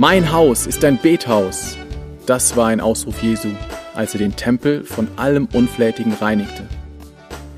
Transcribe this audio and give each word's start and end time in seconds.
Mein 0.00 0.30
Haus 0.30 0.68
ist 0.68 0.84
ein 0.84 0.96
Bethaus. 0.96 1.76
Das 2.24 2.56
war 2.56 2.68
ein 2.68 2.80
Ausruf 2.80 3.20
Jesu, 3.20 3.48
als 3.96 4.14
er 4.14 4.20
den 4.20 4.36
Tempel 4.36 4.84
von 4.84 5.08
allem 5.16 5.48
Unflätigen 5.52 6.12
reinigte. 6.12 6.62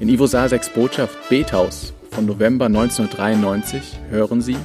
In 0.00 0.08
Ivo 0.08 0.26
Saseks 0.26 0.70
Botschaft 0.70 1.28
Bethaus 1.28 1.92
von 2.10 2.24
November 2.24 2.64
1993 2.64 3.98
hören 4.08 4.40
Sie, 4.40 4.56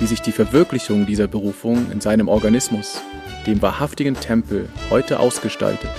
wie 0.00 0.06
sich 0.06 0.20
die 0.20 0.32
Verwirklichung 0.32 1.06
dieser 1.06 1.28
Berufung 1.28 1.92
in 1.92 2.00
seinem 2.00 2.26
Organismus, 2.26 3.00
dem 3.46 3.62
wahrhaftigen 3.62 4.16
Tempel, 4.16 4.68
heute 4.90 5.20
ausgestaltet. 5.20 5.90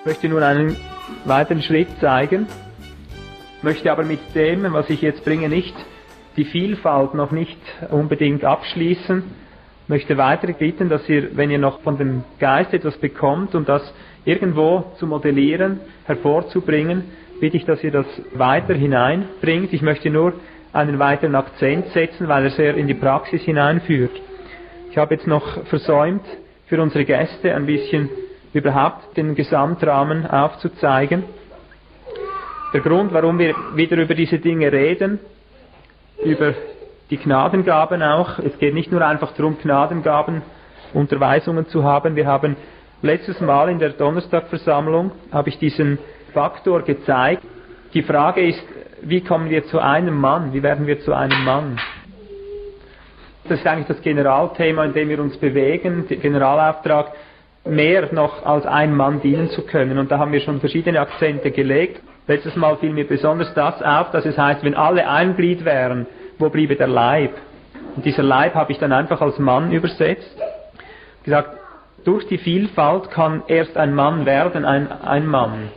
Ich 0.00 0.04
möchte 0.04 0.28
nun 0.28 0.42
einen 0.42 0.76
weiteren 1.24 1.62
Schritt 1.62 1.88
zeigen, 2.02 2.48
möchte 3.62 3.90
aber 3.90 4.04
mit 4.04 4.20
dem, 4.34 4.70
was 4.74 4.90
ich 4.90 5.00
jetzt 5.00 5.24
bringe, 5.24 5.48
nicht 5.48 5.74
die 6.36 6.44
Vielfalt 6.44 7.14
noch 7.14 7.30
nicht 7.30 7.56
unbedingt 7.90 8.44
abschließen. 8.44 9.22
Möchte 9.88 10.16
weiter 10.16 10.52
bitten, 10.52 10.88
dass 10.88 11.08
ihr, 11.08 11.36
wenn 11.36 11.50
ihr 11.50 11.58
noch 11.58 11.80
von 11.80 11.96
dem 11.96 12.24
Geist 12.38 12.74
etwas 12.74 12.96
bekommt, 12.98 13.54
um 13.54 13.64
das 13.64 13.82
irgendwo 14.24 14.92
zu 14.98 15.06
modellieren, 15.06 15.80
hervorzubringen, 16.04 17.04
bitte 17.40 17.56
ich, 17.56 17.64
dass 17.64 17.82
ihr 17.84 17.92
das 17.92 18.06
weiter 18.34 18.74
hineinbringt. 18.74 19.72
Ich 19.72 19.82
möchte 19.82 20.10
nur 20.10 20.34
einen 20.72 20.98
weiteren 20.98 21.34
Akzent 21.34 21.88
setzen, 21.88 22.28
weil 22.28 22.44
er 22.44 22.50
sehr 22.50 22.76
in 22.76 22.86
die 22.86 22.94
Praxis 22.94 23.42
hineinführt. 23.42 24.10
Ich 24.90 24.98
habe 24.98 25.14
jetzt 25.14 25.26
noch 25.26 25.64
versäumt, 25.66 26.24
für 26.66 26.82
unsere 26.82 27.04
Gäste 27.04 27.54
ein 27.54 27.66
bisschen 27.66 28.10
überhaupt 28.52 29.16
den 29.16 29.34
Gesamtrahmen 29.34 30.26
aufzuzeigen. 30.26 31.24
Der 32.72 32.80
Grund, 32.80 33.12
warum 33.12 33.38
wir 33.38 33.54
wieder 33.74 33.96
über 33.96 34.14
diese 34.14 34.38
Dinge 34.38 34.72
reden, 34.72 35.20
über 36.24 36.54
die 37.10 37.16
Gnadengaben 37.16 38.02
auch. 38.02 38.38
Es 38.38 38.58
geht 38.58 38.74
nicht 38.74 38.90
nur 38.90 39.06
einfach 39.06 39.32
darum, 39.32 39.58
Gnadengaben, 39.62 40.42
Unterweisungen 40.92 41.66
zu 41.66 41.84
haben. 41.84 42.16
Wir 42.16 42.26
haben 42.26 42.56
letztes 43.02 43.40
Mal 43.40 43.68
in 43.68 43.78
der 43.78 43.90
Donnerstagversammlung, 43.90 45.12
habe 45.32 45.48
ich 45.48 45.58
diesen 45.58 45.98
Faktor 46.32 46.82
gezeigt. 46.82 47.42
Die 47.94 48.02
Frage 48.02 48.46
ist, 48.46 48.62
wie 49.02 49.20
kommen 49.20 49.50
wir 49.50 49.64
zu 49.66 49.78
einem 49.78 50.18
Mann? 50.18 50.52
Wie 50.52 50.62
werden 50.62 50.86
wir 50.86 51.00
zu 51.00 51.12
einem 51.12 51.44
Mann? 51.44 51.78
Das 53.48 53.60
ist 53.60 53.66
eigentlich 53.66 53.86
das 53.86 54.02
Generalthema, 54.02 54.84
in 54.84 54.92
dem 54.92 55.08
wir 55.08 55.20
uns 55.20 55.36
bewegen, 55.36 56.06
der 56.08 56.16
Generalauftrag, 56.16 57.12
mehr 57.64 58.12
noch 58.12 58.44
als 58.44 58.66
ein 58.66 58.94
Mann 58.96 59.20
dienen 59.20 59.50
zu 59.50 59.62
können. 59.62 59.98
Und 59.98 60.10
da 60.10 60.18
haben 60.18 60.32
wir 60.32 60.40
schon 60.40 60.60
verschiedene 60.60 61.00
Akzente 61.00 61.50
gelegt. 61.50 62.00
Letztes 62.26 62.56
Mal 62.56 62.76
fiel 62.76 62.90
mir 62.90 63.06
besonders 63.06 63.52
das 63.54 63.82
auf, 63.82 64.10
dass 64.10 64.24
es 64.24 64.36
heißt, 64.36 64.64
wenn 64.64 64.74
alle 64.74 65.08
ein 65.08 65.36
Glied 65.36 65.64
wären, 65.64 66.06
wo 66.38 66.48
bliebe 66.48 66.76
der 66.76 66.88
Leib? 66.88 67.32
Und 67.94 68.04
dieser 68.04 68.22
Leib 68.22 68.54
habe 68.54 68.72
ich 68.72 68.78
dann 68.78 68.92
einfach 68.92 69.20
als 69.20 69.38
Mann 69.38 69.72
übersetzt. 69.72 70.36
Gesagt, 71.24 71.56
durch 72.04 72.26
die 72.28 72.38
Vielfalt 72.38 73.10
kann 73.10 73.42
erst 73.48 73.76
ein 73.76 73.94
Mann 73.94 74.26
werden, 74.26 74.64
ein, 74.64 74.90
ein 74.90 75.26
Mann. 75.26 75.70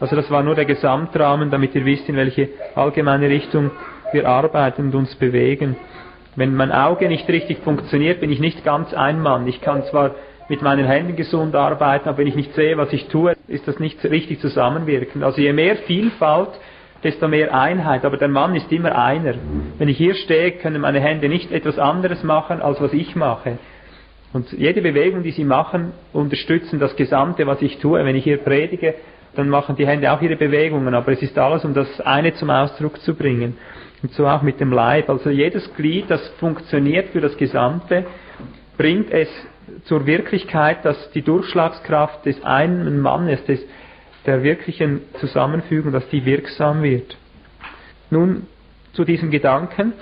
Also 0.00 0.16
das 0.16 0.30
war 0.30 0.42
nur 0.42 0.54
der 0.54 0.64
Gesamtrahmen, 0.64 1.50
damit 1.50 1.74
ihr 1.74 1.84
wisst, 1.84 2.08
in 2.08 2.16
welche 2.16 2.48
allgemeine 2.74 3.28
Richtung 3.28 3.70
wir 4.12 4.28
arbeiten 4.28 4.86
und 4.86 4.94
uns 4.94 5.14
bewegen. 5.14 5.76
Wenn 6.34 6.54
mein 6.54 6.72
Auge 6.72 7.08
nicht 7.08 7.28
richtig 7.28 7.58
funktioniert, 7.58 8.20
bin 8.20 8.32
ich 8.32 8.40
nicht 8.40 8.64
ganz 8.64 8.92
ein 8.92 9.20
Mann. 9.20 9.46
Ich 9.46 9.60
kann 9.60 9.84
zwar 9.84 10.16
mit 10.48 10.60
meinen 10.60 10.86
Händen 10.86 11.16
gesund 11.16 11.54
arbeiten, 11.54 12.08
aber 12.08 12.18
wenn 12.18 12.26
ich 12.26 12.34
nicht 12.34 12.54
sehe, 12.54 12.76
was 12.76 12.92
ich 12.92 13.08
tue, 13.08 13.34
ist 13.48 13.68
das 13.68 13.78
nicht 13.78 14.02
richtig 14.04 14.40
zusammenwirkend. 14.40 15.22
Also 15.24 15.40
je 15.40 15.52
mehr 15.52 15.76
Vielfalt, 15.76 16.50
desto 17.04 17.28
mehr 17.28 17.54
Einheit. 17.54 18.04
Aber 18.04 18.16
der 18.16 18.28
Mann 18.28 18.54
ist 18.54 18.70
immer 18.72 18.96
einer. 18.96 19.34
Wenn 19.78 19.88
ich 19.88 19.96
hier 19.96 20.14
stehe, 20.14 20.52
können 20.52 20.80
meine 20.80 21.00
Hände 21.00 21.28
nicht 21.28 21.52
etwas 21.52 21.78
anderes 21.78 22.22
machen, 22.22 22.60
als 22.60 22.80
was 22.80 22.92
ich 22.92 23.16
mache. 23.16 23.58
Und 24.32 24.50
jede 24.52 24.80
Bewegung, 24.80 25.22
die 25.22 25.32
sie 25.32 25.44
machen, 25.44 25.92
unterstützen 26.12 26.78
das 26.78 26.96
Gesamte, 26.96 27.46
was 27.46 27.60
ich 27.60 27.78
tue. 27.78 28.02
Wenn 28.04 28.16
ich 28.16 28.24
hier 28.24 28.38
predige, 28.38 28.94
dann 29.34 29.48
machen 29.48 29.76
die 29.76 29.86
Hände 29.86 30.12
auch 30.12 30.22
ihre 30.22 30.36
Bewegungen, 30.36 30.94
aber 30.94 31.12
es 31.12 31.22
ist 31.22 31.38
alles, 31.38 31.64
um 31.64 31.74
das 31.74 32.00
eine 32.00 32.34
zum 32.34 32.50
Ausdruck 32.50 33.00
zu 33.00 33.14
bringen. 33.14 33.56
Und 34.02 34.12
so 34.12 34.26
auch 34.26 34.42
mit 34.42 34.60
dem 34.60 34.72
Leib. 34.72 35.08
Also 35.08 35.30
jedes 35.30 35.72
Glied, 35.74 36.10
das 36.10 36.26
funktioniert 36.38 37.10
für 37.10 37.20
das 37.20 37.36
Gesamte, 37.36 38.04
bringt 38.76 39.10
es 39.10 39.28
zur 39.84 40.06
Wirklichkeit, 40.06 40.84
dass 40.84 41.10
die 41.12 41.22
Durchschlagskraft 41.22 42.26
des 42.26 42.42
einen 42.42 43.00
Mannes, 43.00 43.44
des, 43.44 43.60
der 44.26 44.42
wirklichen 44.42 45.00
Zusammenfügung, 45.20 45.92
dass 45.92 46.08
die 46.08 46.24
wirksam 46.24 46.82
wird. 46.82 47.16
Nun 48.10 48.46
zu 48.92 49.04
diesem 49.04 49.30
Gedanken, 49.30 49.94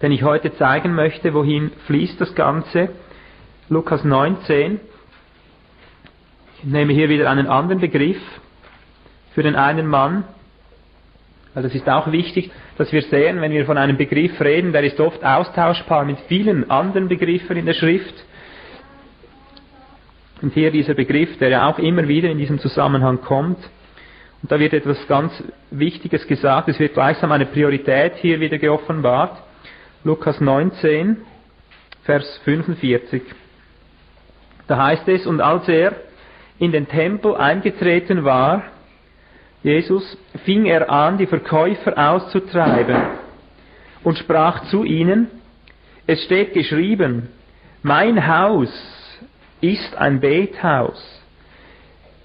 den 0.00 0.12
ich 0.12 0.22
heute 0.22 0.54
zeigen 0.54 0.94
möchte, 0.94 1.34
wohin 1.34 1.72
fließt 1.86 2.20
das 2.20 2.34
Ganze. 2.34 2.90
Lukas 3.68 4.04
19. 4.04 4.80
Ich 6.58 6.64
nehme 6.64 6.92
hier 6.92 7.08
wieder 7.08 7.30
einen 7.30 7.46
anderen 7.46 7.80
Begriff 7.80 8.20
für 9.34 9.42
den 9.42 9.56
einen 9.56 9.86
Mann, 9.86 10.24
weil 11.54 11.62
das 11.62 11.74
ist 11.74 11.88
auch 11.88 12.12
wichtig, 12.12 12.50
dass 12.78 12.92
wir 12.92 13.02
sehen, 13.02 13.40
wenn 13.40 13.52
wir 13.52 13.66
von 13.66 13.76
einem 13.76 13.96
Begriff 13.96 14.40
reden, 14.40 14.72
der 14.72 14.84
ist 14.84 15.00
oft 15.00 15.24
austauschbar 15.24 16.04
mit 16.04 16.18
vielen 16.28 16.70
anderen 16.70 17.08
Begriffen 17.08 17.56
in 17.56 17.66
der 17.66 17.74
Schrift. 17.74 18.14
Und 20.42 20.54
hier 20.54 20.70
dieser 20.70 20.94
Begriff, 20.94 21.36
der 21.38 21.50
ja 21.50 21.68
auch 21.68 21.78
immer 21.78 22.08
wieder 22.08 22.30
in 22.30 22.38
diesem 22.38 22.58
Zusammenhang 22.58 23.20
kommt. 23.20 23.58
Und 24.42 24.50
da 24.50 24.58
wird 24.58 24.72
etwas 24.72 25.06
ganz 25.06 25.32
Wichtiges 25.70 26.26
gesagt. 26.26 26.68
Es 26.68 26.78
wird 26.78 26.94
gleichsam 26.94 27.30
eine 27.32 27.46
Priorität 27.46 28.14
hier 28.16 28.40
wieder 28.40 28.58
geoffenbart. 28.58 29.42
Lukas 30.02 30.40
19, 30.40 31.18
Vers 32.04 32.40
45. 32.44 33.22
Da 34.66 34.84
heißt 34.84 35.08
es, 35.08 35.26
und 35.26 35.40
als 35.40 35.68
er 35.68 35.92
in 36.58 36.72
den 36.72 36.88
Tempel 36.88 37.34
eingetreten 37.36 38.24
war, 38.24 38.62
Jesus, 39.62 40.16
fing 40.44 40.64
er 40.64 40.90
an, 40.90 41.18
die 41.18 41.26
Verkäufer 41.26 41.98
auszutreiben 41.98 42.96
und 44.04 44.16
sprach 44.16 44.64
zu 44.70 44.84
ihnen, 44.84 45.28
es 46.06 46.24
steht 46.24 46.54
geschrieben, 46.54 47.28
mein 47.82 48.26
Haus 48.26 48.70
ist 49.60 49.96
ein 49.96 50.20
Bethaus. 50.20 51.20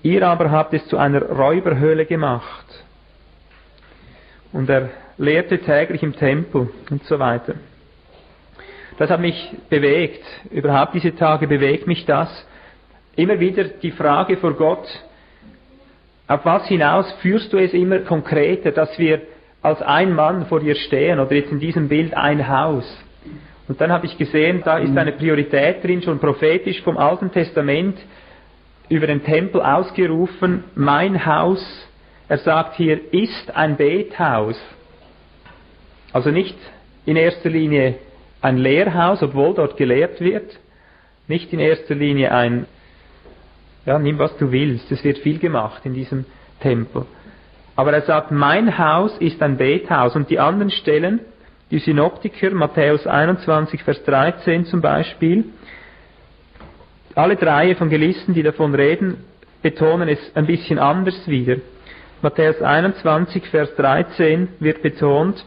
Ihr 0.04 0.26
aber 0.28 0.52
habt 0.52 0.74
es 0.74 0.88
zu 0.88 0.98
einer 0.98 1.22
Räuberhöhle 1.22 2.06
gemacht. 2.06 2.66
Und 4.54 4.70
er 4.70 4.90
lehrte 5.18 5.60
täglich 5.60 6.04
im 6.04 6.16
Tempel 6.16 6.70
und 6.90 7.04
so 7.06 7.20
weiter. 7.20 7.56
Das 8.98 9.10
hat 9.10 9.20
mich 9.20 9.52
bewegt. 9.70 10.24
Überhaupt 10.52 10.94
diese 10.94 11.16
Tage 11.16 11.48
bewegt 11.48 11.88
mich 11.88 12.06
das. 12.06 12.30
Immer 13.16 13.40
wieder 13.40 13.66
die 13.66 13.92
Frage 13.92 14.38
vor 14.38 14.54
Gott, 14.54 14.88
auf 16.28 16.44
was 16.44 16.68
hinaus 16.68 17.12
führst 17.22 17.54
du 17.54 17.58
es 17.58 17.74
immer 17.74 18.00
konkreter, 18.00 18.72
dass 18.72 18.98
wir 18.98 19.22
als 19.62 19.82
ein 19.82 20.14
Mann 20.14 20.46
vor 20.48 20.60
dir 20.60 20.76
stehen 20.76 21.20
oder 21.20 21.34
jetzt 21.34 21.52
in 21.52 21.60
diesem 21.60 21.88
Bild 21.88 22.16
ein 22.16 22.48
Haus. 22.48 22.86
Und 23.68 23.82
dann 23.82 23.92
habe 23.92 24.06
ich 24.06 24.18
gesehen, 24.18 24.62
da 24.64 24.78
ist 24.78 24.96
eine 24.96 25.12
Priorität 25.14 25.84
drin, 25.84 26.02
schon 26.02 26.20
prophetisch 26.20 26.82
vom 26.84 26.98
Alten 26.98 27.32
Testament 27.32 27.98
über 28.90 29.08
den 29.08 29.24
Tempel 29.24 29.62
ausgerufen, 29.62 30.64
mein 30.76 31.26
Haus, 31.26 31.88
er 32.28 32.38
sagt 32.40 32.76
hier, 32.76 33.14
ist 33.14 33.56
ein 33.56 33.78
Bethaus. 33.78 34.60
Also 36.14 36.30
nicht 36.30 36.58
in 37.06 37.16
erster 37.16 37.50
Linie 37.50 37.96
ein 38.42 38.58
Lehrhaus, 38.58 39.24
obwohl 39.24 39.56
dort 39.56 39.78
gelehrt 39.78 40.22
wird, 40.22 40.60
nicht 41.28 41.52
in 41.52 41.60
erster 41.60 41.96
Linie 41.96 42.32
ein, 42.32 42.68
ja, 43.86 43.98
nimm 43.98 44.20
was 44.20 44.38
du 44.38 44.52
willst, 44.52 44.92
es 44.92 45.04
wird 45.04 45.20
viel 45.20 45.40
gemacht 45.40 45.82
in 45.86 45.94
diesem 45.94 46.26
Tempel. 46.60 47.06
Aber 47.76 47.92
er 47.92 48.04
sagt, 48.04 48.32
mein 48.32 48.78
Haus 48.78 49.18
ist 49.18 49.42
ein 49.42 49.58
Bethaus. 49.58 50.16
Und 50.16 50.30
die 50.30 50.40
anderen 50.40 50.72
Stellen, 50.72 51.20
die 51.76 51.80
Synoptiker, 51.80 52.52
Matthäus 52.52 53.06
21, 53.06 53.84
Vers 53.84 54.02
13 54.06 54.66
zum 54.66 54.80
Beispiel, 54.80 55.44
alle 57.16 57.36
drei 57.36 57.72
Evangelisten, 57.72 58.34
die 58.34 58.44
davon 58.44 58.74
reden, 58.74 59.18
betonen 59.62 60.08
es 60.08 60.20
ein 60.36 60.46
bisschen 60.46 60.80
anders 60.80 61.28
wieder. 61.28 61.58
Matthäus 62.22 62.62
21, 62.62 63.46
Vers 63.50 63.76
13 63.76 64.48
wird 64.60 64.84
betont, 64.84 65.44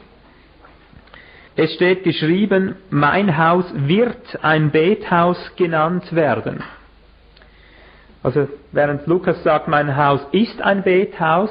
es 1.56 1.72
steht 1.72 2.04
geschrieben, 2.04 2.76
mein 2.90 3.38
Haus 3.38 3.64
wird 3.74 4.38
ein 4.42 4.70
Bethaus 4.70 5.38
genannt 5.56 6.14
werden. 6.14 6.62
Also 8.22 8.48
während 8.72 9.06
Lukas 9.06 9.42
sagt, 9.44 9.66
mein 9.66 9.96
Haus 9.96 10.20
ist 10.32 10.60
ein 10.60 10.82
Bethaus, 10.82 11.50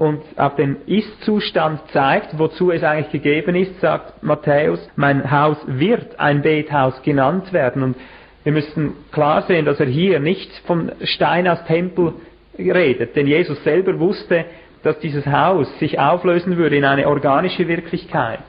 und 0.00 0.22
auf 0.38 0.56
den 0.56 0.78
Ist-Zustand 0.86 1.82
zeigt, 1.92 2.38
wozu 2.38 2.70
es 2.70 2.82
eigentlich 2.82 3.12
gegeben 3.12 3.54
ist, 3.54 3.82
sagt 3.82 4.22
Matthäus, 4.22 4.80
mein 4.96 5.30
Haus 5.30 5.58
wird 5.66 6.18
ein 6.18 6.40
Bethaus 6.40 7.02
genannt 7.02 7.52
werden. 7.52 7.82
Und 7.82 7.96
wir 8.42 8.52
müssen 8.52 8.94
klar 9.12 9.42
sehen, 9.42 9.66
dass 9.66 9.78
er 9.78 9.84
hier 9.84 10.18
nicht 10.18 10.50
vom 10.66 10.90
Stein 11.02 11.46
aus 11.46 11.62
Tempel 11.66 12.14
redet, 12.58 13.14
denn 13.14 13.26
Jesus 13.26 13.62
selber 13.62 14.00
wusste, 14.00 14.46
dass 14.82 14.98
dieses 15.00 15.26
Haus 15.26 15.68
sich 15.80 15.98
auflösen 15.98 16.56
würde 16.56 16.78
in 16.78 16.86
eine 16.86 17.06
organische 17.06 17.68
Wirklichkeit. 17.68 18.40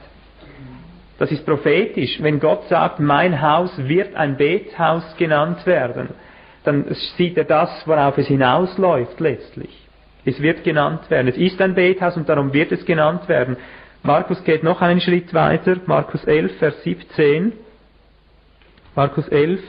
Das 1.20 1.34
ist 1.34 1.46
prophetisch. 1.46 2.24
Wenn 2.24 2.40
Gott 2.40 2.64
sagt, 2.70 3.02
mein 3.02 3.42
Haus 3.42 3.72
wird 3.78 4.16
ein 4.16 4.38
Bethaus 4.38 5.04
genannt 5.18 5.66
werden, 5.66 6.12
dann 6.64 6.86
sieht 7.18 7.38
er 7.38 7.44
das, 7.44 7.86
worauf 7.86 8.18
es 8.18 8.28
hinausläuft 8.28 9.20
letztlich. 9.20 9.81
Es 10.26 10.42
wird 10.42 10.64
genannt 10.64 11.10
werden. 11.10 11.28
Es 11.28 11.38
ist 11.38 11.60
ein 11.62 11.74
Bethaus 11.74 12.16
und 12.16 12.30
darum 12.30 12.54
wird 12.54 12.72
es 12.72 12.86
genannt 12.86 13.28
werden. 13.28 13.58
Markus 14.04 14.44
geht 14.44 14.64
noch 14.64 14.82
einen 14.82 15.02
Schritt 15.02 15.34
weiter. 15.34 15.78
Markus 15.86 16.24
11, 16.24 16.58
Vers 16.58 16.84
17. 16.84 17.54
Markus 18.96 19.28
11, 19.28 19.62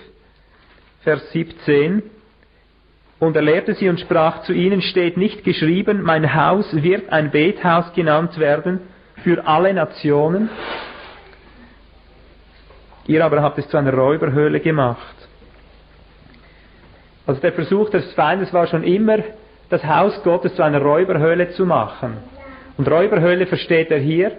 Vers 1.02 1.32
17. 1.32 2.02
Und 3.19 3.37
er 3.37 3.43
lehrte 3.43 3.75
sie 3.75 3.88
und 3.88 4.00
sprach 4.00 4.43
zu 4.43 4.52
ihnen, 4.52 4.82
steht 4.82 5.16
nicht 5.16 5.44
geschrieben, 5.44 6.02
mein 6.02 6.34
Haus 6.34 6.66
wird 6.82 7.10
ein 7.10 7.31
Bethaus 7.31 7.93
genannt 7.94 8.38
werden 8.38 8.81
für 9.22 9.46
alle 9.46 9.72
Nationen. 9.72 10.50
Ihr 13.06 13.25
aber 13.25 13.43
habt 13.43 13.58
es 13.58 13.69
zu 13.69 13.76
einer 13.76 13.94
Räuberhöhle 13.94 14.60
gemacht. 14.60 15.14
Also 17.26 17.40
der 17.40 17.52
Versuch 17.52 17.90
des 17.90 18.12
Feindes 18.14 18.52
war 18.52 18.66
schon 18.66 18.82
immer, 18.82 19.19
das 19.72 19.86
Haus 19.86 20.22
Gottes 20.22 20.54
zu 20.54 20.62
einer 20.62 20.82
Räuberhöhle 20.82 21.52
zu 21.52 21.64
machen. 21.64 22.19
Und 22.76 22.90
Räuberhöhle 22.90 23.46
versteht 23.46 23.90
er 23.90 24.00
hier, 24.00 24.32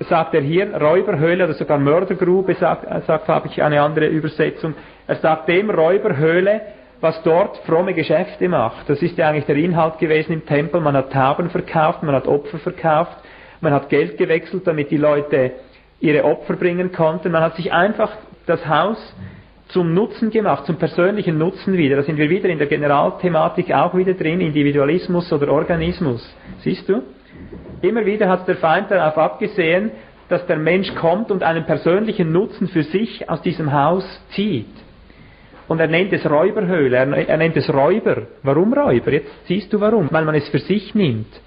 sagt 0.00 0.34
er 0.34 0.42
hier, 0.42 0.76
Räuberhöhle 0.76 1.44
oder 1.44 1.54
sogar 1.54 1.78
Mördergrube, 1.78 2.54
sagt, 2.54 3.06
sagt 3.06 3.26
habe 3.26 3.48
ich 3.48 3.62
eine 3.62 3.80
andere 3.80 4.06
Übersetzung. 4.06 4.74
Er 5.06 5.16
sagt 5.16 5.48
dem 5.48 5.70
Räuberhöhle, 5.70 6.60
was 7.00 7.22
dort 7.22 7.56
fromme 7.66 7.94
Geschäfte 7.94 8.46
macht. 8.50 8.88
Das 8.90 9.00
ist 9.00 9.16
ja 9.16 9.30
eigentlich 9.30 9.46
der 9.46 9.56
Inhalt 9.56 9.98
gewesen 9.98 10.34
im 10.34 10.44
Tempel. 10.44 10.82
Man 10.82 10.94
hat 10.94 11.10
Tauben 11.10 11.48
verkauft, 11.48 12.02
man 12.02 12.14
hat 12.14 12.26
Opfer 12.26 12.58
verkauft, 12.58 13.16
man 13.62 13.72
hat 13.72 13.88
Geld 13.88 14.18
gewechselt, 14.18 14.66
damit 14.66 14.90
die 14.90 14.98
Leute 14.98 15.52
ihre 16.00 16.24
Opfer 16.24 16.56
bringen 16.56 16.92
konnten. 16.92 17.32
Man 17.32 17.42
hat 17.42 17.56
sich 17.56 17.72
einfach 17.72 18.10
das 18.44 18.66
Haus 18.68 18.98
zum 19.74 19.92
Nutzen 19.92 20.30
gemacht, 20.30 20.66
zum 20.66 20.76
persönlichen 20.76 21.36
Nutzen 21.36 21.76
wieder. 21.76 21.96
Da 21.96 22.04
sind 22.04 22.16
wir 22.16 22.30
wieder 22.30 22.48
in 22.48 22.58
der 22.58 22.68
Generalthematik 22.68 23.74
auch 23.74 23.94
wieder 23.96 24.14
drin, 24.14 24.40
Individualismus 24.40 25.32
oder 25.32 25.52
Organismus. 25.52 26.24
Siehst 26.60 26.88
du? 26.88 27.02
Immer 27.82 28.06
wieder 28.06 28.28
hat 28.28 28.46
der 28.46 28.54
Feind 28.56 28.92
darauf 28.92 29.18
abgesehen, 29.18 29.90
dass 30.28 30.46
der 30.46 30.58
Mensch 30.58 30.94
kommt 30.94 31.32
und 31.32 31.42
einen 31.42 31.64
persönlichen 31.66 32.30
Nutzen 32.30 32.68
für 32.68 32.84
sich 32.84 33.28
aus 33.28 33.42
diesem 33.42 33.72
Haus 33.72 34.04
zieht. 34.30 34.70
Und 35.66 35.80
er 35.80 35.88
nennt 35.88 36.12
es 36.12 36.24
Räuberhöhle, 36.24 36.96
er, 37.26 37.36
nennt 37.36 37.56
es 37.56 37.68
Räuber. 37.68 38.28
Warum 38.44 38.72
Räuber? 38.72 39.12
Jetzt 39.12 39.32
siehst 39.46 39.72
du 39.72 39.80
warum. 39.80 40.08
Weil 40.12 40.24
man 40.24 40.36
es 40.36 40.48
für 40.50 40.60
sich 40.60 40.94
nimmt. 40.94 41.40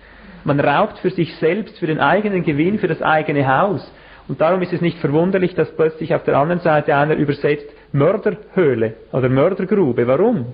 Man 0.44 0.60
raubt 0.60 1.00
für 1.00 1.12
sich 1.12 1.34
selbst, 1.36 1.80
für 1.80 1.88
den 1.88 2.00
eigenen 2.00 2.44
Gewinn, 2.44 2.78
für 2.78 2.88
das 2.90 3.02
eigene 3.02 3.48
Haus. 3.48 3.90
Und 4.28 4.42
darum 4.42 4.62
ist 4.62 4.74
es 4.74 4.82
nicht 4.82 4.98
verwunderlich, 4.98 5.56
dass 5.56 5.74
plötzlich 5.74 6.14
auf 6.14 6.26
der 6.26 6.38
anderen 6.38 6.60
Seite 6.60 6.94
einer 6.94 7.16
übersetzt 7.16 7.77
Mörderhöhle 7.98 8.94
oder 9.12 9.30
Mördergrube. 9.30 10.08
Warum? 10.08 10.54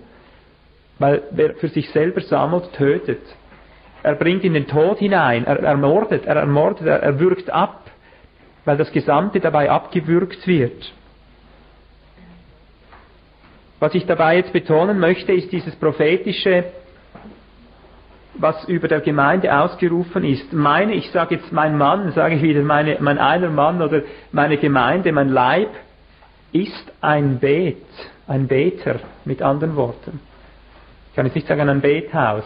Weil 1.00 1.24
wer 1.31 1.56
für 1.56 1.69
sich 1.69 1.90
selber 1.92 2.22
sammelt, 2.22 2.74
tötet. 2.74 3.22
Er 4.04 4.16
bringt 4.16 4.44
in 4.44 4.54
den 4.54 4.68
Tod 4.68 5.00
hinein, 5.00 5.45
er 5.45 5.60
ermordet, 5.60 6.25
er 6.25 6.36
ermordet, 6.36 6.88
er, 6.88 7.01
er 7.01 7.19
würgt 7.19 7.50
ab, 7.50 7.90
weil 8.66 8.78
das 8.78 8.92
Gesamte 8.92 9.40
dabei 9.40 9.69
abgewürgt 9.69 10.45
wird. 10.45 10.94
Was 13.80 13.94
ich 13.95 14.06
dabei 14.06 14.38
jetzt 14.38 14.54
betonen 14.54 15.00
möchte, 15.00 15.34
ist 15.34 15.51
dieses 15.51 15.75
prophetische, 15.75 16.66
was 18.36 18.63
über 18.66 18.88
der 18.88 19.01
Gemeinde 19.01 19.57
ausgerufen 19.57 20.24
ist. 20.24 20.54
Meine, 20.54 20.94
ich 20.94 21.12
sage 21.12 21.36
jetzt 21.36 21.51
mein 21.51 21.78
Mann, 21.78 22.12
sage 22.13 22.36
ich 22.36 22.42
wieder, 22.42 22.62
meine, 22.62 22.98
mein 23.00 23.18
einer 23.18 23.50
Mann 23.50 23.81
oder 23.81 24.01
meine 24.31 24.57
Gemeinde, 24.57 25.12
mein 25.12 25.30
Leib 25.30 25.69
ist 26.54 26.92
ein 27.02 27.40
Bet, 27.40 27.78
ein 28.28 28.48
Beter, 28.48 29.00
mit 29.26 29.42
anderen 29.42 29.76
Worten. 29.76 30.20
Ich 31.10 31.16
kann 31.16 31.26
jetzt 31.26 31.36
nicht 31.36 31.48
sagen 31.48 31.68
ein 31.68 31.82
Bethaus. 31.82 32.46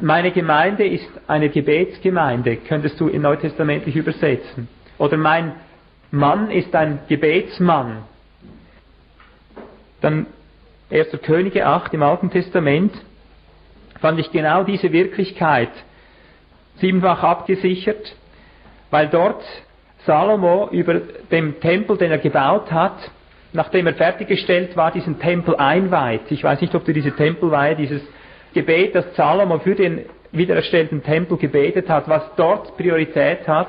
Meine 0.00 0.30
Gemeinde 0.30 0.86
ist 0.86 1.08
eine 1.26 1.48
Gebetsgemeinde, 1.48 2.56
könntest 2.56 3.00
du 3.00 3.08
in 3.08 3.22
neutestamentlich 3.22 3.96
übersetzen. 3.96 4.68
Oder 4.98 5.16
mein 5.16 5.52
Mann 6.10 6.50
ist 6.50 6.74
ein 6.74 7.00
Gebetsmann, 7.08 8.04
dann 10.00 10.26
1. 10.90 11.08
Könige 11.22 11.66
8 11.66 11.94
im 11.94 12.02
Alten 12.02 12.30
Testament 12.30 12.92
fand 14.00 14.18
ich 14.18 14.32
genau 14.32 14.64
diese 14.64 14.92
Wirklichkeit 14.92 15.70
siebenfach 16.76 17.22
abgesichert, 17.22 18.16
weil 18.90 19.08
dort 19.08 19.44
Salomo 20.06 20.68
über 20.70 21.00
dem 21.30 21.60
Tempel, 21.60 21.96
den 21.96 22.10
er 22.10 22.18
gebaut 22.18 22.70
hat, 22.72 23.10
nachdem 23.52 23.86
er 23.86 23.94
fertiggestellt 23.94 24.76
war, 24.76 24.90
diesen 24.92 25.18
Tempel 25.18 25.56
einweiht. 25.56 26.30
Ich 26.30 26.42
weiß 26.42 26.60
nicht, 26.60 26.74
ob 26.74 26.84
du 26.84 26.92
diese 26.92 27.12
Tempelweihe, 27.12 27.76
dieses 27.76 28.02
Gebet, 28.54 28.94
das 28.94 29.14
Salomo 29.16 29.58
für 29.58 29.74
den 29.74 30.06
wiedererstellten 30.32 31.02
Tempel 31.02 31.36
gebetet 31.36 31.88
hat, 31.88 32.08
was 32.08 32.22
dort 32.36 32.76
Priorität 32.76 33.46
hat, 33.48 33.68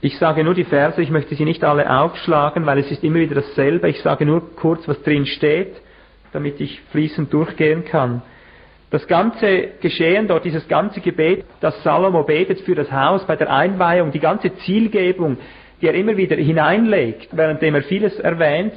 ich 0.00 0.16
sage 0.18 0.44
nur 0.44 0.54
die 0.54 0.64
Verse, 0.64 1.02
ich 1.02 1.10
möchte 1.10 1.34
sie 1.34 1.44
nicht 1.44 1.64
alle 1.64 1.90
aufschlagen, 1.90 2.66
weil 2.66 2.78
es 2.78 2.90
ist 2.90 3.02
immer 3.02 3.16
wieder 3.16 3.34
dasselbe. 3.34 3.88
Ich 3.88 4.00
sage 4.00 4.24
nur 4.24 4.54
kurz, 4.54 4.86
was 4.86 5.02
drin 5.02 5.26
steht, 5.26 5.74
damit 6.32 6.60
ich 6.60 6.80
fließend 6.92 7.32
durchgehen 7.32 7.84
kann. 7.84 8.22
Das 8.90 9.06
ganze 9.06 9.68
Geschehen 9.80 10.28
dort, 10.28 10.44
dieses 10.44 10.66
ganze 10.66 11.00
Gebet, 11.00 11.44
das 11.60 11.82
Salomo 11.82 12.22
betet 12.22 12.60
für 12.60 12.74
das 12.74 12.90
Haus 12.90 13.26
bei 13.26 13.36
der 13.36 13.52
Einweihung, 13.52 14.12
die 14.12 14.20
ganze 14.20 14.54
Zielgebung, 14.58 15.36
die 15.80 15.86
er 15.86 15.94
immer 15.94 16.16
wieder 16.16 16.36
hineinlegt, 16.36 17.36
währenddem 17.36 17.74
er 17.74 17.82
vieles 17.82 18.18
erwähnt, 18.18 18.72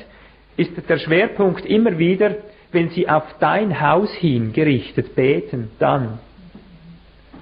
ist 0.57 0.71
der 0.89 0.97
Schwerpunkt 0.97 1.65
immer 1.65 1.97
wieder, 1.97 2.35
wenn 2.73 2.89
sie 2.89 3.07
auf 3.07 3.23
dein 3.39 3.79
Haus 3.81 4.13
hin 4.13 4.53
gerichtet 4.53 5.15
beten, 5.15 5.71
dann 5.79 6.19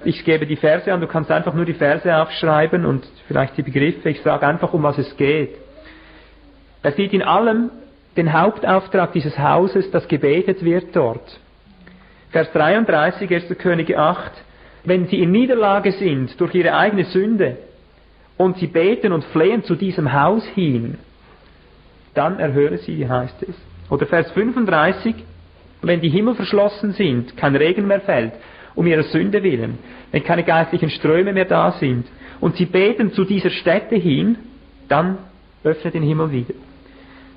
ich 0.04 0.24
gebe 0.24 0.46
die 0.46 0.56
Verse 0.56 0.92
an, 0.92 1.00
du 1.00 1.06
kannst 1.06 1.30
einfach 1.30 1.54
nur 1.54 1.64
die 1.64 1.74
Verse 1.74 2.16
aufschreiben 2.16 2.86
und 2.86 3.06
vielleicht 3.28 3.56
die 3.56 3.62
Begriffe. 3.62 4.08
Ich 4.08 4.22
sage 4.22 4.46
einfach, 4.46 4.72
um 4.72 4.82
was 4.82 4.98
es 4.98 5.16
geht. 5.16 5.56
Er 6.82 6.92
sieht 6.92 7.12
in 7.12 7.22
allem 7.22 7.70
den 8.16 8.32
Hauptauftrag 8.32 9.12
dieses 9.12 9.38
Hauses, 9.38 9.90
das 9.90 10.08
gebetet 10.08 10.64
wird 10.64 10.96
dort. 10.96 11.38
Vers 12.30 12.50
33, 12.52 13.30
1. 13.30 13.58
Könige 13.58 13.98
8. 13.98 14.32
Wenn 14.84 15.06
sie 15.08 15.20
in 15.20 15.32
Niederlage 15.32 15.92
sind 15.92 16.40
durch 16.40 16.54
ihre 16.54 16.74
eigene 16.74 17.04
Sünde 17.04 17.58
und 18.36 18.56
sie 18.58 18.68
beten 18.68 19.12
und 19.12 19.24
flehen 19.24 19.64
zu 19.64 19.74
diesem 19.74 20.12
Haus 20.12 20.46
hin, 20.54 20.98
dann 22.14 22.38
erhöre 22.38 22.78
sie, 22.78 23.08
heißt 23.08 23.42
es. 23.42 23.54
Oder 23.90 24.06
Vers 24.06 24.30
35, 24.32 25.14
wenn 25.82 26.00
die 26.00 26.08
Himmel 26.08 26.34
verschlossen 26.34 26.92
sind, 26.92 27.36
kein 27.36 27.56
Regen 27.56 27.86
mehr 27.86 28.00
fällt 28.00 28.32
um 28.74 28.86
ihrer 28.86 29.02
Sünde 29.04 29.42
willen, 29.42 29.78
wenn 30.12 30.24
keine 30.24 30.44
geistlichen 30.44 30.90
Ströme 30.90 31.32
mehr 31.32 31.44
da 31.44 31.72
sind 31.72 32.06
und 32.40 32.56
sie 32.56 32.66
beten 32.66 33.12
zu 33.12 33.24
dieser 33.24 33.50
Stätte 33.50 33.96
hin, 33.96 34.38
dann 34.88 35.18
öffne 35.64 35.90
den 35.90 36.02
Himmel 36.02 36.30
wieder. 36.30 36.54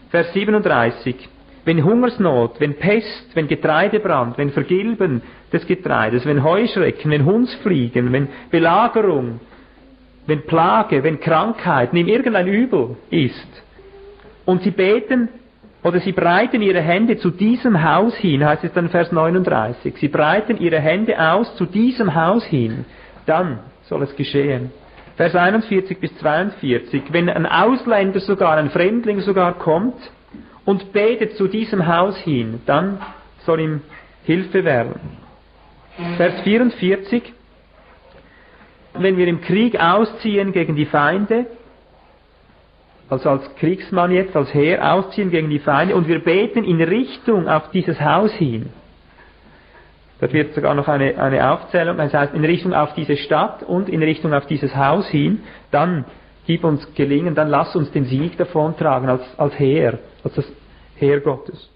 Vers 0.10 0.32
37. 0.34 1.16
Wenn 1.66 1.84
Hungersnot, 1.84 2.60
wenn 2.60 2.76
Pest, 2.76 3.36
wenn 3.36 3.48
Getreidebrand, 3.48 4.38
wenn 4.38 4.52
Vergilben 4.52 5.22
des 5.52 5.66
Getreides, 5.66 6.26
wenn 6.26 6.44
Heuschrecken, 6.44 7.10
wenn 7.10 7.26
Hundsfliegen, 7.26 8.12
wenn 8.12 8.28
Belagerung, 8.52 9.40
wenn 10.28 10.46
Plage, 10.46 11.04
wenn 11.04 11.20
Krankheit, 11.20 11.94
nimm 11.94 12.08
irgendein 12.08 12.48
Übel 12.48 12.98
ist, 13.10 13.64
und 14.46 14.64
sie 14.64 14.72
beten 14.72 15.30
oder 15.84 16.00
sie 16.00 16.12
breiten 16.12 16.62
ihre 16.62 16.82
Hände 16.82 17.18
zu 17.18 17.30
diesem 17.30 17.84
Haus 17.84 18.16
hin, 18.16 18.46
heißt 18.46 18.64
es 18.64 18.74
dann 18.74 18.90
Vers 18.90 19.12
39. 19.12 19.96
Sie 19.98 20.08
breiten 20.08 20.58
ihre 20.58 20.80
Hände 20.80 21.20
aus 21.20 21.56
zu 21.56 21.66
diesem 21.66 22.16
Haus 22.16 22.46
hin. 22.46 22.86
Dann 23.26 23.60
soll 23.84 24.04
es 24.04 24.16
geschehen. 24.16 24.72
Vers 25.16 25.36
41 25.36 26.00
bis 26.00 26.18
42. 26.18 27.04
Wenn 27.12 27.30
ein 27.30 27.46
Ausländer 27.46 28.20
sogar, 28.20 28.58
ein 28.58 28.70
Fremdling 28.70 29.20
sogar 29.22 29.54
kommt 29.54 29.96
und 30.66 30.94
betet 30.94 31.36
zu 31.36 31.48
diesem 31.48 31.88
Haus 31.88 32.18
hin, 32.18 32.62
dann 32.66 33.00
soll 33.46 33.60
ihm 33.60 33.82
Hilfe 34.24 34.64
werden. 34.64 35.00
Vers 36.18 36.42
44. 36.42 37.34
Wenn 38.96 39.18
wir 39.18 39.28
im 39.28 39.42
Krieg 39.42 39.80
ausziehen 39.80 40.52
gegen 40.52 40.76
die 40.76 40.86
Feinde, 40.86 41.48
also 43.10 43.30
als 43.30 43.56
Kriegsmann 43.56 44.12
jetzt, 44.12 44.36
als 44.36 44.54
Heer 44.54 44.94
ausziehen 44.94 45.30
gegen 45.30 45.50
die 45.50 45.60
Feinde 45.60 45.96
und 45.96 46.08
wir 46.08 46.20
beten 46.20 46.64
in 46.64 46.82
Richtung 46.82 47.48
auf 47.48 47.70
dieses 47.72 48.00
Haus 48.00 48.32
hin. 48.34 48.70
Dort 50.20 50.34
wird 50.34 50.54
sogar 50.54 50.74
noch 50.74 50.88
eine, 50.88 51.18
eine 51.18 51.52
Aufzählung, 51.52 51.98
das 51.98 52.14
heißt 52.14 52.34
in 52.34 52.46
Richtung 52.46 52.74
auf 52.74 52.94
diese 52.94 53.18
Stadt 53.18 53.62
und 53.64 53.90
in 53.90 54.02
Richtung 54.02 54.34
auf 54.34 54.46
dieses 54.46 54.76
Haus 54.76 55.08
hin, 55.10 55.42
dann 55.70 56.06
gib 56.46 56.64
uns 56.64 56.94
gelingen, 56.96 57.36
dann 57.36 57.50
lass 57.50 57.76
uns 57.76 57.92
den 57.92 58.06
Sieg 58.06 58.38
davontragen 58.38 59.10
als, 59.10 59.24
als 59.38 59.58
Heer, 59.58 60.00
als 60.24 60.34
das 60.36 60.46
Heer 60.96 61.20
Gottes. 61.22 61.70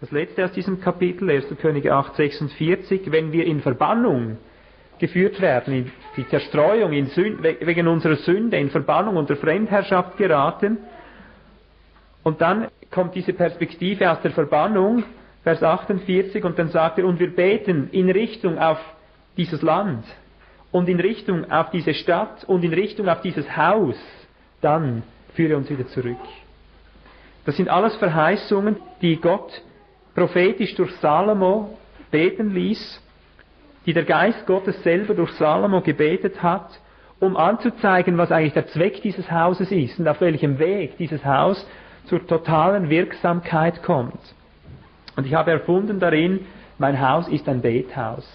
Das 0.00 0.12
letzte 0.12 0.44
aus 0.44 0.52
diesem 0.52 0.80
Kapitel, 0.80 1.28
1. 1.28 1.46
Könige 1.60 1.92
8, 1.92 2.14
46, 2.14 3.10
wenn 3.10 3.32
wir 3.32 3.44
in 3.44 3.60
Verbannung 3.60 4.38
geführt 5.00 5.40
werden, 5.40 5.74
in 5.74 5.92
die 6.16 6.28
Zerstreuung, 6.28 6.92
in 6.92 7.06
Sünde, 7.06 7.56
wegen 7.60 7.88
unserer 7.88 8.16
Sünde, 8.16 8.58
in 8.58 8.70
Verbannung 8.70 9.16
unter 9.16 9.36
Fremdherrschaft 9.36 10.16
geraten. 10.16 10.78
Und 12.22 12.40
dann 12.40 12.68
kommt 12.90 13.16
diese 13.16 13.32
Perspektive 13.32 14.10
aus 14.10 14.20
der 14.22 14.30
Verbannung, 14.30 15.04
Vers 15.42 15.62
48, 15.62 16.44
und 16.44 16.58
dann 16.58 16.68
sagt 16.68 16.98
er, 16.98 17.04
und 17.04 17.18
wir 17.18 17.34
beten 17.34 17.88
in 17.90 18.10
Richtung 18.10 18.58
auf 18.58 18.78
dieses 19.36 19.62
Land 19.62 20.04
und 20.70 20.88
in 20.88 21.00
Richtung 21.00 21.50
auf 21.50 21.70
diese 21.70 21.94
Stadt 21.94 22.44
und 22.44 22.64
in 22.64 22.72
Richtung 22.72 23.08
auf 23.08 23.20
dieses 23.22 23.56
Haus, 23.56 23.96
dann 24.60 25.02
führe 25.34 25.56
uns 25.56 25.70
wieder 25.70 25.86
zurück. 25.88 26.18
Das 27.44 27.56
sind 27.56 27.68
alles 27.68 27.96
Verheißungen, 27.96 28.76
die 29.00 29.16
Gott 29.16 29.62
prophetisch 30.14 30.74
durch 30.74 30.94
Salomo 30.96 31.78
beten 32.10 32.52
ließ, 32.52 33.02
die 33.86 33.92
der 33.92 34.04
Geist 34.04 34.46
Gottes 34.46 34.82
selber 34.82 35.14
durch 35.14 35.30
Salomo 35.32 35.80
gebetet 35.80 36.42
hat, 36.42 36.68
um 37.20 37.36
anzuzeigen, 37.36 38.18
was 38.18 38.30
eigentlich 38.30 38.52
der 38.52 38.66
Zweck 38.66 39.00
dieses 39.02 39.30
Hauses 39.30 39.70
ist 39.70 39.98
und 39.98 40.06
auf 40.06 40.20
welchem 40.20 40.58
Weg 40.58 40.98
dieses 40.98 41.24
Haus 41.24 41.66
zur 42.04 42.26
totalen 42.26 42.90
Wirksamkeit 42.90 43.82
kommt. 43.82 44.20
Und 45.16 45.26
ich 45.26 45.34
habe 45.34 45.50
erfunden 45.50 46.00
darin, 46.00 46.46
mein 46.78 47.00
Haus 47.00 47.28
ist 47.28 47.48
ein 47.48 47.60
Bethaus. 47.60 48.26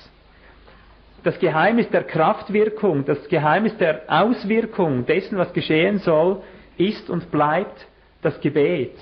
Das 1.24 1.39
Geheimnis 1.39 1.89
der 1.89 2.03
Kraftwirkung, 2.03 3.06
das 3.06 3.27
Geheimnis 3.30 3.77
der 3.77 4.01
Auswirkung 4.08 5.06
dessen, 5.06 5.38
was 5.38 5.53
geschehen 5.53 6.00
soll, 6.00 6.42
ist 6.77 7.10
und 7.10 7.32
bleibt 7.32 7.88
das 8.22 8.39
Gebet. 8.42 8.94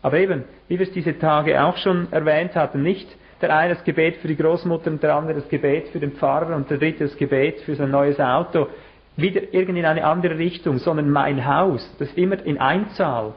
Aber 0.00 0.18
eben, 0.18 0.44
wie 0.68 0.78
wir 0.78 0.86
es 0.86 0.92
diese 0.92 1.18
Tage 1.18 1.62
auch 1.62 1.76
schon 1.76 2.08
erwähnt 2.10 2.54
hatten, 2.54 2.82
nicht 2.82 3.08
der 3.40 3.54
eine 3.54 3.74
das 3.74 3.84
Gebet 3.84 4.16
für 4.16 4.28
die 4.28 4.36
Großmutter 4.36 4.90
und 4.90 5.02
der 5.02 5.14
andere 5.14 5.34
das 5.34 5.48
Gebet 5.48 5.88
für 5.88 6.00
den 6.00 6.12
Pfarrer 6.12 6.56
und 6.56 6.70
der 6.70 6.78
dritte 6.78 7.04
das 7.04 7.16
Gebet 7.16 7.60
für 7.60 7.74
sein 7.74 7.90
neues 7.90 8.18
Auto, 8.18 8.68
wieder 9.16 9.42
irgendwie 9.52 9.80
in 9.80 9.86
eine 9.86 10.04
andere 10.04 10.38
Richtung, 10.38 10.78
sondern 10.78 11.10
mein 11.10 11.46
Haus, 11.46 11.94
das 11.98 12.12
immer 12.14 12.44
in 12.44 12.58
Einzahl. 12.58 13.34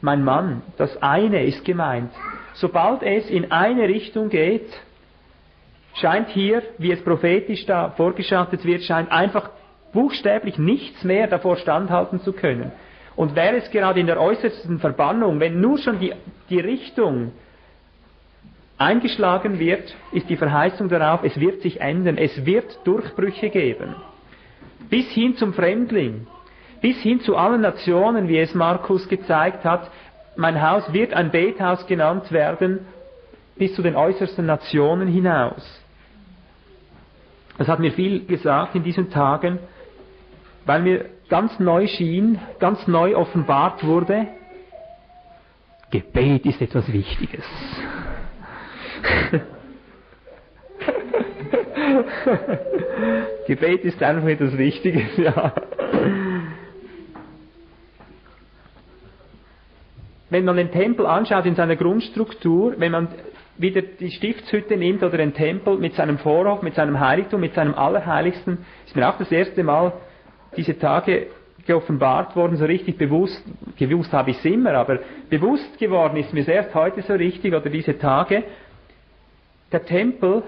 Mein 0.00 0.22
Mann, 0.22 0.62
das 0.76 1.00
eine 1.02 1.44
ist 1.44 1.64
gemeint. 1.64 2.12
Sobald 2.54 3.02
es 3.02 3.28
in 3.28 3.50
eine 3.50 3.88
Richtung 3.88 4.28
geht, 4.28 4.68
scheint 6.00 6.28
hier, 6.30 6.62
wie 6.78 6.92
es 6.92 7.02
prophetisch 7.02 7.66
da 7.66 7.90
vorgeschattet 7.90 8.64
wird, 8.64 8.82
scheint 8.82 9.10
einfach 9.10 9.50
buchstäblich 9.92 10.58
nichts 10.58 11.04
mehr 11.04 11.26
davor 11.26 11.56
standhalten 11.56 12.20
zu 12.20 12.32
können. 12.32 12.72
Und 13.16 13.34
wäre 13.34 13.56
es 13.56 13.70
gerade 13.70 13.98
in 13.98 14.06
der 14.06 14.20
äußersten 14.20 14.78
Verbannung, 14.78 15.40
wenn 15.40 15.60
nur 15.60 15.78
schon 15.78 15.98
die, 15.98 16.12
die 16.50 16.60
Richtung 16.60 17.32
eingeschlagen 18.76 19.58
wird, 19.58 19.94
ist 20.12 20.28
die 20.30 20.36
Verheißung 20.36 20.88
darauf, 20.88 21.24
es 21.24 21.38
wird 21.40 21.62
sich 21.62 21.80
ändern, 21.80 22.16
es 22.16 22.46
wird 22.46 22.78
Durchbrüche 22.84 23.50
geben. 23.50 23.96
Bis 24.88 25.08
hin 25.10 25.36
zum 25.36 25.52
Fremdling, 25.52 26.26
bis 26.80 26.96
hin 26.98 27.20
zu 27.20 27.36
allen 27.36 27.60
Nationen, 27.60 28.28
wie 28.28 28.38
es 28.38 28.54
Markus 28.54 29.08
gezeigt 29.08 29.64
hat, 29.64 29.90
mein 30.36 30.62
Haus 30.62 30.92
wird 30.92 31.12
ein 31.12 31.32
Bethaus 31.32 31.84
genannt 31.88 32.30
werden, 32.30 32.86
bis 33.56 33.74
zu 33.74 33.82
den 33.82 33.96
äußersten 33.96 34.46
Nationen 34.46 35.08
hinaus. 35.08 35.82
Das 37.58 37.68
hat 37.68 37.80
mir 37.80 37.92
viel 37.92 38.24
gesagt 38.24 38.74
in 38.76 38.82
diesen 38.84 39.10
Tagen, 39.10 39.58
weil 40.64 40.80
mir 40.80 41.06
ganz 41.28 41.58
neu 41.58 41.86
schien, 41.88 42.38
ganz 42.58 42.86
neu 42.86 43.16
offenbart 43.16 43.84
wurde, 43.84 44.28
Gebet 45.90 46.46
ist 46.46 46.62
etwas 46.62 46.92
Wichtiges. 46.92 47.44
Gebet 53.46 53.84
ist 53.84 54.02
einfach 54.02 54.28
etwas 54.28 54.56
Wichtiges, 54.58 55.16
ja. 55.16 55.52
Wenn 60.30 60.44
man 60.44 60.56
den 60.56 60.70
Tempel 60.70 61.06
anschaut 61.06 61.46
in 61.46 61.54
seiner 61.54 61.76
Grundstruktur, 61.76 62.74
wenn 62.76 62.92
man 62.92 63.08
wieder 63.58 63.82
die 63.82 64.10
Stiftshütte 64.10 64.76
nimmt 64.76 65.02
oder 65.02 65.18
den 65.18 65.34
Tempel 65.34 65.76
mit 65.76 65.94
seinem 65.94 66.18
Vorhof, 66.18 66.62
mit 66.62 66.74
seinem 66.74 67.00
Heiligtum, 67.00 67.40
mit 67.40 67.54
seinem 67.54 67.74
Allerheiligsten, 67.74 68.58
ist 68.86 68.96
mir 68.96 69.08
auch 69.08 69.18
das 69.18 69.30
erste 69.30 69.62
Mal 69.64 69.92
diese 70.56 70.78
Tage 70.78 71.26
geoffenbart 71.66 72.34
worden, 72.34 72.56
so 72.56 72.64
richtig 72.64 72.96
bewusst, 72.96 73.44
gewusst 73.76 74.12
habe 74.12 74.30
ich 74.30 74.38
es 74.38 74.44
immer, 74.44 74.72
aber 74.72 75.00
bewusst 75.28 75.78
geworden 75.78 76.16
ist 76.16 76.32
mir 76.32 76.46
erst 76.48 76.74
heute 76.74 77.02
so 77.02 77.12
richtig 77.12 77.52
oder 77.52 77.68
diese 77.68 77.98
Tage. 77.98 78.44
Der 79.70 79.84
Tempel 79.84 80.44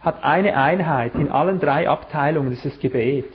hat 0.00 0.24
eine 0.24 0.56
Einheit 0.56 1.14
in 1.14 1.30
allen 1.30 1.60
drei 1.60 1.88
Abteilungen, 1.88 2.50
das 2.50 2.64
ist 2.64 2.74
das 2.74 2.80
Gebet. 2.80 3.30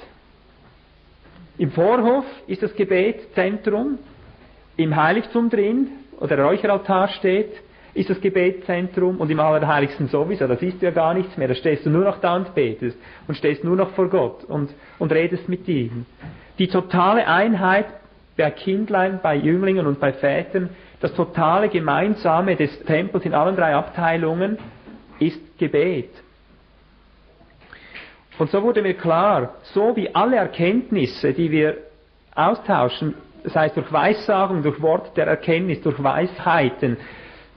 Im 1.57 1.71
Vorhof 1.71 2.25
ist 2.47 2.63
das 2.63 2.75
Gebet 2.75 3.33
Zentrum, 3.35 3.99
im 4.75 4.95
Heiligtum 4.95 5.49
drin, 5.49 5.89
wo 6.19 6.25
der 6.25 6.43
Räucheraltar 6.43 7.09
steht, 7.09 7.51
ist 7.93 8.09
das 8.09 8.19
Gebetszentrum 8.19 9.17
und 9.17 9.29
im 9.29 9.39
Allerheiligsten 9.39 10.07
sowieso, 10.07 10.47
da 10.47 10.55
siehst 10.55 10.81
du 10.81 10.85
ja 10.85 10.91
gar 10.91 11.13
nichts 11.13 11.37
mehr, 11.37 11.47
da 11.47 11.53
stehst 11.53 11.85
du 11.85 11.89
nur 11.89 12.03
noch 12.03 12.19
da 12.19 12.35
und 12.35 12.55
betest 12.55 12.97
und 13.27 13.35
stehst 13.35 13.63
nur 13.63 13.75
noch 13.75 13.91
vor 13.91 14.09
Gott 14.09 14.43
und, 14.45 14.73
und 14.97 15.11
redest 15.11 15.47
mit 15.47 15.67
ihm. 15.67 16.05
Die 16.57 16.67
totale 16.67 17.27
Einheit 17.27 17.85
bei 18.35 18.49
Kindlein, 18.49 19.19
bei 19.21 19.35
Jünglingen 19.35 19.85
und 19.85 19.99
bei 19.99 20.11
Vätern, 20.11 20.69
das 21.01 21.13
totale 21.13 21.69
Gemeinsame 21.69 22.55
des 22.55 22.79
Tempels 22.85 23.25
in 23.25 23.33
allen 23.33 23.55
drei 23.55 23.75
Abteilungen 23.75 24.57
ist 25.19 25.57
Gebet. 25.59 26.09
Und 28.39 28.49
so 28.49 28.63
wurde 28.63 28.81
mir 28.81 28.95
klar, 28.95 29.55
so 29.63 29.95
wie 29.95 30.13
alle 30.15 30.37
Erkenntnisse, 30.37 31.33
die 31.33 31.51
wir 31.51 31.77
austauschen, 32.33 33.13
sei 33.43 33.67
es 33.67 33.73
durch 33.73 33.91
Weissagung, 33.91 34.63
durch 34.63 34.81
Wort 34.81 35.15
der 35.17 35.27
Erkenntnis, 35.27 35.81
durch 35.81 36.01
Weisheiten, 36.01 36.97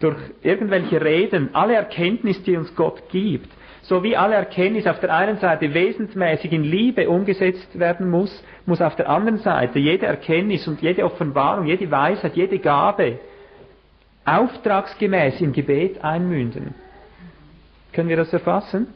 durch 0.00 0.16
irgendwelche 0.42 1.00
Reden, 1.02 1.50
alle 1.54 1.74
Erkenntnis, 1.74 2.42
die 2.42 2.56
uns 2.56 2.74
Gott 2.74 3.08
gibt, 3.10 3.48
so 3.82 4.02
wie 4.02 4.16
alle 4.16 4.34
Erkenntnis 4.34 4.86
auf 4.86 5.00
der 5.00 5.14
einen 5.14 5.38
Seite 5.38 5.72
wesensmäßig 5.72 6.52
in 6.52 6.64
Liebe 6.64 7.08
umgesetzt 7.08 7.78
werden 7.78 8.10
muss, 8.10 8.42
muss 8.66 8.80
auf 8.80 8.96
der 8.96 9.08
anderen 9.08 9.38
Seite 9.38 9.78
jede 9.78 10.06
Erkenntnis 10.06 10.66
und 10.66 10.82
jede 10.82 11.04
Offenbarung, 11.04 11.66
jede 11.66 11.90
Weisheit, 11.90 12.36
jede 12.36 12.58
Gabe 12.58 13.20
auftragsgemäß 14.24 15.40
im 15.40 15.52
Gebet 15.52 16.02
einmünden. 16.02 16.74
Können 17.92 18.08
wir 18.08 18.16
das 18.16 18.32
erfassen? 18.32 18.88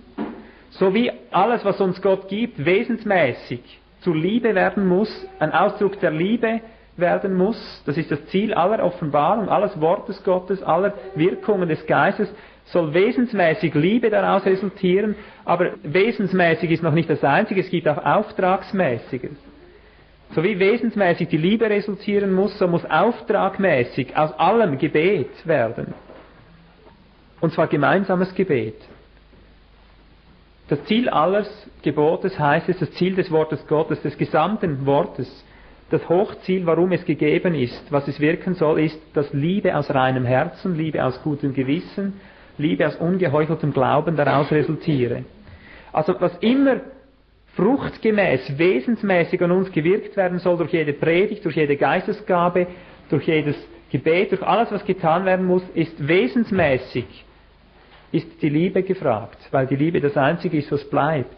So 0.70 0.92
wie 0.92 1.10
alles, 1.30 1.64
was 1.64 1.80
uns 1.80 2.02
Gott 2.02 2.28
gibt, 2.28 2.64
wesensmäßig 2.64 3.60
zur 4.00 4.16
Liebe 4.16 4.54
werden 4.54 4.86
muss, 4.86 5.26
ein 5.38 5.52
Ausdruck 5.52 6.00
der 6.00 6.10
Liebe 6.10 6.60
werden 7.00 7.34
muss, 7.34 7.82
das 7.86 7.96
ist 7.96 8.10
das 8.10 8.24
Ziel 8.26 8.54
aller 8.54 8.84
Offenbarung, 8.84 9.48
alles 9.48 9.80
Wortes 9.80 10.22
Gottes, 10.24 10.62
aller 10.62 10.94
Wirkungen 11.14 11.68
des 11.68 11.86
Geistes, 11.86 12.32
soll 12.66 12.94
wesensmäßig 12.94 13.74
Liebe 13.74 14.10
daraus 14.10 14.44
resultieren, 14.46 15.16
aber 15.44 15.72
wesensmäßig 15.82 16.70
ist 16.70 16.82
noch 16.82 16.92
nicht 16.94 17.10
das 17.10 17.24
Einzige, 17.24 17.60
es 17.60 17.70
gibt 17.70 17.88
auch 17.88 18.04
Auftragsmäßiges. 18.04 19.32
So 20.32 20.44
wie 20.44 20.58
wesensmäßig 20.58 21.28
die 21.28 21.36
Liebe 21.36 21.68
resultieren 21.68 22.32
muss, 22.32 22.56
so 22.58 22.68
muss 22.68 22.84
auftragmäßig 22.84 24.16
aus 24.16 24.32
allem 24.38 24.78
Gebet 24.78 25.46
werden. 25.46 25.94
Und 27.40 27.52
zwar 27.52 27.66
gemeinsames 27.66 28.34
Gebet. 28.34 28.76
Das 30.68 30.84
Ziel 30.84 31.08
alles 31.08 31.48
Gebotes 31.82 32.38
heißt 32.38 32.68
es, 32.68 32.78
das 32.78 32.92
Ziel 32.92 33.16
des 33.16 33.32
Wortes 33.32 33.66
Gottes, 33.66 34.00
des 34.02 34.16
gesamten 34.16 34.86
Wortes, 34.86 35.44
das 35.90 36.08
Hochziel, 36.08 36.66
warum 36.66 36.92
es 36.92 37.04
gegeben 37.04 37.54
ist, 37.54 37.90
was 37.90 38.06
es 38.08 38.20
wirken 38.20 38.54
soll, 38.54 38.80
ist, 38.80 39.00
dass 39.12 39.32
Liebe 39.32 39.76
aus 39.76 39.92
reinem 39.92 40.24
Herzen, 40.24 40.76
Liebe 40.76 41.04
aus 41.04 41.20
gutem 41.22 41.52
Gewissen, 41.52 42.20
Liebe 42.58 42.86
aus 42.86 42.96
ungeheucheltem 42.96 43.72
Glauben 43.72 44.16
daraus 44.16 44.50
resultiere. 44.52 45.24
Also 45.92 46.14
was 46.20 46.36
immer 46.38 46.76
fruchtgemäß, 47.54 48.56
wesensmäßig 48.56 49.42
an 49.42 49.50
uns 49.50 49.72
gewirkt 49.72 50.16
werden 50.16 50.38
soll 50.38 50.56
durch 50.56 50.72
jede 50.72 50.92
Predigt, 50.92 51.44
durch 51.44 51.56
jede 51.56 51.76
Geistesgabe, 51.76 52.68
durch 53.08 53.26
jedes 53.26 53.56
Gebet, 53.90 54.30
durch 54.30 54.42
alles, 54.42 54.70
was 54.70 54.84
getan 54.84 55.24
werden 55.24 55.46
muss, 55.46 55.64
ist 55.74 56.06
wesensmäßig, 56.06 57.24
ist 58.12 58.40
die 58.40 58.48
Liebe 58.48 58.84
gefragt, 58.84 59.38
weil 59.50 59.66
die 59.66 59.76
Liebe 59.76 60.00
das 60.00 60.16
Einzige 60.16 60.58
ist, 60.58 60.70
was 60.70 60.88
bleibt. 60.88 61.36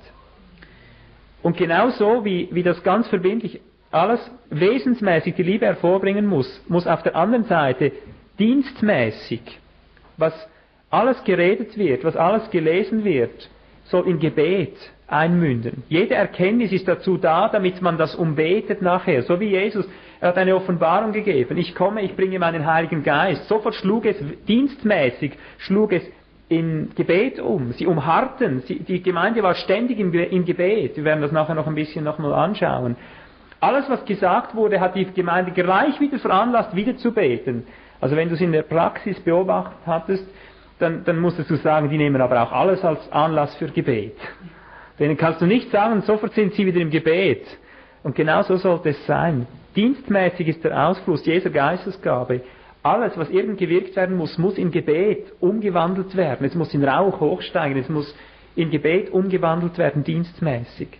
Und 1.42 1.56
genauso 1.56 2.24
wie, 2.24 2.48
wie 2.52 2.62
das 2.62 2.82
ganz 2.82 3.08
verbindlich 3.08 3.60
alles 3.92 4.20
wesensmäßig 4.50 5.34
die 5.34 5.42
Liebe 5.42 5.66
hervorbringen 5.66 6.26
muss, 6.26 6.62
muss 6.68 6.86
auf 6.86 7.02
der 7.02 7.16
anderen 7.16 7.44
Seite 7.44 7.92
dienstmäßig, 8.38 9.42
was 10.16 10.32
alles 10.90 11.22
geredet 11.24 11.76
wird, 11.76 12.04
was 12.04 12.16
alles 12.16 12.50
gelesen 12.50 13.04
wird, 13.04 13.48
soll 13.84 14.08
in 14.08 14.18
Gebet 14.18 14.76
einmünden. 15.06 15.82
Jede 15.88 16.14
Erkenntnis 16.14 16.72
ist 16.72 16.88
dazu 16.88 17.18
da, 17.18 17.48
damit 17.48 17.82
man 17.82 17.98
das 17.98 18.14
umbetet 18.14 18.80
nachher. 18.82 19.22
So 19.22 19.38
wie 19.40 19.48
Jesus, 19.48 19.86
er 20.20 20.28
hat 20.28 20.38
eine 20.38 20.56
Offenbarung 20.56 21.12
gegeben. 21.12 21.58
Ich 21.58 21.74
komme, 21.74 22.02
ich 22.02 22.16
bringe 22.16 22.38
meinen 22.38 22.66
Heiligen 22.66 23.02
Geist. 23.02 23.48
Sofort 23.48 23.74
schlug 23.74 24.06
es 24.06 24.16
dienstmäßig, 24.46 25.32
schlug 25.58 25.92
es 25.92 26.02
in 26.48 26.90
Gebet 26.94 27.40
um. 27.40 27.72
Sie 27.72 27.86
umharrten. 27.86 28.60
Sie, 28.60 28.78
die 28.78 29.02
Gemeinde 29.02 29.42
war 29.42 29.54
ständig 29.54 29.98
im, 29.98 30.12
im 30.12 30.44
Gebet. 30.44 30.96
Wir 30.96 31.04
werden 31.04 31.22
das 31.22 31.32
nachher 31.32 31.54
noch 31.54 31.66
ein 31.66 31.74
bisschen 31.74 32.04
nochmal 32.04 32.32
anschauen. 32.34 32.96
Alles, 33.62 33.88
was 33.88 34.04
gesagt 34.04 34.56
wurde, 34.56 34.80
hat 34.80 34.96
die 34.96 35.04
Gemeinde 35.04 35.52
gleich 35.52 36.00
wieder 36.00 36.18
veranlasst, 36.18 36.74
wieder 36.74 36.96
zu 36.96 37.12
beten. 37.12 37.64
Also 38.00 38.16
wenn 38.16 38.28
du 38.28 38.34
es 38.34 38.40
in 38.40 38.50
der 38.50 38.62
Praxis 38.62 39.20
beobachtet 39.20 39.78
hattest, 39.86 40.26
dann, 40.80 41.04
dann 41.04 41.20
musstest 41.20 41.48
du 41.48 41.54
sagen, 41.54 41.88
die 41.88 41.96
nehmen 41.96 42.20
aber 42.20 42.42
auch 42.42 42.50
alles 42.50 42.84
als 42.84 43.12
Anlass 43.12 43.54
für 43.54 43.68
Gebet. 43.68 44.16
Denen 44.98 45.16
kannst 45.16 45.42
du 45.42 45.46
nicht 45.46 45.70
sagen, 45.70 46.02
sofort 46.02 46.32
sind 46.32 46.54
sie 46.54 46.66
wieder 46.66 46.80
im 46.80 46.90
Gebet. 46.90 47.46
Und 48.02 48.16
genau 48.16 48.42
so 48.42 48.56
sollte 48.56 48.88
es 48.88 49.06
sein. 49.06 49.46
Dienstmäßig 49.76 50.48
ist 50.48 50.64
der 50.64 50.88
Ausfluss 50.88 51.22
dieser 51.22 51.50
Geistesgabe. 51.50 52.40
Alles, 52.82 53.16
was 53.16 53.30
irgend 53.30 53.58
gewirkt 53.58 53.94
werden 53.94 54.16
muss, 54.16 54.38
muss 54.38 54.58
in 54.58 54.72
Gebet 54.72 55.32
umgewandelt 55.38 56.16
werden. 56.16 56.44
Es 56.44 56.56
muss 56.56 56.74
in 56.74 56.82
Rauch 56.82 57.20
hochsteigen. 57.20 57.78
Es 57.80 57.88
muss 57.88 58.12
in 58.56 58.72
Gebet 58.72 59.10
umgewandelt 59.10 59.78
werden, 59.78 60.02
dienstmäßig. 60.02 60.98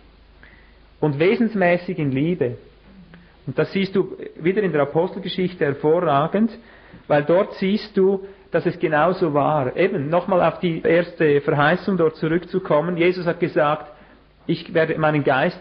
Und 1.03 1.19
wesensmäßig 1.19 1.99
in 1.99 2.13
Liebe. 2.13 2.55
Und 3.45 3.59
das 3.59 3.73
siehst 3.73 3.93
du 3.93 4.15
wieder 4.39 4.63
in 4.63 4.71
der 4.71 4.83
Apostelgeschichte 4.83 5.65
hervorragend, 5.65 6.57
weil 7.09 7.25
dort 7.25 7.55
siehst 7.55 7.97
du, 7.97 8.23
dass 8.51 8.65
es 8.65 8.79
genauso 8.79 9.33
war. 9.33 9.75
Eben, 9.75 10.07
nochmal 10.07 10.41
auf 10.41 10.59
die 10.59 10.81
erste 10.81 11.41
Verheißung 11.41 11.97
dort 11.97 12.15
zurückzukommen. 12.15 12.95
Jesus 12.95 13.25
hat 13.25 13.41
gesagt, 13.41 13.91
ich 14.47 14.73
werde 14.73 14.97
meinen 14.97 15.25
Geist 15.25 15.59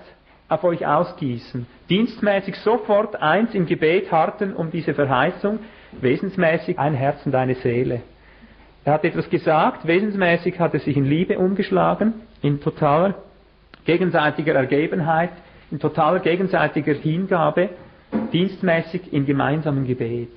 auf 0.49 0.63
euch 0.63 0.87
ausgießen. 0.87 1.67
Dienstmäßig 1.91 2.55
sofort 2.59 3.21
eins 3.21 3.53
im 3.53 3.67
Gebet 3.67 4.13
harten 4.13 4.53
um 4.53 4.71
diese 4.71 4.95
Verheißung, 4.95 5.59
wesensmäßig 6.01 6.79
ein 6.79 6.95
Herz 6.95 7.27
und 7.27 7.35
eine 7.35 7.57
Seele. 7.57 8.03
Er 8.85 8.93
hat 8.93 9.05
etwas 9.05 9.29
gesagt, 9.29 9.89
wesensmäßig 9.89 10.61
hat 10.61 10.73
er 10.75 10.79
sich 10.79 10.97
in 10.97 11.05
Liebe 11.05 11.37
umgeschlagen, 11.37 12.15
in 12.43 12.61
totaler 12.61 13.17
gegenseitiger 13.85 14.55
Ergebenheit, 14.55 15.31
in 15.71 15.79
totaler 15.79 16.21
gegenseitiger 16.21 16.95
Hingabe, 16.95 17.71
dienstmäßig 18.33 19.13
in 19.13 19.27
gemeinsamem 19.27 19.87
Gebet, 19.87 20.31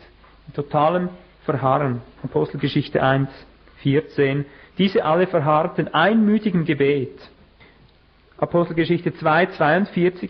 in 0.47 0.53
totalem 0.53 1.09
Verharren. 1.43 2.01
Apostelgeschichte 2.23 3.03
1, 3.03 3.29
14. 3.83 4.45
Diese 4.77 5.05
alle 5.05 5.27
verharrten 5.27 5.93
einmütigem 5.93 6.65
Gebet. 6.65 7.17
Apostelgeschichte 8.37 9.13
2, 9.13 9.47
42. 9.47 10.29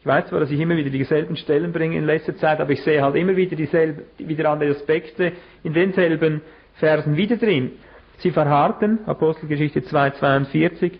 Ich 0.00 0.06
weiß 0.06 0.28
zwar, 0.28 0.40
dass 0.40 0.50
ich 0.50 0.60
immer 0.60 0.76
wieder 0.76 0.90
dieselben 0.90 1.36
Stellen 1.36 1.72
bringe 1.72 1.96
in 1.96 2.06
letzter 2.06 2.36
Zeit, 2.36 2.60
aber 2.60 2.70
ich 2.70 2.82
sehe 2.82 3.02
halt 3.02 3.16
immer 3.16 3.36
wieder 3.36 3.56
dieselben, 3.56 4.02
wieder 4.18 4.50
andere 4.50 4.70
Aspekte 4.70 5.32
in 5.62 5.72
denselben 5.72 6.42
Versen 6.74 7.16
wieder 7.16 7.36
drin. 7.36 7.72
Sie 8.18 8.30
verharrten, 8.30 9.00
Apostelgeschichte 9.06 9.82
2, 9.82 10.10
42, 10.10 10.98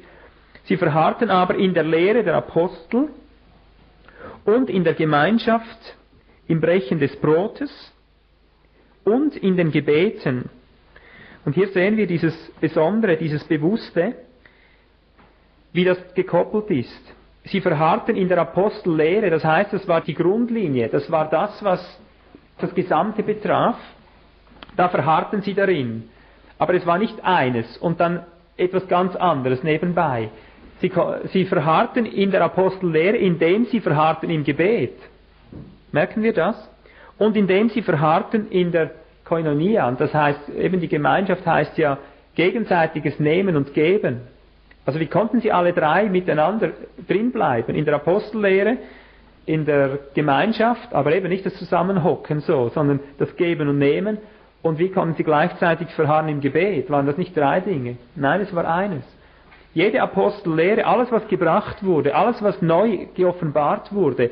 sie 0.67 0.77
verharrten 0.77 1.31
aber 1.31 1.57
in 1.57 1.75
der 1.75 1.85
Lehre 1.85 2.23
der 2.23 2.35
Apostel 2.35 3.09
und 4.45 4.71
in 4.71 4.85
der 4.85 4.95
Gemeinschaft, 4.95 5.97
im 6.47 6.61
Brechen 6.61 6.99
des 6.99 7.17
Brotes 7.17 7.71
und 9.05 9.37
in 9.37 9.57
den 9.57 9.71
Gebeten. 9.71 10.49
Und 11.45 11.55
hier 11.55 11.69
sehen 11.69 11.97
wir 11.97 12.07
dieses 12.07 12.35
Besondere, 12.61 13.17
dieses 13.17 13.45
Bewusste, 13.45 14.17
wie 15.73 15.85
das 15.85 15.99
gekoppelt 16.15 16.71
ist. 16.71 17.15
Sie 17.45 17.61
verharrten 17.61 18.17
in 18.17 18.29
der 18.29 18.39
Apostellehre, 18.39 19.31
das 19.31 19.45
heißt, 19.45 19.73
das 19.73 19.87
war 19.87 20.01
die 20.01 20.15
Grundlinie, 20.15 20.89
das 20.89 21.09
war 21.11 21.29
das, 21.31 21.63
was 21.63 22.01
das 22.59 22.75
Gesamte 22.75 23.23
betraf. 23.23 23.77
Da 24.77 24.89
verharrten 24.89 25.43
sie 25.43 25.55
darin. 25.55 26.09
Aber 26.59 26.75
es 26.75 26.87
war 26.87 26.99
nicht 26.99 27.23
eines 27.25 27.77
und 27.79 28.01
dann 28.01 28.25
etwas 28.57 28.89
ganz 28.89 29.15
anderes 29.15 29.63
nebenbei. 29.63 30.31
Sie, 30.81 30.93
sie 31.33 31.47
verharrten 31.47 32.05
in 32.05 32.31
der 32.31 32.43
Apostellehre, 32.43 33.17
indem 33.17 33.65
sie 33.67 33.81
verharrten 33.81 34.29
im 34.31 34.45
Gebet. 34.45 34.95
Merken 35.93 36.23
wir 36.23 36.35
das? 36.35 36.57
Und 37.19 37.37
indem 37.37 37.71
sie 37.71 37.83
verharrten 37.83 38.51
in 38.51 38.73
der 38.73 38.91
Koinonia. 39.25 39.91
Das 39.93 40.13
heißt, 40.13 40.51
eben 40.51 40.81
die 40.81 40.89
Gemeinschaft 40.89 41.47
heißt 41.47 41.79
ja 41.79 41.99
gegenseitiges 42.35 43.19
Nehmen 43.19 43.57
und 43.57 43.73
Geben. 43.75 44.21
Also 44.85 45.01
wie 45.01 45.07
konnten 45.07 45.41
sie 45.41 45.51
alle 45.51 45.73
drei 45.73 46.09
miteinander 46.09 46.71
drinbleiben? 47.09 47.75
In 47.75 47.85
der 47.85 47.95
Apostellehre, 47.95 48.77
in 49.47 49.65
der 49.65 49.99
Gemeinschaft, 50.15 50.93
aber 50.93 51.15
eben 51.15 51.29
nicht 51.29 51.45
das 51.47 51.55
Zusammenhocken 51.55 52.41
so, 52.41 52.69
sondern 52.69 53.01
das 53.19 53.35
Geben 53.37 53.69
und 53.69 53.79
Nehmen. 53.79 54.19
Und 54.63 54.79
wie 54.79 54.91
konnten 54.91 55.15
sie 55.15 55.25
gleichzeitig 55.25 55.89
verharren 55.91 56.29
im 56.29 56.41
Gebet? 56.41 56.91
Waren 56.91 57.07
das 57.07 57.17
nicht 57.17 57.37
drei 57.37 57.61
Dinge? 57.61 57.97
Nein, 58.15 58.41
es 58.41 58.55
war 58.55 58.69
eines. 58.69 59.05
Jede 59.77 60.01
Apostellehre, 60.01 60.87
alles 60.87 61.13
was 61.13 61.29
gebracht 61.29 61.85
wurde, 61.85 62.15
alles 62.15 62.43
was 62.43 62.63
neu 62.63 63.09
geoffenbart 63.15 63.93
wurde, 63.93 64.31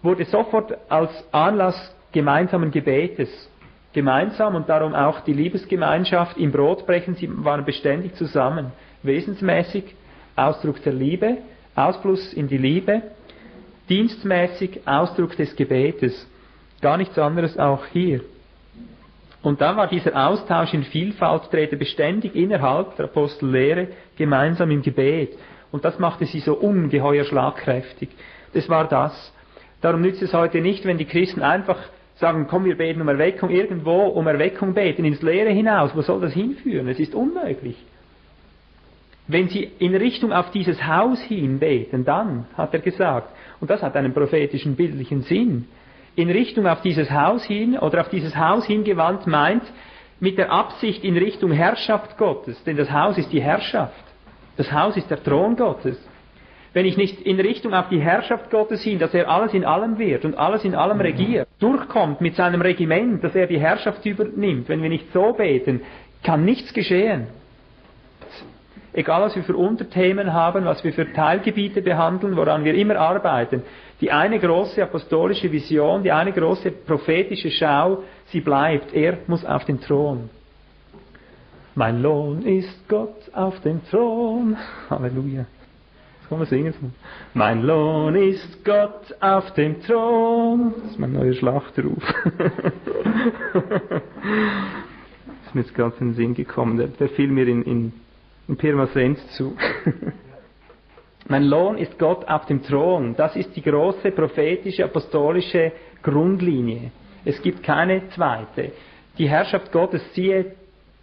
wurde 0.00 0.24
sofort 0.24 0.78
als 0.88 1.10
Anlass 1.30 1.94
gemeinsamen 2.10 2.70
Gebetes 2.70 3.28
gemeinsam 3.92 4.54
und 4.54 4.66
darum 4.66 4.94
auch 4.94 5.20
die 5.20 5.34
Liebesgemeinschaft 5.34 6.38
im 6.38 6.52
Brotbrechen, 6.52 7.16
sie 7.16 7.28
waren 7.44 7.66
beständig 7.66 8.14
zusammen 8.14 8.72
wesensmäßig 9.02 9.94
Ausdruck 10.36 10.82
der 10.82 10.94
Liebe, 10.94 11.36
Ausfluss 11.74 12.32
in 12.32 12.48
die 12.48 12.56
Liebe, 12.56 13.02
dienstmäßig 13.90 14.88
Ausdruck 14.88 15.36
des 15.36 15.54
Gebetes. 15.54 16.26
Gar 16.80 16.96
nichts 16.96 17.18
anderes 17.18 17.58
auch 17.58 17.84
hier. 17.92 18.22
Und 19.48 19.62
da 19.62 19.74
war 19.78 19.86
dieser 19.86 20.14
Austausch 20.28 20.74
in 20.74 20.82
Vielfalt, 20.82 21.50
trete 21.50 21.78
beständig 21.78 22.36
innerhalb 22.36 22.96
der 22.96 23.06
Apostellehre 23.06 23.88
gemeinsam 24.14 24.70
im 24.70 24.82
Gebet. 24.82 25.38
Und 25.72 25.86
das 25.86 25.98
machte 25.98 26.26
sie 26.26 26.40
so 26.40 26.52
ungeheuer 26.52 27.24
schlagkräftig. 27.24 28.10
Das 28.52 28.68
war 28.68 28.86
das. 28.86 29.32
Darum 29.80 30.02
nützt 30.02 30.20
es 30.20 30.34
heute 30.34 30.60
nicht, 30.60 30.84
wenn 30.84 30.98
die 30.98 31.06
Christen 31.06 31.40
einfach 31.40 31.78
sagen, 32.16 32.46
komm, 32.46 32.66
wir 32.66 32.76
beten 32.76 33.00
um 33.00 33.08
Erweckung, 33.08 33.48
irgendwo 33.48 34.08
um 34.08 34.26
Erweckung 34.26 34.74
beten, 34.74 35.06
ins 35.06 35.22
Leere 35.22 35.48
hinaus. 35.48 35.96
Wo 35.96 36.02
soll 36.02 36.20
das 36.20 36.34
hinführen? 36.34 36.86
Es 36.86 37.00
ist 37.00 37.14
unmöglich. 37.14 37.82
Wenn 39.28 39.48
sie 39.48 39.70
in 39.78 39.96
Richtung 39.96 40.30
auf 40.30 40.50
dieses 40.50 40.86
Haus 40.86 41.22
hin 41.22 41.58
beten, 41.58 42.04
dann, 42.04 42.44
hat 42.54 42.74
er 42.74 42.80
gesagt, 42.80 43.34
und 43.60 43.70
das 43.70 43.82
hat 43.82 43.96
einen 43.96 44.12
prophetischen 44.12 44.76
bildlichen 44.76 45.22
Sinn, 45.22 45.68
in 46.18 46.30
Richtung 46.30 46.66
auf 46.66 46.82
dieses 46.82 47.10
Haus 47.12 47.44
hin 47.44 47.78
oder 47.78 48.00
auf 48.00 48.08
dieses 48.08 48.36
Haus 48.36 48.66
hingewandt 48.66 49.28
meint, 49.28 49.62
mit 50.18 50.36
der 50.36 50.50
Absicht 50.50 51.04
in 51.04 51.16
Richtung 51.16 51.52
Herrschaft 51.52 52.18
Gottes, 52.18 52.62
denn 52.64 52.76
das 52.76 52.90
Haus 52.90 53.16
ist 53.18 53.32
die 53.32 53.40
Herrschaft. 53.40 54.04
Das 54.56 54.72
Haus 54.72 54.96
ist 54.96 55.08
der 55.08 55.22
Thron 55.22 55.54
Gottes. 55.54 55.96
Wenn 56.72 56.86
ich 56.86 56.96
nicht 56.96 57.20
in 57.20 57.38
Richtung 57.38 57.72
auf 57.72 57.88
die 57.88 58.00
Herrschaft 58.00 58.50
Gottes 58.50 58.82
hin, 58.82 58.98
dass 58.98 59.14
er 59.14 59.30
alles 59.30 59.54
in 59.54 59.64
allem 59.64 59.96
wird 59.98 60.24
und 60.24 60.36
alles 60.36 60.64
in 60.64 60.74
allem 60.74 61.00
regiert, 61.00 61.48
durchkommt 61.60 62.20
mit 62.20 62.34
seinem 62.34 62.62
Regiment, 62.62 63.22
dass 63.22 63.36
er 63.36 63.46
die 63.46 63.60
Herrschaft 63.60 64.04
übernimmt, 64.04 64.68
wenn 64.68 64.82
wir 64.82 64.88
nicht 64.88 65.12
so 65.12 65.32
beten, 65.34 65.82
kann 66.24 66.44
nichts 66.44 66.74
geschehen 66.74 67.28
egal 68.98 69.22
was 69.22 69.36
wir 69.36 69.44
für 69.44 69.56
Unterthemen 69.56 70.32
haben, 70.32 70.64
was 70.64 70.82
wir 70.82 70.92
für 70.92 71.12
Teilgebiete 71.12 71.82
behandeln, 71.82 72.36
woran 72.36 72.64
wir 72.64 72.74
immer 72.74 72.96
arbeiten, 72.96 73.62
die 74.00 74.10
eine 74.10 74.38
große 74.40 74.82
apostolische 74.82 75.50
Vision, 75.52 76.02
die 76.02 76.10
eine 76.10 76.32
große 76.32 76.72
prophetische 76.72 77.50
Schau, 77.50 78.02
sie 78.26 78.40
bleibt. 78.40 78.92
Er 78.92 79.18
muss 79.28 79.44
auf 79.44 79.64
den 79.64 79.80
Thron. 79.80 80.30
Mein 81.76 82.02
Lohn 82.02 82.42
ist 82.42 82.88
Gott 82.88 83.30
auf 83.32 83.60
dem 83.60 83.84
Thron. 83.88 84.56
Halleluja. 84.90 85.46
Das 86.20 86.28
kann 86.28 86.38
man 86.38 86.48
singen. 86.48 86.74
Mein 87.34 87.62
Lohn 87.62 88.16
ist 88.16 88.64
Gott 88.64 89.14
auf 89.20 89.52
dem 89.54 89.80
Thron. 89.82 90.74
Das 90.82 90.90
ist 90.90 90.98
mein 90.98 91.12
neuer 91.12 91.34
Schlachtruf. 91.34 92.02
das 92.34 93.62
ist 95.46 95.54
mir 95.54 95.60
jetzt 95.60 95.74
gerade 95.74 95.94
in 96.00 96.08
den 96.08 96.14
Sinn 96.14 96.34
gekommen. 96.34 96.78
Der, 96.78 96.88
der 96.88 97.08
fiel 97.10 97.28
mir 97.28 97.46
in, 97.46 97.62
in 97.62 97.92
in 98.48 98.56
Pirmasens 98.56 99.18
zu. 99.36 99.56
mein 101.28 101.44
Lohn 101.44 101.76
ist 101.76 101.98
Gott 101.98 102.26
auf 102.26 102.46
dem 102.46 102.62
Thron. 102.62 103.14
Das 103.16 103.36
ist 103.36 103.54
die 103.54 103.62
große 103.62 104.10
prophetische, 104.10 104.84
apostolische 104.84 105.72
Grundlinie. 106.02 106.90
Es 107.24 107.40
gibt 107.42 107.62
keine 107.62 108.08
zweite. 108.10 108.72
Die 109.18 109.28
Herrschaft 109.28 109.70
Gottes, 109.70 110.02
siehe, 110.14 110.52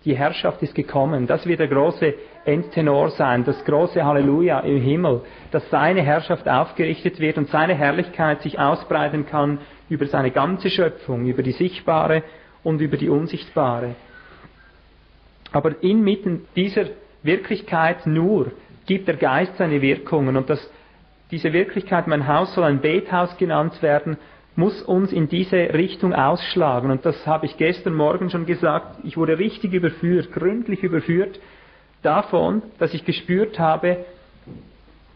die 0.05 0.15
Herrschaft 0.15 0.61
ist 0.61 0.75
gekommen. 0.75 1.27
Das 1.27 1.45
wird 1.45 1.59
der 1.59 1.67
große 1.67 2.13
Endtenor 2.45 3.09
sein, 3.11 3.43
das 3.43 3.63
große 3.65 4.03
Halleluja 4.03 4.59
im 4.61 4.79
Himmel, 4.79 5.21
dass 5.51 5.67
seine 5.69 6.01
Herrschaft 6.01 6.47
aufgerichtet 6.47 7.19
wird 7.19 7.37
und 7.37 7.49
seine 7.49 7.73
Herrlichkeit 7.73 8.41
sich 8.41 8.59
ausbreiten 8.59 9.25
kann 9.25 9.59
über 9.89 10.05
seine 10.05 10.31
ganze 10.31 10.69
Schöpfung, 10.69 11.25
über 11.25 11.43
die 11.43 11.51
sichtbare 11.51 12.23
und 12.63 12.81
über 12.81 12.97
die 12.97 13.09
unsichtbare. 13.09 13.95
Aber 15.51 15.83
inmitten 15.83 16.47
dieser 16.55 16.85
Wirklichkeit 17.25 18.05
nur 18.05 18.51
gibt 18.85 19.07
der 19.07 19.17
Geist 19.17 19.57
seine 19.57 19.81
Wirkungen 19.81 20.37
und 20.37 20.49
dass 20.49 20.69
diese 21.31 21.53
Wirklichkeit, 21.53 22.07
mein 22.07 22.27
Haus 22.27 22.53
soll 22.53 22.63
ein 22.63 22.81
Bethaus 22.81 23.35
genannt 23.37 23.81
werden, 23.81 24.17
muss 24.55 24.81
uns 24.83 25.11
in 25.11 25.27
diese 25.27 25.57
Richtung 25.73 26.13
ausschlagen. 26.13 26.91
Und 26.91 27.05
das 27.05 27.25
habe 27.27 27.45
ich 27.45 27.57
gestern 27.57 27.93
Morgen 27.93 28.29
schon 28.29 28.45
gesagt. 28.45 28.99
Ich 29.03 29.17
wurde 29.17 29.37
richtig 29.37 29.73
überführt, 29.73 30.31
gründlich 30.31 30.83
überführt 30.83 31.39
davon, 32.01 32.61
dass 32.79 32.93
ich 32.93 33.03
gespürt 33.03 33.59
habe, 33.59 34.05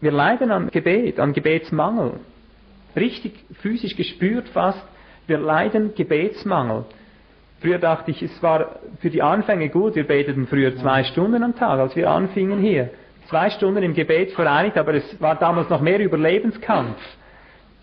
wir 0.00 0.12
leiden 0.12 0.50
an 0.50 0.70
Gebet, 0.70 1.20
an 1.20 1.32
Gebetsmangel. 1.32 2.14
Richtig 2.96 3.32
physisch 3.60 3.96
gespürt 3.96 4.48
fast, 4.48 4.82
wir 5.26 5.38
leiden 5.38 5.94
Gebetsmangel. 5.94 6.84
Früher 7.60 7.78
dachte 7.78 8.10
ich, 8.10 8.22
es 8.22 8.42
war 8.42 8.76
für 9.00 9.10
die 9.10 9.20
Anfänge 9.20 9.68
gut, 9.68 9.94
wir 9.94 10.06
beteten 10.06 10.46
früher 10.46 10.74
zwei 10.76 11.04
Stunden 11.04 11.42
am 11.42 11.54
Tag, 11.54 11.78
als 11.78 11.94
wir 11.94 12.10
anfingen 12.10 12.58
hier. 12.58 12.90
Zwei 13.28 13.50
Stunden 13.50 13.82
im 13.82 13.94
Gebet 13.94 14.32
vereinigt, 14.32 14.78
aber 14.78 14.94
es 14.94 15.20
war 15.20 15.36
damals 15.36 15.68
noch 15.68 15.82
mehr 15.82 16.00
Überlebenskampf. 16.00 16.98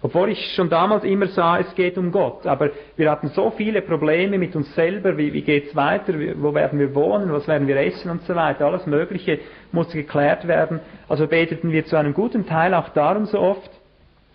Obwohl 0.01 0.29
ich 0.29 0.53
schon 0.55 0.69
damals 0.69 1.03
immer 1.03 1.27
sah, 1.27 1.59
es 1.59 1.73
geht 1.75 1.97
um 1.97 2.11
Gott. 2.11 2.45
Aber 2.45 2.71
wir 2.95 3.09
hatten 3.09 3.29
so 3.29 3.51
viele 3.51 3.81
Probleme 3.81 4.37
mit 4.37 4.55
uns 4.55 4.73
selber, 4.75 5.17
wie, 5.17 5.33
wie 5.33 5.41
geht's 5.41 5.75
weiter, 5.75 6.13
wo 6.35 6.53
werden 6.53 6.79
wir 6.79 6.93
wohnen, 6.93 7.31
was 7.31 7.47
werden 7.47 7.67
wir 7.67 7.77
essen 7.77 8.11
und 8.11 8.23
so 8.23 8.35
weiter. 8.35 8.65
Alles 8.65 8.85
Mögliche 8.85 9.39
musste 9.71 9.97
geklärt 9.97 10.47
werden. 10.47 10.79
Also 11.07 11.27
beteten 11.27 11.71
wir 11.71 11.85
zu 11.85 11.97
einem 11.97 12.13
guten 12.13 12.45
Teil 12.45 12.73
auch 12.73 12.89
darum 12.89 13.25
so 13.25 13.39
oft, 13.39 13.69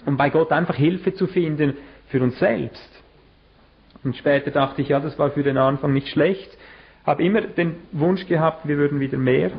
um 0.04 0.16
bei 0.16 0.30
Gott 0.30 0.50
einfach 0.52 0.74
Hilfe 0.74 1.14
zu 1.14 1.26
finden 1.26 1.76
für 2.08 2.20
uns 2.20 2.38
selbst. 2.38 2.91
Und 4.04 4.16
später 4.16 4.50
dachte 4.50 4.82
ich, 4.82 4.88
ja, 4.88 5.00
das 5.00 5.18
war 5.18 5.30
für 5.30 5.42
den 5.42 5.58
Anfang 5.58 5.92
nicht 5.92 6.08
schlecht. 6.08 6.56
Habe 7.06 7.22
immer 7.22 7.40
den 7.42 7.76
Wunsch 7.92 8.26
gehabt, 8.26 8.66
wir 8.66 8.76
würden 8.76 9.00
wieder 9.00 9.18
mehr 9.18 9.50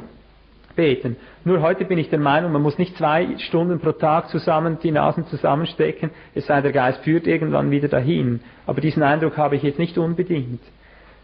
beten. 0.76 1.18
Nur 1.44 1.62
heute 1.62 1.86
bin 1.86 1.98
ich 1.98 2.10
der 2.10 2.20
Meinung, 2.20 2.52
man 2.52 2.62
muss 2.62 2.78
nicht 2.78 2.98
zwei 2.98 3.38
Stunden 3.38 3.80
pro 3.80 3.92
Tag 3.92 4.30
zusammen 4.30 4.78
die 4.82 4.92
Nasen 4.92 5.26
zusammenstecken, 5.28 6.10
es 6.34 6.48
sei 6.48 6.62
der 6.62 6.72
Geist 6.72 7.04
führt 7.04 7.28
irgendwann 7.28 7.70
wieder 7.72 7.88
dahin. 7.88 8.40
Aber 8.66 8.82
diesen 8.82 9.04
Eindruck 9.04 9.38
habe 9.38 9.56
ich 9.56 9.64
jetzt 9.64 9.80
nicht 9.80 9.98
unbedingt. 9.98 10.62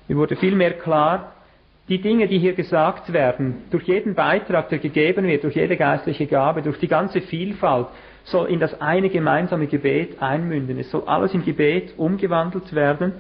Mir 0.08 0.18
wurde 0.18 0.36
vielmehr 0.36 0.74
klar, 0.74 1.34
die 1.88 2.00
Dinge, 2.02 2.28
die 2.28 2.38
hier 2.38 2.54
gesagt 2.54 3.12
werden, 3.14 3.64
durch 3.72 3.86
jeden 3.86 4.14
Beitrag, 4.14 4.70
der 4.70 4.78
gegeben 4.78 5.26
wird, 5.26 5.44
durch 5.44 5.56
jede 5.56 5.76
geistliche 5.76 6.28
Gabe, 6.28 6.62
durch 6.62 6.78
die 6.78 6.88
ganze 6.88 7.22
Vielfalt, 7.22 7.88
soll 8.32 8.48
in 8.48 8.60
das 8.60 8.80
eine 8.82 9.10
gemeinsame 9.10 9.68
Gebet 9.68 10.22
einmünden. 10.22 10.80
Es 10.80 10.92
soll 10.92 11.04
alles 11.06 11.34
in 11.34 11.44
Gebet 11.44 11.94
umgewandelt 11.98 12.74
werden, 12.74 13.14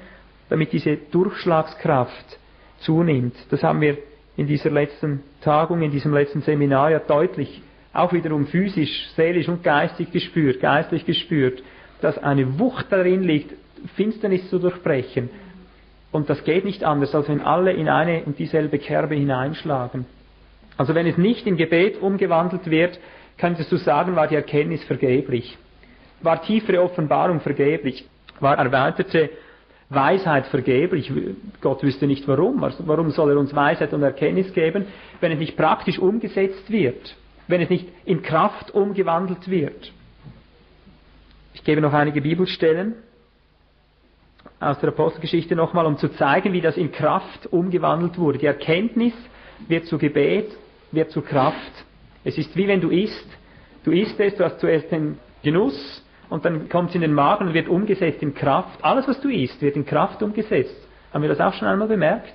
damit 0.49 0.71
diese 0.71 0.97
Durchschlagskraft 0.97 2.39
zunimmt. 2.79 3.35
Das 3.49 3.63
haben 3.63 3.81
wir 3.81 3.97
in 4.37 4.47
dieser 4.47 4.69
letzten 4.69 5.21
Tagung, 5.41 5.81
in 5.81 5.91
diesem 5.91 6.13
letzten 6.13 6.41
Seminar 6.41 6.91
ja 6.91 6.99
deutlich, 6.99 7.61
auch 7.93 8.13
wiederum 8.13 8.47
physisch, 8.47 9.09
seelisch 9.15 9.49
und 9.49 9.63
geistig 9.63 10.11
gespürt, 10.11 10.61
geistlich 10.61 11.05
gespürt, 11.05 11.63
dass 12.01 12.17
eine 12.17 12.59
Wucht 12.59 12.87
darin 12.89 13.23
liegt, 13.23 13.53
Finsternis 13.95 14.49
zu 14.49 14.59
durchbrechen. 14.59 15.29
Und 16.11 16.29
das 16.29 16.43
geht 16.43 16.65
nicht 16.65 16.83
anders, 16.83 17.13
als 17.13 17.27
wenn 17.29 17.41
alle 17.41 17.73
in 17.73 17.89
eine 17.89 18.23
und 18.23 18.39
dieselbe 18.39 18.79
Kerbe 18.79 19.15
hineinschlagen. 19.15 20.05
Also 20.77 20.95
wenn 20.95 21.07
es 21.07 21.17
nicht 21.17 21.45
in 21.45 21.57
Gebet 21.57 22.01
umgewandelt 22.01 22.69
wird, 22.69 22.99
könntest 23.39 23.71
du 23.71 23.77
sagen, 23.77 24.15
war 24.15 24.27
die 24.27 24.35
Erkenntnis 24.35 24.83
vergeblich. 24.83 25.57
War 26.21 26.41
tiefere 26.41 26.81
Offenbarung 26.81 27.39
vergeblich. 27.39 28.05
War 28.39 28.57
erweiterte 28.57 29.29
Weisheit 29.89 30.45
vergeblich. 30.47 31.11
Gott 31.61 31.81
wüsste 31.81 32.05
nicht 32.05 32.27
warum. 32.27 32.61
Warum 32.61 33.11
soll 33.11 33.31
er 33.31 33.37
uns 33.37 33.55
Weisheit 33.55 33.93
und 33.93 34.03
Erkenntnis 34.03 34.53
geben, 34.53 34.85
wenn 35.19 35.31
es 35.31 35.39
nicht 35.39 35.57
praktisch 35.57 35.97
umgesetzt 35.97 36.69
wird, 36.69 37.15
wenn 37.47 37.61
es 37.61 37.69
nicht 37.69 37.87
in 38.05 38.21
Kraft 38.21 38.71
umgewandelt 38.71 39.49
wird. 39.49 39.91
Ich 41.53 41.63
gebe 41.63 41.81
noch 41.81 41.93
einige 41.93 42.21
Bibelstellen 42.21 42.93
aus 44.59 44.79
der 44.79 44.89
Apostelgeschichte 44.89 45.55
nochmal, 45.55 45.85
um 45.85 45.97
zu 45.97 46.09
zeigen, 46.09 46.53
wie 46.53 46.61
das 46.61 46.77
in 46.77 46.91
Kraft 46.91 47.47
umgewandelt 47.47 48.17
wurde. 48.17 48.37
Die 48.37 48.45
Erkenntnis 48.45 49.13
wird 49.67 49.85
zu 49.87 49.97
Gebet, 49.97 50.55
wird 50.91 51.11
zu 51.11 51.21
Kraft. 51.21 51.85
Es 52.23 52.37
ist 52.37 52.55
wie 52.55 52.67
wenn 52.67 52.81
du 52.81 52.89
isst. 52.89 53.27
Du 53.83 53.91
isst 53.91 54.19
es, 54.19 54.35
du 54.35 54.43
hast 54.43 54.59
zuerst 54.59 54.91
den 54.91 55.17
Genuss, 55.43 56.03
und 56.29 56.45
dann 56.45 56.69
kommt 56.69 56.89
es 56.89 56.95
in 56.95 57.01
den 57.01 57.13
Magen 57.13 57.47
und 57.47 57.53
wird 57.53 57.67
umgesetzt 57.67 58.21
in 58.21 58.35
Kraft. 58.35 58.83
Alles, 58.83 59.07
was 59.07 59.19
du 59.19 59.29
isst, 59.29 59.61
wird 59.61 59.75
in 59.75 59.85
Kraft 59.85 60.21
umgesetzt. 60.21 60.75
Haben 61.11 61.23
wir 61.23 61.29
das 61.29 61.39
auch 61.39 61.53
schon 61.53 61.67
einmal 61.67 61.87
bemerkt? 61.87 62.33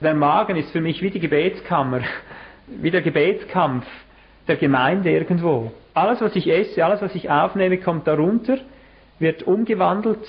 Der 0.00 0.14
Magen 0.14 0.56
ist 0.56 0.70
für 0.70 0.80
mich 0.80 1.02
wie 1.02 1.10
die 1.10 1.20
Gebetskammer, 1.20 2.00
wie 2.66 2.90
der 2.90 3.02
Gebetskampf 3.02 3.86
der 4.46 4.56
Gemeinde 4.56 5.10
irgendwo. 5.10 5.72
Alles, 5.94 6.20
was 6.20 6.34
ich 6.36 6.48
esse, 6.48 6.84
alles, 6.84 7.02
was 7.02 7.14
ich 7.14 7.30
aufnehme, 7.30 7.78
kommt 7.78 8.06
darunter, 8.06 8.58
wird 9.18 9.42
umgewandelt 9.44 10.24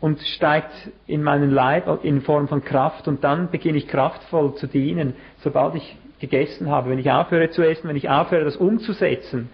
und 0.00 0.20
steigt 0.20 0.72
in 1.06 1.22
meinen 1.22 1.50
Leib 1.50 2.04
in 2.04 2.22
Form 2.22 2.48
von 2.48 2.64
Kraft 2.64 3.06
und 3.06 3.22
dann 3.22 3.50
beginne 3.50 3.78
ich 3.78 3.86
kraftvoll 3.86 4.54
zu 4.56 4.66
dienen, 4.66 5.14
sobald 5.42 5.74
ich 5.74 5.96
gegessen 6.20 6.70
habe. 6.70 6.90
Wenn 6.90 6.98
ich 6.98 7.10
aufhöre 7.10 7.50
zu 7.50 7.62
essen, 7.62 7.88
wenn 7.88 7.96
ich 7.96 8.08
aufhöre, 8.08 8.44
das 8.44 8.56
umzusetzen, 8.56 9.48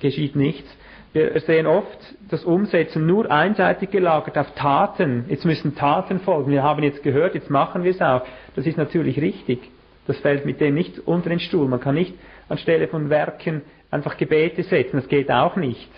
geschieht 0.00 0.36
nichts. 0.36 0.68
Wir 1.12 1.40
sehen 1.40 1.66
oft 1.66 1.98
das 2.28 2.44
Umsetzen 2.44 3.06
nur 3.06 3.30
einseitig 3.30 3.90
gelagert 3.90 4.36
auf 4.36 4.50
Taten. 4.54 5.24
Jetzt 5.28 5.46
müssen 5.46 5.74
Taten 5.74 6.20
folgen. 6.20 6.50
Wir 6.50 6.62
haben 6.62 6.82
jetzt 6.82 7.02
gehört, 7.02 7.34
jetzt 7.34 7.48
machen 7.48 7.84
wir 7.84 7.92
es 7.92 8.02
auch. 8.02 8.22
Das 8.54 8.66
ist 8.66 8.76
natürlich 8.76 9.18
richtig. 9.20 9.60
Das 10.06 10.18
fällt 10.18 10.44
mit 10.44 10.60
dem 10.60 10.74
nicht 10.74 10.98
unter 10.98 11.30
den 11.30 11.40
Stuhl. 11.40 11.68
Man 11.68 11.80
kann 11.80 11.94
nicht 11.94 12.14
anstelle 12.48 12.86
von 12.86 13.08
Werken 13.08 13.62
einfach 13.90 14.18
Gebete 14.18 14.62
setzen. 14.62 14.98
Das 14.98 15.08
geht 15.08 15.30
auch 15.30 15.56
nicht. 15.56 15.90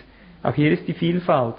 Auch 0.43 0.55
hier 0.55 0.71
ist 0.71 0.87
die 0.87 0.95
Vielfalt. 0.95 1.57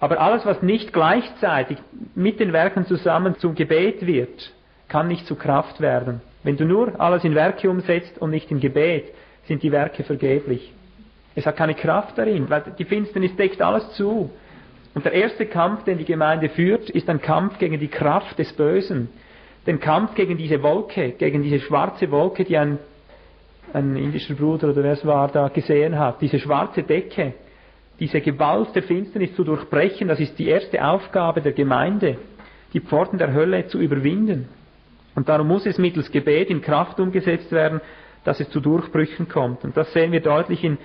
Aber 0.00 0.20
alles, 0.20 0.44
was 0.44 0.62
nicht 0.62 0.92
gleichzeitig 0.92 1.78
mit 2.14 2.40
den 2.40 2.52
Werken 2.52 2.86
zusammen 2.86 3.36
zum 3.36 3.54
Gebet 3.54 4.06
wird, 4.06 4.52
kann 4.88 5.08
nicht 5.08 5.26
zu 5.26 5.36
Kraft 5.36 5.80
werden. 5.80 6.22
Wenn 6.42 6.56
du 6.56 6.64
nur 6.64 6.98
alles 7.00 7.24
in 7.24 7.34
Werke 7.34 7.68
umsetzt 7.68 8.18
und 8.18 8.30
nicht 8.30 8.50
in 8.50 8.60
Gebet, 8.60 9.12
sind 9.46 9.62
die 9.62 9.72
Werke 9.72 10.04
vergeblich. 10.04 10.72
Es 11.34 11.46
hat 11.46 11.56
keine 11.56 11.74
Kraft 11.74 12.16
darin, 12.18 12.48
weil 12.48 12.62
die 12.78 12.84
Finsternis 12.84 13.36
deckt 13.36 13.60
alles 13.62 13.90
zu. 13.92 14.30
Und 14.94 15.04
der 15.04 15.12
erste 15.12 15.46
Kampf, 15.46 15.84
den 15.84 15.98
die 15.98 16.04
Gemeinde 16.04 16.48
führt, 16.48 16.90
ist 16.90 17.08
ein 17.08 17.20
Kampf 17.20 17.58
gegen 17.58 17.78
die 17.78 17.88
Kraft 17.88 18.38
des 18.38 18.52
Bösen. 18.54 19.08
Den 19.66 19.78
Kampf 19.78 20.14
gegen 20.14 20.36
diese 20.36 20.62
Wolke, 20.62 21.10
gegen 21.12 21.42
diese 21.42 21.60
schwarze 21.60 22.10
Wolke, 22.10 22.44
die 22.44 22.56
ein, 22.56 22.78
ein 23.72 23.96
indischer 23.96 24.34
Bruder 24.34 24.70
oder 24.70 24.82
wer 24.82 24.92
es 24.92 25.06
war 25.06 25.28
da 25.28 25.48
gesehen 25.48 25.98
hat. 25.98 26.20
Diese 26.20 26.40
schwarze 26.40 26.82
Decke, 26.82 27.34
diese 28.00 28.20
Gewalt 28.20 28.74
der 28.74 28.82
Finsternis 28.82 29.34
zu 29.36 29.44
durchbrechen, 29.44 30.08
das 30.08 30.18
ist 30.18 30.38
die 30.38 30.48
erste 30.48 30.84
Aufgabe 30.84 31.42
der 31.42 31.52
Gemeinde, 31.52 32.16
die 32.72 32.80
Pforten 32.80 33.18
der 33.18 33.32
Hölle 33.32 33.66
zu 33.66 33.78
überwinden. 33.78 34.48
Und 35.14 35.28
darum 35.28 35.48
muss 35.48 35.66
es 35.66 35.78
mittels 35.78 36.10
Gebet 36.10 36.50
in 36.50 36.62
Kraft 36.62 37.00
umgesetzt 37.00 37.50
werden, 37.52 37.80
dass 38.24 38.40
es 38.40 38.50
zu 38.50 38.60
Durchbrüchen 38.60 39.28
kommt. 39.28 39.64
Und 39.64 39.76
das 39.76 39.92
sehen 39.92 40.12
wir 40.12 40.20
deutlich 40.20 40.62
in 40.62 40.78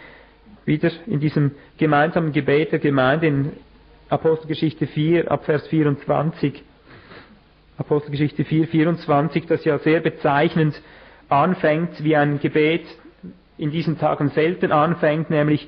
wieder 0.65 0.91
in 1.05 1.19
diesem 1.19 1.51
gemeinsamen 1.77 2.31
Gebet 2.31 2.71
der 2.71 2.79
Gemeinde 2.79 3.27
in 3.27 3.51
Apostelgeschichte 4.09 4.87
4 4.87 5.31
ab 5.31 5.45
Vers 5.45 5.67
24. 5.67 6.63
Apostelgeschichte 7.77 8.45
4, 8.45 8.67
24, 8.67 9.45
das 9.45 9.65
ja 9.65 9.77
sehr 9.79 9.99
bezeichnend 9.99 10.81
anfängt, 11.29 12.03
wie 12.03 12.15
ein 12.15 12.39
Gebet 12.39 12.85
in 13.57 13.71
diesen 13.71 13.97
Tagen 13.99 14.29
selten 14.29 14.71
anfängt, 14.71 15.29
nämlich 15.29 15.67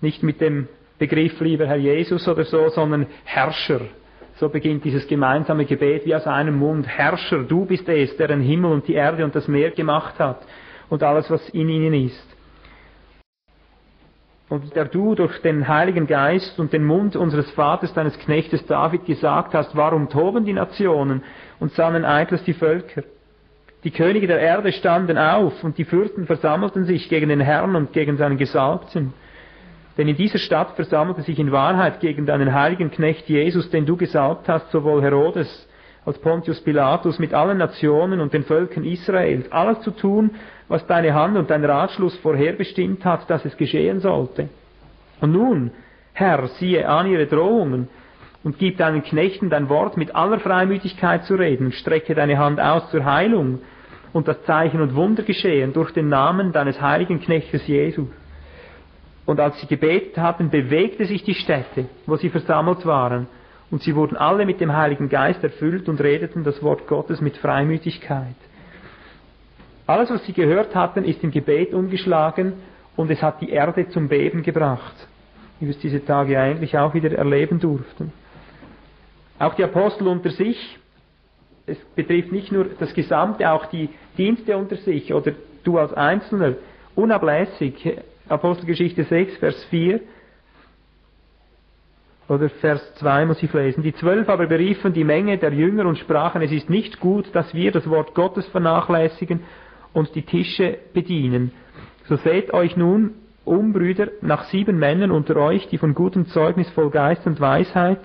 nicht 0.00 0.22
mit 0.22 0.40
dem 0.40 0.68
Begriff 0.98 1.40
lieber 1.40 1.66
Herr 1.66 1.76
Jesus 1.76 2.28
oder 2.28 2.44
so, 2.44 2.68
sondern 2.68 3.06
Herrscher. 3.24 3.80
So 4.40 4.48
beginnt 4.48 4.84
dieses 4.84 5.06
gemeinsame 5.06 5.66
Gebet 5.66 6.06
wie 6.06 6.14
aus 6.14 6.26
einem 6.26 6.58
Mund. 6.58 6.88
Herrscher, 6.88 7.44
du 7.44 7.66
bist 7.66 7.86
es, 7.88 8.16
der 8.16 8.28
den 8.28 8.40
Himmel 8.40 8.72
und 8.72 8.88
die 8.88 8.94
Erde 8.94 9.22
und 9.22 9.34
das 9.34 9.46
Meer 9.46 9.70
gemacht 9.70 10.18
hat 10.18 10.40
und 10.88 11.02
alles, 11.02 11.30
was 11.30 11.46
in 11.50 11.68
ihnen 11.68 11.92
ist 11.92 12.26
und 14.48 14.74
der 14.74 14.86
du 14.86 15.14
durch 15.14 15.40
den 15.42 15.68
Heiligen 15.68 16.06
Geist 16.06 16.58
und 16.58 16.72
den 16.72 16.84
Mund 16.84 17.16
unseres 17.16 17.50
Vaters, 17.52 17.94
deines 17.94 18.18
Knechtes 18.18 18.66
David 18.66 19.04
gesagt 19.04 19.54
hast, 19.54 19.76
warum 19.76 20.08
toben 20.08 20.44
die 20.44 20.52
Nationen 20.52 21.22
und 21.60 21.72
sannen 21.72 22.04
eitles 22.04 22.42
die 22.44 22.54
Völker? 22.54 23.04
Die 23.84 23.92
Könige 23.92 24.26
der 24.26 24.40
Erde 24.40 24.72
standen 24.72 25.18
auf 25.18 25.62
und 25.62 25.78
die 25.78 25.84
Fürsten 25.84 26.26
versammelten 26.26 26.84
sich 26.84 27.08
gegen 27.08 27.28
den 27.28 27.40
Herrn 27.40 27.76
und 27.76 27.92
gegen 27.92 28.16
seinen 28.16 28.38
Gesalbten. 28.38 29.12
Denn 30.00 30.08
in 30.08 30.16
dieser 30.16 30.38
Stadt 30.38 30.76
versammelte 30.76 31.20
sich 31.20 31.38
in 31.38 31.52
Wahrheit 31.52 32.00
gegen 32.00 32.24
deinen 32.24 32.54
heiligen 32.54 32.90
Knecht 32.90 33.28
Jesus, 33.28 33.68
den 33.68 33.84
du 33.84 33.98
gesalbt 33.98 34.48
hast, 34.48 34.70
sowohl 34.70 35.02
Herodes 35.02 35.68
als 36.06 36.18
Pontius 36.20 36.58
Pilatus 36.62 37.18
mit 37.18 37.34
allen 37.34 37.58
Nationen 37.58 38.20
und 38.20 38.32
den 38.32 38.44
Völkern 38.44 38.84
Israels, 38.84 39.52
alles 39.52 39.82
zu 39.82 39.90
tun, 39.90 40.30
was 40.68 40.86
deine 40.86 41.12
Hand 41.12 41.36
und 41.36 41.50
dein 41.50 41.62
Ratschluss 41.66 42.16
vorherbestimmt 42.20 43.04
hat, 43.04 43.28
dass 43.28 43.44
es 43.44 43.58
geschehen 43.58 44.00
sollte. 44.00 44.48
Und 45.20 45.32
nun, 45.32 45.70
Herr, 46.14 46.46
siehe 46.46 46.88
an 46.88 47.06
ihre 47.06 47.26
Drohungen 47.26 47.90
und 48.42 48.58
gib 48.58 48.78
deinen 48.78 49.02
Knechten 49.02 49.50
dein 49.50 49.68
Wort 49.68 49.98
mit 49.98 50.14
aller 50.14 50.40
Freimütigkeit 50.40 51.24
zu 51.24 51.34
reden 51.34 51.66
und 51.66 51.74
strecke 51.74 52.14
deine 52.14 52.38
Hand 52.38 52.58
aus 52.58 52.90
zur 52.90 53.04
Heilung 53.04 53.58
und 54.14 54.28
das 54.28 54.42
Zeichen 54.44 54.80
und 54.80 54.94
Wunder 54.94 55.24
geschehen 55.24 55.74
durch 55.74 55.90
den 55.90 56.08
Namen 56.08 56.52
deines 56.52 56.80
heiligen 56.80 57.20
Knechtes 57.20 57.66
Jesus. 57.66 58.08
Und 59.26 59.38
als 59.38 59.60
sie 59.60 59.66
gebetet 59.66 60.18
hatten, 60.18 60.50
bewegte 60.50 61.04
sich 61.04 61.22
die 61.22 61.34
Stätte, 61.34 61.86
wo 62.06 62.16
sie 62.16 62.30
versammelt 62.30 62.84
waren, 62.86 63.26
und 63.70 63.82
sie 63.82 63.94
wurden 63.94 64.16
alle 64.16 64.46
mit 64.46 64.60
dem 64.60 64.72
Heiligen 64.72 65.08
Geist 65.08 65.44
erfüllt 65.44 65.88
und 65.88 66.00
redeten 66.00 66.42
das 66.42 66.60
Wort 66.62 66.88
Gottes 66.88 67.20
mit 67.20 67.36
Freimütigkeit. 67.36 68.34
Alles, 69.86 70.10
was 70.10 70.24
sie 70.26 70.32
gehört 70.32 70.74
hatten, 70.74 71.04
ist 71.04 71.22
im 71.22 71.30
Gebet 71.30 71.72
umgeschlagen 71.72 72.54
und 72.96 73.10
es 73.10 73.22
hat 73.22 73.40
die 73.40 73.50
Erde 73.50 73.88
zum 73.88 74.08
Beben 74.08 74.42
gebracht, 74.42 74.94
wie 75.58 75.66
wir 75.66 75.74
es 75.74 75.80
diese 75.80 76.04
Tage 76.04 76.38
eigentlich 76.38 76.76
auch 76.76 76.94
wieder 76.94 77.16
erleben 77.16 77.60
durften. 77.60 78.12
Auch 79.38 79.54
die 79.54 79.64
Apostel 79.64 80.06
unter 80.06 80.30
sich, 80.30 80.78
es 81.66 81.78
betrifft 81.94 82.32
nicht 82.32 82.52
nur 82.52 82.66
das 82.78 82.92
Gesamte, 82.94 83.50
auch 83.50 83.66
die 83.66 83.88
Dienste 84.18 84.56
unter 84.56 84.76
sich 84.76 85.14
oder 85.14 85.32
du 85.64 85.78
als 85.78 85.92
Einzelner, 85.92 86.54
unablässig. 86.94 87.98
Apostelgeschichte 88.30 89.04
6, 89.04 89.36
Vers 89.38 89.64
4 89.70 90.00
oder 92.28 92.48
Vers 92.48 92.94
2 92.96 93.26
muss 93.26 93.42
ich 93.42 93.52
lesen. 93.52 93.82
Die 93.82 93.92
Zwölf 93.94 94.28
aber 94.28 94.46
beriefen 94.46 94.92
die 94.92 95.02
Menge 95.02 95.36
der 95.36 95.52
Jünger 95.52 95.86
und 95.86 95.98
sprachen, 95.98 96.42
es 96.42 96.52
ist 96.52 96.70
nicht 96.70 97.00
gut, 97.00 97.28
dass 97.34 97.52
wir 97.54 97.72
das 97.72 97.90
Wort 97.90 98.14
Gottes 98.14 98.46
vernachlässigen 98.48 99.40
und 99.92 100.14
die 100.14 100.22
Tische 100.22 100.78
bedienen. 100.94 101.50
So 102.04 102.16
seht 102.16 102.52
euch 102.54 102.76
nun 102.76 103.14
um, 103.44 103.72
Brüder, 103.72 104.08
nach 104.20 104.44
sieben 104.44 104.78
Männern 104.78 105.10
unter 105.10 105.34
euch, 105.36 105.66
die 105.68 105.78
von 105.78 105.94
gutem 105.94 106.26
Zeugnis 106.26 106.70
voll 106.70 106.90
Geist 106.90 107.26
und 107.26 107.40
Weisheit, 107.40 108.00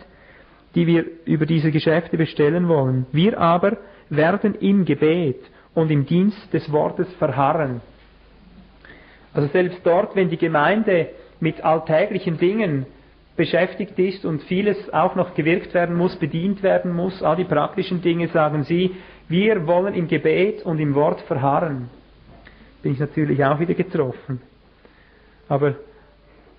die 0.74 0.88
wir 0.88 1.06
über 1.26 1.46
diese 1.46 1.72
Geschäfte 1.72 2.18
bestellen 2.18 2.68
wollen. 2.68 3.06
Wir 3.12 3.40
aber 3.40 3.78
werden 4.10 4.56
im 4.56 4.86
Gebet 4.86 5.40
und 5.76 5.92
im 5.92 6.08
Dienst 6.08 6.52
des 6.52 6.72
Wortes 6.72 7.12
verharren. 7.16 7.82
Also 9.36 9.50
selbst 9.50 9.82
dort, 9.84 10.16
wenn 10.16 10.30
die 10.30 10.38
Gemeinde 10.38 11.10
mit 11.42 11.64
alltäglichen 11.64 12.38
Dingen 12.38 12.86
beschäftigt 13.36 14.00
ist 14.00 14.26
und 14.26 14.42
vieles 14.44 14.92
auch 14.94 15.16
noch 15.16 15.36
gewirkt 15.36 15.74
werden 15.74 15.96
muss, 15.98 16.16
bedient 16.16 16.64
werden 16.64 16.94
muss, 16.94 17.22
all 17.22 17.36
die 17.36 17.44
praktischen 17.44 18.02
Dinge, 18.02 18.30
sagen 18.30 18.64
sie, 18.64 18.96
wir 19.28 19.68
wollen 19.68 19.94
im 19.94 20.08
Gebet 20.08 20.64
und 20.64 20.80
im 20.80 20.96
Wort 20.96 21.20
verharren. 21.22 21.90
Bin 22.82 22.94
ich 22.94 23.00
natürlich 23.00 23.44
auch 23.44 23.60
wieder 23.60 23.74
getroffen. 23.74 24.42
Aber 25.50 25.76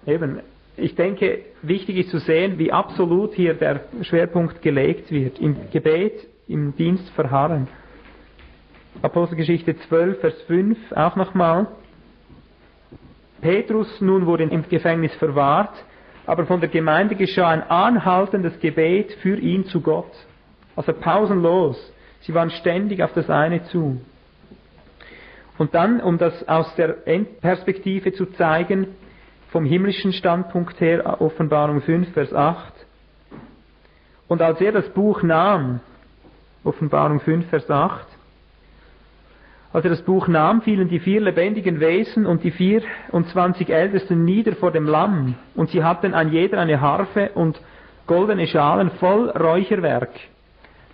eben, 0.07 0.41
ich 0.77 0.95
denke, 0.95 1.41
wichtig 1.63 1.97
ist 1.97 2.11
zu 2.11 2.19
sehen, 2.19 2.59
wie 2.59 2.73
absolut 2.73 3.33
hier 3.33 3.55
der 3.55 3.81
Schwerpunkt 4.03 4.61
gelegt 4.61 5.11
wird. 5.11 5.39
Im 5.39 5.57
Gebet, 5.73 6.27
im 6.47 6.77
Dienst 6.77 7.09
verharren. 7.11 7.69
Apostelgeschichte 9.01 9.79
12, 9.89 10.21
Vers 10.21 10.43
5, 10.43 10.93
auch 10.93 11.17
nochmal. 11.17 11.69
Petrus 13.41 14.01
nun 14.01 14.27
wurde 14.27 14.45
im 14.45 14.69
Gefängnis 14.69 15.15
verwahrt, 15.17 15.75
aber 16.27 16.47
von 16.47 16.61
der 16.61 16.69
Gemeinde 16.69 17.15
geschah 17.15 17.49
ein 17.49 17.63
anhaltendes 17.63 18.59
Gebet 18.61 19.13
für 19.23 19.37
ihn 19.37 19.67
zu 19.67 19.81
Gott. 19.81 20.13
Also 20.75 20.93
pausenlos. 20.93 21.93
Sie 22.21 22.35
waren 22.35 22.51
ständig 22.51 23.03
auf 23.03 23.13
das 23.13 23.31
eine 23.31 23.63
zu. 23.65 24.01
Und 25.59 25.75
dann, 25.75 26.01
um 26.01 26.19
das 26.19 26.47
aus 26.49 26.75
der 26.75 27.07
Endperspektive 27.07 28.13
zu 28.13 28.27
zeigen, 28.27 28.89
vom 29.49 29.65
himmlischen 29.65 30.13
Standpunkt 30.13 30.81
her, 30.81 31.21
Offenbarung 31.21 31.81
5, 31.81 32.13
Vers 32.13 32.33
8. 32.35 32.75
Und 34.29 34.43
als 34.43 34.61
er 34.61 34.73
das 34.73 34.89
Buch 34.91 35.23
nahm, 35.23 35.81
Offenbarung 36.65 37.21
5, 37.21 37.49
Vers 37.49 37.71
8, 37.71 38.07
als 39.77 39.85
er 39.85 39.91
das 39.91 40.01
Buch 40.01 40.27
nahm, 40.27 40.63
fielen 40.63 40.89
die 40.89 41.01
vier 41.01 41.21
lebendigen 41.21 41.81
Wesen 41.81 42.25
und 42.25 42.43
die 42.43 42.51
vierundzwanzig 42.51 43.69
Ältesten 43.69 44.25
nieder 44.25 44.57
vor 44.57 44.71
dem 44.71 44.87
Lamm, 44.87 45.35
und 45.55 45.69
sie 45.69 45.85
hatten 45.85 46.15
ein 46.15 46.33
jeder 46.33 46.59
eine 46.59 46.81
Harfe 46.81 47.33
und 47.35 47.61
goldene 48.07 48.47
Schalen 48.47 48.89
voll 48.93 49.29
Räucherwerk. 49.29 50.09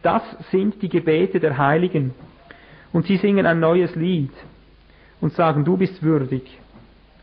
Das 0.03 0.23
sind 0.51 0.83
die 0.83 0.89
Gebete 0.89 1.39
der 1.39 1.59
Heiligen. 1.59 2.13
Und 2.93 3.07
sie 3.07 3.19
singen 3.19 3.47
ein 3.47 3.61
neues 3.61 3.95
Lied 3.95 4.33
und 5.21 5.33
sagen, 5.33 5.65
du 5.65 5.77
bist 5.77 6.03
würdig. 6.03 6.43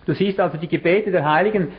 Du 0.06 0.13
siehst 0.13 0.39
also, 0.39 0.58
die 0.58 0.69
Gebete 0.69 1.12
der 1.12 1.30
Heiligen 1.30 1.74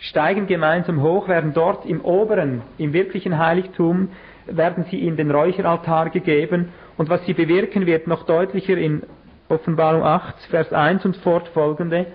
steigen 0.00 0.46
gemeinsam 0.46 1.02
hoch, 1.02 1.28
werden 1.28 1.52
dort 1.52 1.84
im 1.84 2.00
oberen, 2.00 2.62
im 2.78 2.94
wirklichen 2.94 3.36
Heiligtum, 3.36 4.08
werden 4.46 4.86
sie 4.90 5.06
in 5.06 5.18
den 5.18 5.30
Räucheraltar 5.30 6.08
gegeben 6.08 6.70
und 6.96 7.10
was 7.10 7.22
sie 7.26 7.34
bewirken 7.34 7.84
wird 7.84 8.06
noch 8.06 8.24
deutlicher 8.24 8.78
in 8.78 9.02
Offenbarung 9.48 10.02
8, 10.02 10.38
Vers 10.50 10.72
1 10.72 11.04
und 11.04 11.16
fortfolgende. 11.18 12.06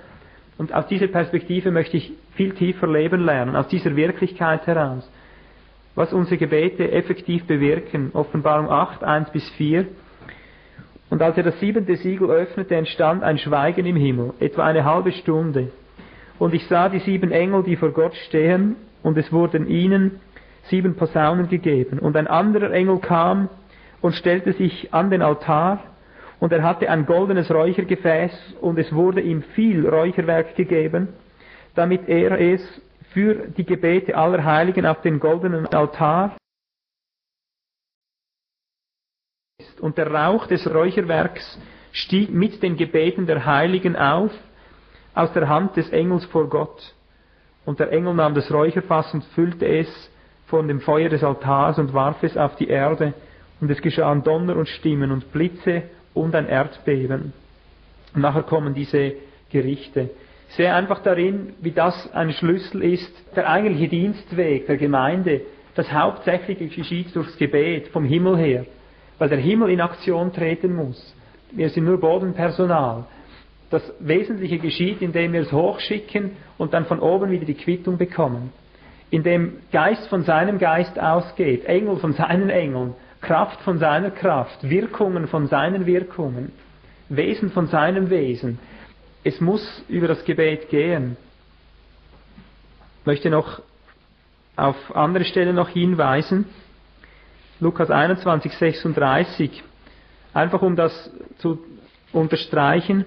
Und 0.57 0.73
aus 0.73 0.87
dieser 0.87 1.07
Perspektive 1.07 1.71
möchte 1.71 1.97
ich 1.97 2.13
viel 2.35 2.53
tiefer 2.53 2.87
leben 2.87 3.23
lernen, 3.23 3.55
aus 3.55 3.67
dieser 3.67 3.95
Wirklichkeit 3.95 4.67
heraus. 4.67 5.09
Was 5.95 6.13
unsere 6.13 6.37
Gebete 6.37 6.91
effektiv 6.91 7.45
bewirken. 7.45 8.11
Offenbarung 8.13 8.69
8, 8.69 9.03
1 9.03 9.31
bis 9.31 9.49
4. 9.51 9.85
Und 11.09 11.21
als 11.21 11.35
er 11.35 11.43
das 11.43 11.59
siebente 11.59 11.97
Siegel 11.97 12.29
öffnete, 12.29 12.75
entstand 12.75 13.23
ein 13.23 13.37
Schweigen 13.37 13.85
im 13.85 13.97
Himmel, 13.97 14.33
etwa 14.39 14.63
eine 14.63 14.85
halbe 14.85 15.11
Stunde. 15.11 15.71
Und 16.39 16.53
ich 16.53 16.65
sah 16.67 16.89
die 16.89 16.99
sieben 16.99 17.31
Engel, 17.31 17.63
die 17.63 17.75
vor 17.75 17.91
Gott 17.91 18.15
stehen, 18.27 18.77
und 19.03 19.17
es 19.17 19.31
wurden 19.31 19.67
ihnen 19.67 20.21
sieben 20.63 20.95
Posaunen 20.95 21.49
gegeben. 21.49 21.99
Und 21.99 22.15
ein 22.15 22.27
anderer 22.27 22.71
Engel 22.71 22.99
kam 22.99 23.49
und 23.99 24.15
stellte 24.15 24.53
sich 24.53 24.93
an 24.93 25.09
den 25.09 25.21
Altar, 25.21 25.79
und 26.41 26.51
er 26.51 26.63
hatte 26.63 26.89
ein 26.89 27.05
goldenes 27.05 27.51
Räuchergefäß 27.51 28.55
und 28.61 28.79
es 28.79 28.91
wurde 28.91 29.21
ihm 29.21 29.43
viel 29.53 29.87
Räucherwerk 29.87 30.55
gegeben, 30.55 31.09
damit 31.75 32.09
er 32.09 32.31
es 32.41 32.61
für 33.13 33.47
die 33.47 33.63
Gebete 33.63 34.15
aller 34.15 34.43
Heiligen 34.43 34.87
auf 34.87 35.01
den 35.01 35.19
goldenen 35.19 35.67
Altar 35.67 36.35
und 39.81 39.99
der 39.99 40.11
Rauch 40.11 40.47
des 40.47 40.67
Räucherwerks 40.67 41.59
stieg 41.91 42.31
mit 42.31 42.63
den 42.63 42.75
Gebeten 42.75 43.27
der 43.27 43.45
Heiligen 43.45 43.95
auf 43.95 44.31
aus 45.13 45.31
der 45.33 45.47
Hand 45.47 45.77
des 45.77 45.91
Engels 45.91 46.25
vor 46.25 46.49
Gott. 46.49 46.95
Und 47.65 47.79
der 47.79 47.91
Engel 47.91 48.15
nahm 48.15 48.33
das 48.33 48.51
Räucherfass 48.51 49.13
und 49.13 49.23
füllte 49.35 49.67
es 49.67 49.87
von 50.47 50.67
dem 50.67 50.81
Feuer 50.81 51.09
des 51.09 51.23
Altars 51.23 51.77
und 51.77 51.93
warf 51.93 52.23
es 52.23 52.35
auf 52.35 52.55
die 52.55 52.67
Erde, 52.67 53.13
und 53.59 53.69
es 53.69 53.79
geschahen 53.79 54.23
Donner 54.23 54.55
und 54.55 54.67
Stimmen 54.67 55.11
und 55.11 55.31
Blitze 55.31 55.83
und 56.13 56.35
ein 56.35 56.47
Erdbeben. 56.47 57.33
Und 58.13 58.21
nachher 58.21 58.43
kommen 58.43 58.73
diese 58.73 59.13
Gerichte. 59.51 60.09
Ich 60.49 60.55
sehe 60.55 60.73
einfach 60.73 61.01
darin, 61.01 61.53
wie 61.61 61.71
das 61.71 62.11
ein 62.13 62.33
Schlüssel 62.33 62.83
ist, 62.83 63.11
der 63.35 63.49
eigentliche 63.49 63.87
Dienstweg 63.87 64.67
der 64.67 64.77
Gemeinde, 64.77 65.41
das 65.75 65.91
Hauptsächliche 65.91 66.67
geschieht 66.67 67.15
durchs 67.15 67.37
Gebet 67.37 67.87
vom 67.89 68.03
Himmel 68.03 68.37
her, 68.37 68.65
weil 69.17 69.29
der 69.29 69.37
Himmel 69.37 69.69
in 69.69 69.79
Aktion 69.79 70.33
treten 70.33 70.75
muss. 70.75 71.15
Wir 71.51 71.69
sind 71.69 71.85
nur 71.85 71.99
Bodenpersonal. 71.99 73.05
Das 73.69 73.81
Wesentliche 73.99 74.57
geschieht, 74.57 75.01
indem 75.01 75.31
wir 75.31 75.41
es 75.41 75.51
hochschicken 75.53 76.31
und 76.57 76.73
dann 76.73 76.85
von 76.85 76.99
oben 76.99 77.31
wieder 77.31 77.45
die 77.45 77.53
Quittung 77.53 77.97
bekommen. 77.97 78.51
Indem 79.09 79.59
Geist 79.71 80.07
von 80.07 80.23
seinem 80.23 80.59
Geist 80.59 80.99
ausgeht, 80.99 81.65
Engel 81.65 81.95
von 81.97 82.13
seinen 82.13 82.49
Engeln 82.49 82.95
Kraft 83.21 83.61
von 83.61 83.77
seiner 83.77 84.11
Kraft, 84.11 84.67
Wirkungen 84.67 85.27
von 85.27 85.47
seinen 85.47 85.85
Wirkungen, 85.85 86.51
Wesen 87.09 87.51
von 87.51 87.67
seinem 87.67 88.09
Wesen. 88.09 88.59
Es 89.23 89.39
muss 89.39 89.83
über 89.87 90.07
das 90.07 90.25
Gebet 90.25 90.69
gehen. 90.69 91.17
Ich 93.01 93.05
möchte 93.05 93.29
noch 93.29 93.61
auf 94.55 94.75
andere 94.95 95.25
Stellen 95.25 95.55
noch 95.55 95.69
hinweisen. 95.69 96.45
Lukas 97.59 97.91
21, 97.91 98.53
36. 98.53 99.63
Einfach 100.33 100.61
um 100.61 100.75
das 100.75 101.11
zu 101.37 101.59
unterstreichen. 102.11 103.05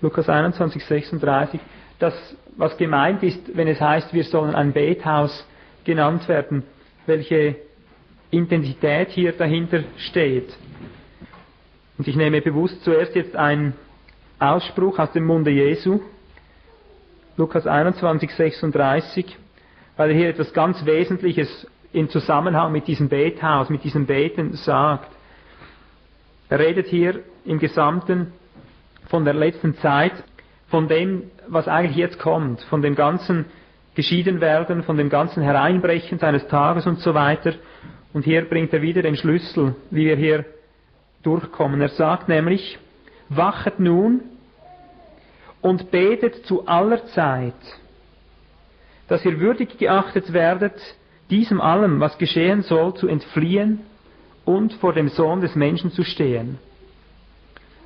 Lukas 0.00 0.28
21, 0.28 0.84
36. 0.84 1.60
Das, 1.98 2.14
was 2.56 2.76
gemeint 2.78 3.22
ist, 3.22 3.54
wenn 3.56 3.68
es 3.68 3.80
heißt, 3.80 4.14
wir 4.14 4.24
sollen 4.24 4.54
ein 4.54 4.72
Bethaus 4.72 5.46
genannt 5.84 6.28
werden, 6.28 6.62
welche 7.06 7.56
Intensität 8.30 9.10
hier 9.10 9.32
dahinter 9.32 9.84
steht. 9.96 10.56
Und 11.98 12.08
ich 12.08 12.16
nehme 12.16 12.40
bewusst 12.40 12.82
zuerst 12.84 13.14
jetzt 13.14 13.36
einen 13.36 13.74
Ausspruch 14.38 14.98
aus 14.98 15.12
dem 15.12 15.26
Munde 15.26 15.50
Jesu, 15.50 16.00
Lukas 17.36 17.66
21, 17.66 18.34
36, 18.34 19.36
weil 19.96 20.10
er 20.10 20.16
hier 20.16 20.28
etwas 20.28 20.52
ganz 20.52 20.84
Wesentliches 20.86 21.66
im 21.92 22.08
Zusammenhang 22.08 22.72
mit 22.72 22.86
diesem 22.86 23.08
Bethaus, 23.08 23.68
mit 23.68 23.84
diesem 23.84 24.06
Beten 24.06 24.54
sagt. 24.54 25.10
Er 26.48 26.58
redet 26.58 26.86
hier 26.86 27.20
im 27.44 27.58
Gesamten 27.58 28.32
von 29.08 29.24
der 29.24 29.34
letzten 29.34 29.76
Zeit, 29.78 30.12
von 30.68 30.88
dem, 30.88 31.24
was 31.48 31.68
eigentlich 31.68 31.96
jetzt 31.96 32.18
kommt, 32.18 32.62
von 32.62 32.80
dem 32.80 32.94
ganzen 32.94 33.46
Geschiedenwerden, 33.94 34.84
von 34.84 34.96
dem 34.96 35.10
ganzen 35.10 35.42
Hereinbrechen 35.42 36.18
seines 36.18 36.46
Tages 36.46 36.86
und 36.86 37.00
so 37.00 37.12
weiter. 37.12 37.54
Und 38.12 38.24
hier 38.24 38.42
bringt 38.42 38.72
er 38.72 38.82
wieder 38.82 39.02
den 39.02 39.16
Schlüssel, 39.16 39.76
wie 39.90 40.06
wir 40.06 40.16
hier 40.16 40.44
durchkommen. 41.22 41.80
Er 41.80 41.90
sagt 41.90 42.28
nämlich, 42.28 42.78
wachet 43.28 43.78
nun 43.78 44.22
und 45.60 45.90
betet 45.90 46.46
zu 46.46 46.66
aller 46.66 47.04
Zeit, 47.06 47.54
dass 49.08 49.24
ihr 49.24 49.38
würdig 49.38 49.78
geachtet 49.78 50.32
werdet, 50.32 50.74
diesem 51.30 51.60
allem, 51.60 52.00
was 52.00 52.18
geschehen 52.18 52.62
soll, 52.62 52.94
zu 52.94 53.06
entfliehen 53.06 53.80
und 54.44 54.72
vor 54.74 54.92
dem 54.92 55.08
Sohn 55.08 55.40
des 55.40 55.54
Menschen 55.54 55.92
zu 55.92 56.02
stehen. 56.02 56.58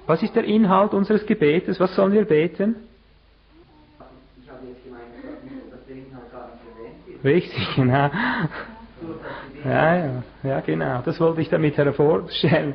Was 0.07 0.23
ist 0.23 0.35
der 0.35 0.45
Inhalt 0.45 0.93
unseres 0.93 1.27
Gebetes? 1.27 1.81
Was 1.81 1.95
sollen 1.95 2.13
wir 2.13 2.25
beten? 2.25 2.77
Ich 4.43 4.51
habe 4.51 4.67
jetzt 4.67 4.85
gemeint, 4.85 5.05
dass 5.71 5.87
der 5.87 5.97
Inhalt 5.97 6.33
gar 6.33 6.51
nicht 6.51 6.63
erwähnt 6.79 7.07
wird. 7.07 7.25
Richtig, 7.25 7.75
genau. 7.77 8.11
Ja, 9.65 9.97
ja, 9.97 10.23
ja, 10.43 10.61
genau. 10.61 11.03
Das 11.05 11.19
wollte 11.21 11.41
ich 11.41 11.49
damit 11.49 11.77
hervorstellen. 11.77 12.75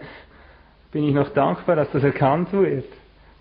Bin 0.92 1.08
ich 1.08 1.14
noch 1.14 1.30
dankbar, 1.30 1.76
dass 1.76 1.92
das 1.92 2.04
erkannt 2.04 2.52
wird. 2.52 2.86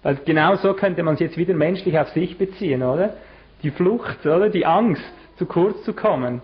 Weil 0.03 0.17
genau 0.25 0.57
so 0.57 0.75
könnte 0.75 1.03
man 1.03 1.15
es 1.15 1.21
jetzt 1.21 1.37
wieder 1.37 1.55
menschlich 1.55 1.99
auf 1.99 2.09
sich 2.11 2.39
beziehen, 2.39 2.83
oder? 2.83 3.15
Die 3.63 3.71
Flucht, 3.71 4.25
oder? 4.27 4.49
Die 4.49 4.65
Angst, 4.65 5.03
zu 5.37 5.47
kurz 5.47 5.83
zu 5.85 5.93
kommen. 5.93 6.41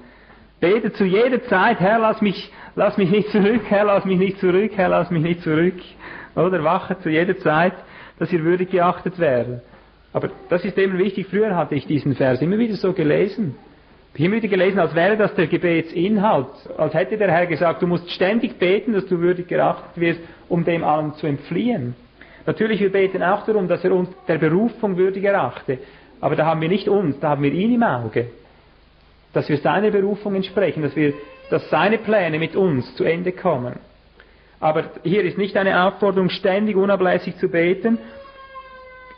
Bete 0.60 0.92
zu 0.92 1.04
jeder 1.04 1.42
Zeit, 1.44 1.78
Herr, 1.80 1.98
lass 1.98 2.22
mich, 2.22 2.50
lass 2.74 2.96
mich 2.96 3.10
nicht 3.10 3.28
zurück, 3.30 3.62
Herr, 3.68 3.84
lass 3.84 4.04
mich 4.04 4.18
nicht 4.18 4.38
zurück, 4.38 4.72
Herr, 4.76 4.88
lass 4.88 5.10
mich 5.10 5.22
nicht 5.22 5.42
zurück. 5.42 5.74
Oder 6.34 6.64
wache 6.64 6.98
zu 7.00 7.10
jeder 7.10 7.38
Zeit, 7.38 7.74
dass 8.18 8.32
ihr 8.32 8.42
würdig 8.42 8.70
geachtet 8.70 9.18
werdet. 9.18 9.62
Aber 10.12 10.30
das 10.48 10.64
ist 10.64 10.78
eben 10.78 10.96
wichtig. 10.98 11.26
Früher 11.28 11.56
hatte 11.56 11.74
ich 11.74 11.86
diesen 11.86 12.14
Vers 12.14 12.40
immer 12.40 12.58
wieder 12.58 12.76
so 12.76 12.92
gelesen. 12.92 13.56
Immer 14.16 14.36
wieder 14.36 14.48
gelesen, 14.48 14.78
als 14.78 14.94
wäre 14.94 15.16
das 15.16 15.34
der 15.34 15.48
Gebetsinhalt. 15.48 16.46
Als 16.76 16.94
hätte 16.94 17.16
der 17.16 17.32
Herr 17.32 17.46
gesagt, 17.46 17.82
du 17.82 17.88
musst 17.88 18.10
ständig 18.12 18.58
beten, 18.60 18.92
dass 18.92 19.06
du 19.06 19.18
würdig 19.18 19.48
geachtet 19.48 19.96
wirst, 19.96 20.20
um 20.48 20.64
dem 20.64 20.84
allem 20.84 21.14
zu 21.14 21.26
entfliehen. 21.26 21.96
Natürlich, 22.46 22.80
wir 22.80 22.92
beten 22.92 23.22
auch 23.24 23.44
darum, 23.44 23.66
dass 23.66 23.84
er 23.84 23.92
uns 23.92 24.08
der 24.28 24.38
Berufung 24.38 24.96
würdig 24.96 25.24
erachte. 25.24 25.78
Aber 26.20 26.36
da 26.36 26.46
haben 26.46 26.60
wir 26.60 26.68
nicht 26.68 26.88
uns, 26.88 27.18
da 27.18 27.30
haben 27.30 27.42
wir 27.42 27.52
ihn 27.52 27.74
im 27.74 27.82
Auge. 27.82 28.28
Dass 29.32 29.48
wir 29.48 29.58
seine 29.58 29.90
Berufung 29.90 30.36
entsprechen, 30.36 30.82
dass 30.82 30.94
wir, 30.94 31.12
dass 31.50 31.68
seine 31.70 31.98
Pläne 31.98 32.38
mit 32.38 32.54
uns 32.54 32.94
zu 32.94 33.02
Ende 33.02 33.32
kommen. 33.32 33.80
Aber 34.60 34.84
hier 35.02 35.24
ist 35.24 35.38
nicht 35.38 35.56
eine 35.56 35.84
Aufforderung, 35.84 36.28
ständig 36.28 36.76
unablässig 36.76 37.36
zu 37.38 37.48
beten. 37.48 37.98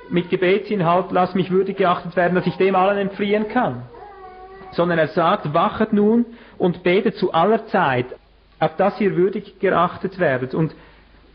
Mit 0.08 0.30
Gebetsinhalt, 0.30 1.06
lass 1.10 1.34
mich 1.34 1.50
würdig 1.50 1.76
geachtet 1.76 2.16
werden, 2.16 2.34
dass 2.34 2.46
ich 2.46 2.56
dem 2.56 2.74
allen 2.74 2.96
entfliehen 2.96 3.48
kann. 3.48 3.82
Sondern 4.72 4.98
er 4.98 5.08
sagt, 5.08 5.54
wachet 5.54 5.92
nun 5.92 6.26
und 6.58 6.82
betet 6.82 7.16
zu 7.16 7.32
aller 7.32 7.66
Zeit, 7.66 8.06
auf 8.58 8.76
dass 8.76 9.00
ihr 9.00 9.16
würdig 9.16 9.58
geachtet 9.60 10.18
werdet. 10.18 10.54
Und 10.54 10.74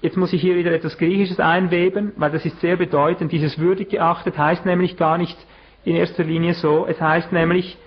jetzt 0.02 0.18
muss 0.18 0.34
ich 0.34 0.42
hier 0.42 0.56
wieder 0.56 0.72
etwas 0.72 0.98
Griechisches 0.98 1.40
einweben, 1.40 2.14
weil 2.18 2.32
das 2.32 2.46
ist 2.46 2.60
sehr 2.62 2.78
bedeutend. 2.78 3.32
Dieses 3.32 3.58
würdig 3.60 3.90
geachtet 3.90 4.38
heißt 4.38 4.66
nämlich 4.66 4.98
gar 4.98 5.18
nicht 5.18 5.38
in 5.86 5.96
erster 5.96 6.24
Linie 6.24 6.54
so. 6.54 6.86
Es 6.88 7.00
heißt 7.00 7.32
nämlich, 7.32 7.78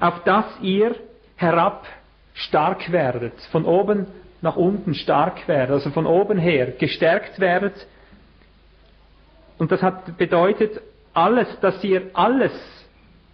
auf 0.00 0.22
dass 0.24 0.46
ihr 0.62 0.94
herab 1.36 1.86
stark 2.34 2.90
werdet, 2.92 3.34
von 3.52 3.64
oben 3.64 4.06
nach 4.42 4.56
unten 4.56 4.94
stark 4.94 5.48
werdet, 5.48 5.74
also 5.74 5.90
von 5.90 6.06
oben 6.06 6.38
her 6.38 6.72
gestärkt 6.78 7.40
werdet. 7.40 7.86
Und 9.58 9.72
das 9.72 9.82
hat 9.82 10.18
bedeutet 10.18 10.80
alles, 11.14 11.48
dass 11.60 11.82
ihr 11.82 12.10
alles 12.12 12.52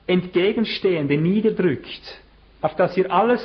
Entgegenstehende 0.06 1.16
niederdrückt, 1.16 2.20
auf 2.60 2.74
dass 2.76 2.96
ihr 2.96 3.10
alles 3.12 3.40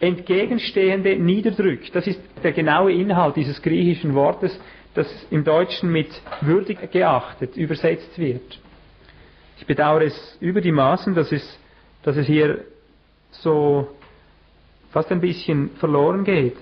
Entgegenstehende 0.00 1.16
niederdrückt. 1.16 1.94
Das 1.94 2.06
ist 2.06 2.20
der 2.42 2.52
genaue 2.52 2.92
Inhalt 2.92 3.36
dieses 3.36 3.62
griechischen 3.62 4.14
Wortes, 4.14 4.58
das 4.94 5.06
im 5.30 5.44
Deutschen 5.44 5.90
mit 5.90 6.08
würdig 6.40 6.90
geachtet 6.90 7.56
übersetzt 7.56 8.18
wird. 8.18 8.58
Ich 9.58 9.66
bedauere 9.66 10.02
es 10.04 10.36
über 10.40 10.60
die 10.60 10.72
Maßen, 10.72 11.14
dass 11.14 11.32
es, 11.32 11.58
dass 12.02 12.16
es 12.16 12.26
hier 12.26 12.64
so 13.30 13.88
fast 14.90 15.10
ein 15.12 15.20
bisschen 15.20 15.70
verloren 15.76 16.24
geht. 16.24 16.56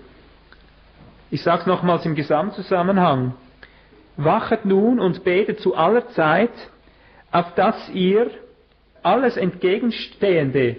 Ich 1.30 1.42
sage 1.42 1.62
es 1.62 1.66
nochmals 1.66 2.06
im 2.06 2.14
Gesamtzusammenhang. 2.14 3.34
Wachet 4.16 4.64
nun 4.64 5.00
und 5.00 5.24
betet 5.24 5.60
zu 5.60 5.74
aller 5.74 6.08
Zeit, 6.10 6.52
auf 7.32 7.52
dass 7.54 7.88
ihr 7.90 8.30
alles 9.04 9.36
Entgegenstehende 9.36 10.76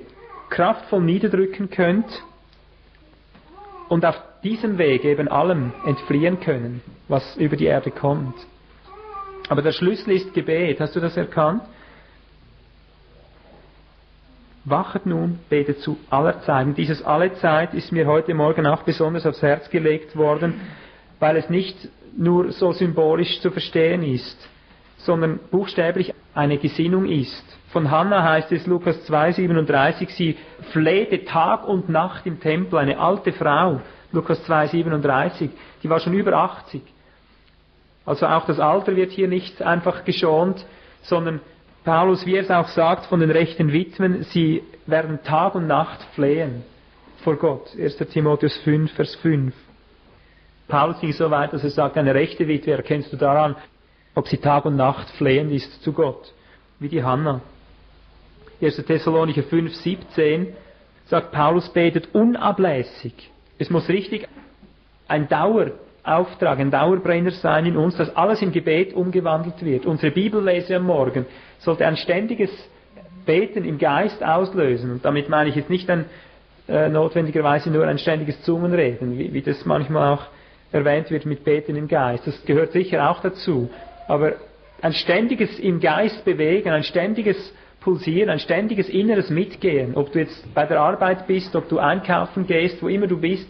kraftvoll 0.50 1.02
niederdrücken 1.02 1.70
könnt 1.70 2.24
und 3.88 4.06
auf 4.06 4.20
diesem 4.44 4.78
Weg 4.78 5.06
eben 5.06 5.28
allem 5.28 5.74
entfliehen 5.86 6.40
können, 6.40 6.82
was 7.08 7.36
über 7.38 7.56
die 7.56 7.66
Erde 7.66 7.92
kommt. 7.92 8.36
Aber 9.48 9.62
der 9.62 9.72
Schlüssel 9.72 10.14
ist 10.14 10.34
Gebet. 10.34 10.80
Hast 10.80 10.96
du 10.96 11.00
das 11.00 11.16
erkannt? 11.18 11.62
Wachet 14.66 15.06
nun, 15.06 15.38
betet 15.48 15.82
zu 15.82 15.98
aller 16.10 16.42
Zeit. 16.42 16.66
Und 16.66 16.78
dieses 16.78 17.04
alle 17.04 17.34
Zeit 17.36 17.76
ist 17.76 17.92
mir 17.92 18.08
heute 18.08 18.34
Morgen 18.34 18.66
auch 18.66 18.82
besonders 18.82 19.28
aufs 19.28 19.44
Herz 19.44 19.70
gelegt 19.70 20.16
worden, 20.16 20.62
weil 21.20 21.38
es 21.38 21.50
nicht 21.52 21.78
nur 22.18 22.52
so 22.52 22.72
symbolisch 22.72 23.40
zu 23.42 23.52
verstehen 23.52 24.02
ist, 24.02 24.50
sondern 25.06 25.40
buchstäblich 25.52 26.14
eine 26.34 26.58
Gesinnung 26.58 27.06
ist. 27.06 27.44
Von 27.70 27.92
Hannah 27.92 28.24
heißt 28.24 28.52
es 28.52 28.66
Lukas 28.68 28.98
2,37, 29.10 30.10
sie 30.12 30.38
flehte 30.72 31.26
Tag 31.26 31.68
und 31.68 31.90
Nacht 31.90 32.26
im 32.26 32.40
Tempel, 32.40 32.80
eine 32.80 33.00
alte 33.00 33.34
Frau, 33.34 33.82
Lukas 34.12 34.48
2,37, 34.50 35.50
die 35.84 35.90
war 35.90 36.00
schon 36.00 36.14
über 36.14 36.34
80. 36.34 36.82
Also 38.06 38.28
auch 38.28 38.46
das 38.46 38.60
Alter 38.60 38.96
wird 38.96 39.12
hier 39.12 39.28
nicht 39.28 39.62
einfach 39.62 40.06
geschont, 40.06 40.66
sondern 41.02 41.42
Paulus, 41.84 42.26
wie 42.26 42.36
er 42.36 42.44
es 42.44 42.52
auch 42.52 42.68
sagt 42.70 43.06
von 43.08 43.20
den 43.20 43.32
rechten 43.32 43.72
Witwen, 43.72 44.24
sie 44.24 44.64
werden 44.86 45.22
Tag 45.24 45.56
und 45.56 45.68
Nacht 45.68 46.02
flehen 46.16 46.64
vor 47.24 47.36
Gott. 47.38 47.76
1. 47.78 47.98
Timotheus 47.98 48.56
5, 48.58 48.92
Vers 48.94 49.16
5. 49.16 49.54
Paulus 50.68 51.00
ging 51.00 51.12
so 51.12 51.30
weit, 51.30 51.54
dass 51.54 51.64
er 51.64 51.70
sagt, 51.70 51.98
eine 51.98 52.14
rechte 52.14 52.48
Witwe 52.48 52.72
erkennst 52.72 53.12
du 53.14 53.18
daran, 53.18 53.56
ob 54.16 54.28
sie 54.28 54.38
Tag 54.38 54.66
und 54.66 54.78
Nacht 54.78 55.10
flehend 55.12 55.52
ist 55.52 55.84
zu 55.84 55.94
Gott, 55.94 56.34
wie 56.80 56.90
die 56.90 57.04
Hanna. 57.04 57.42
1. 58.62 58.78
Thessalonicher 58.78 59.44
5, 59.44 59.76
17 59.76 60.48
sagt 61.06 61.32
Paulus 61.32 61.70
betet 61.70 62.16
unablässig. 62.16 63.30
Es 63.60 63.70
muss 63.70 63.88
richtig 63.90 64.28
ein 65.08 65.28
Dauerauftrag, 65.28 66.60
ein 66.60 66.72
Dauerbrenner 66.72 67.32
sein 67.32 67.66
in 67.66 67.78
uns, 67.78 67.96
dass 67.98 68.16
alles 68.16 68.42
im 68.42 68.52
Gebet 68.52 68.94
umgewandelt 68.94 69.64
wird. 69.64 69.86
Unsere 69.86 70.12
Bibellese 70.12 70.78
am 70.78 70.86
Morgen 70.86 71.26
sollte 71.60 71.86
ein 71.86 71.98
ständiges 71.98 72.50
Beten 73.26 73.66
im 73.66 73.78
Geist 73.78 74.24
auslösen. 74.24 74.92
Und 74.92 75.06
damit 75.06 75.30
meine 75.30 75.50
ich 75.50 75.56
jetzt 75.56 75.70
nicht 75.70 75.90
ein, 75.90 76.06
äh, 76.68 76.90
notwendigerweise 76.90 77.70
nur 77.70 77.86
ein 77.86 78.00
ständiges 78.00 78.42
Zungenreden, 78.44 79.18
wie, 79.18 79.34
wie 79.34 79.42
das 79.42 79.66
manchmal 79.66 80.14
auch 80.14 80.26
erwähnt 80.72 81.12
wird 81.12 81.26
mit 81.26 81.44
Beten 81.44 81.76
im 81.76 81.88
Geist. 81.88 82.26
Das 82.26 82.46
gehört 82.46 82.72
sicher 82.72 83.10
auch 83.10 83.22
dazu. 83.22 83.70
Aber 84.08 84.34
ein 84.82 84.94
ständiges 84.94 85.60
im 85.60 85.80
Geist 85.80 86.26
bewegen, 86.26 86.70
ein 86.70 86.84
ständiges 86.84 87.54
Pulsieren, 87.80 88.30
ein 88.30 88.40
ständiges 88.40 88.90
inneres 88.90 89.30
Mitgehen, 89.30 89.96
ob 89.96 90.12
du 90.12 90.20
jetzt 90.20 90.54
bei 90.54 90.66
der 90.66 90.80
Arbeit 90.82 91.28
bist, 91.28 91.56
ob 91.56 91.70
du 91.70 91.80
einkaufen 91.80 92.48
gehst, 92.48 92.82
wo 92.82 92.88
immer 92.88 93.08
du 93.08 93.20
bist, 93.20 93.48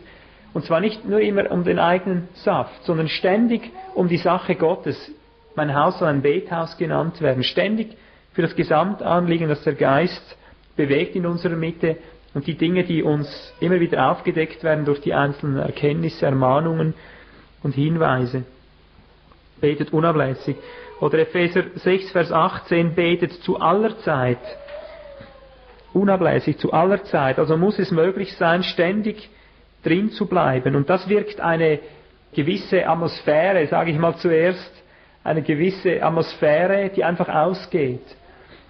und 0.54 0.66
zwar 0.66 0.80
nicht 0.80 1.06
nur 1.06 1.20
immer 1.20 1.52
um 1.52 1.64
den 1.64 1.80
eigenen 1.80 2.30
Saft, 2.34 2.84
sondern 2.84 3.10
ständig 3.10 3.72
um 3.94 4.08
die 4.08 4.18
Sache 4.18 4.56
Gottes. 4.56 5.12
Mein 5.56 5.76
Haus 5.76 6.00
soll 6.00 6.10
ein 6.10 6.22
Bethaus 6.22 6.78
genannt 6.78 7.22
werden. 7.22 7.44
Ständig 7.44 7.96
für 8.34 8.42
das 8.42 8.56
Gesamtanliegen, 8.56 9.50
das 9.50 9.64
der 9.64 9.74
Geist 9.74 10.38
bewegt 10.76 11.16
in 11.16 11.26
unserer 11.26 11.56
Mitte 11.56 11.98
und 12.34 12.48
die 12.48 12.56
Dinge, 12.56 12.84
die 12.84 13.04
uns 13.04 13.54
immer 13.62 13.80
wieder 13.80 14.12
aufgedeckt 14.12 14.64
werden 14.64 14.86
durch 14.86 15.00
die 15.02 15.14
einzelnen 15.14 15.58
Erkenntnisse, 15.58 16.26
Ermahnungen 16.26 16.94
und 17.64 17.74
Hinweise. 17.74 18.44
Betet 19.62 19.94
unablässig. 19.94 20.56
Oder 21.00 21.20
Epheser 21.20 21.64
6, 21.76 22.12
Vers 22.12 22.32
18, 22.32 22.96
betet 22.96 23.34
zu 23.44 23.60
aller 23.60 23.98
Zeit. 24.00 24.40
Unablässig, 25.94 26.58
zu 26.58 26.74
aller 26.74 27.04
Zeit. 27.04 27.40
Also 27.40 27.58
muss 27.58 27.80
es 27.80 27.92
möglich 27.92 28.34
sein, 28.36 28.64
ständig 28.64 29.30
drin 29.84 30.10
zu 30.12 30.28
bleiben. 30.28 30.76
Und 30.76 30.90
das 30.90 31.08
wirkt 31.08 31.40
eine 31.40 31.80
gewisse 32.34 32.88
Atmosphäre, 32.88 33.66
sage 33.68 33.92
ich 33.92 33.98
mal 33.98 34.16
zuerst, 34.18 34.72
eine 35.24 35.42
gewisse 35.42 36.04
Atmosphäre, 36.04 36.92
die 36.96 37.04
einfach 37.04 37.30
ausgeht. 37.30 38.04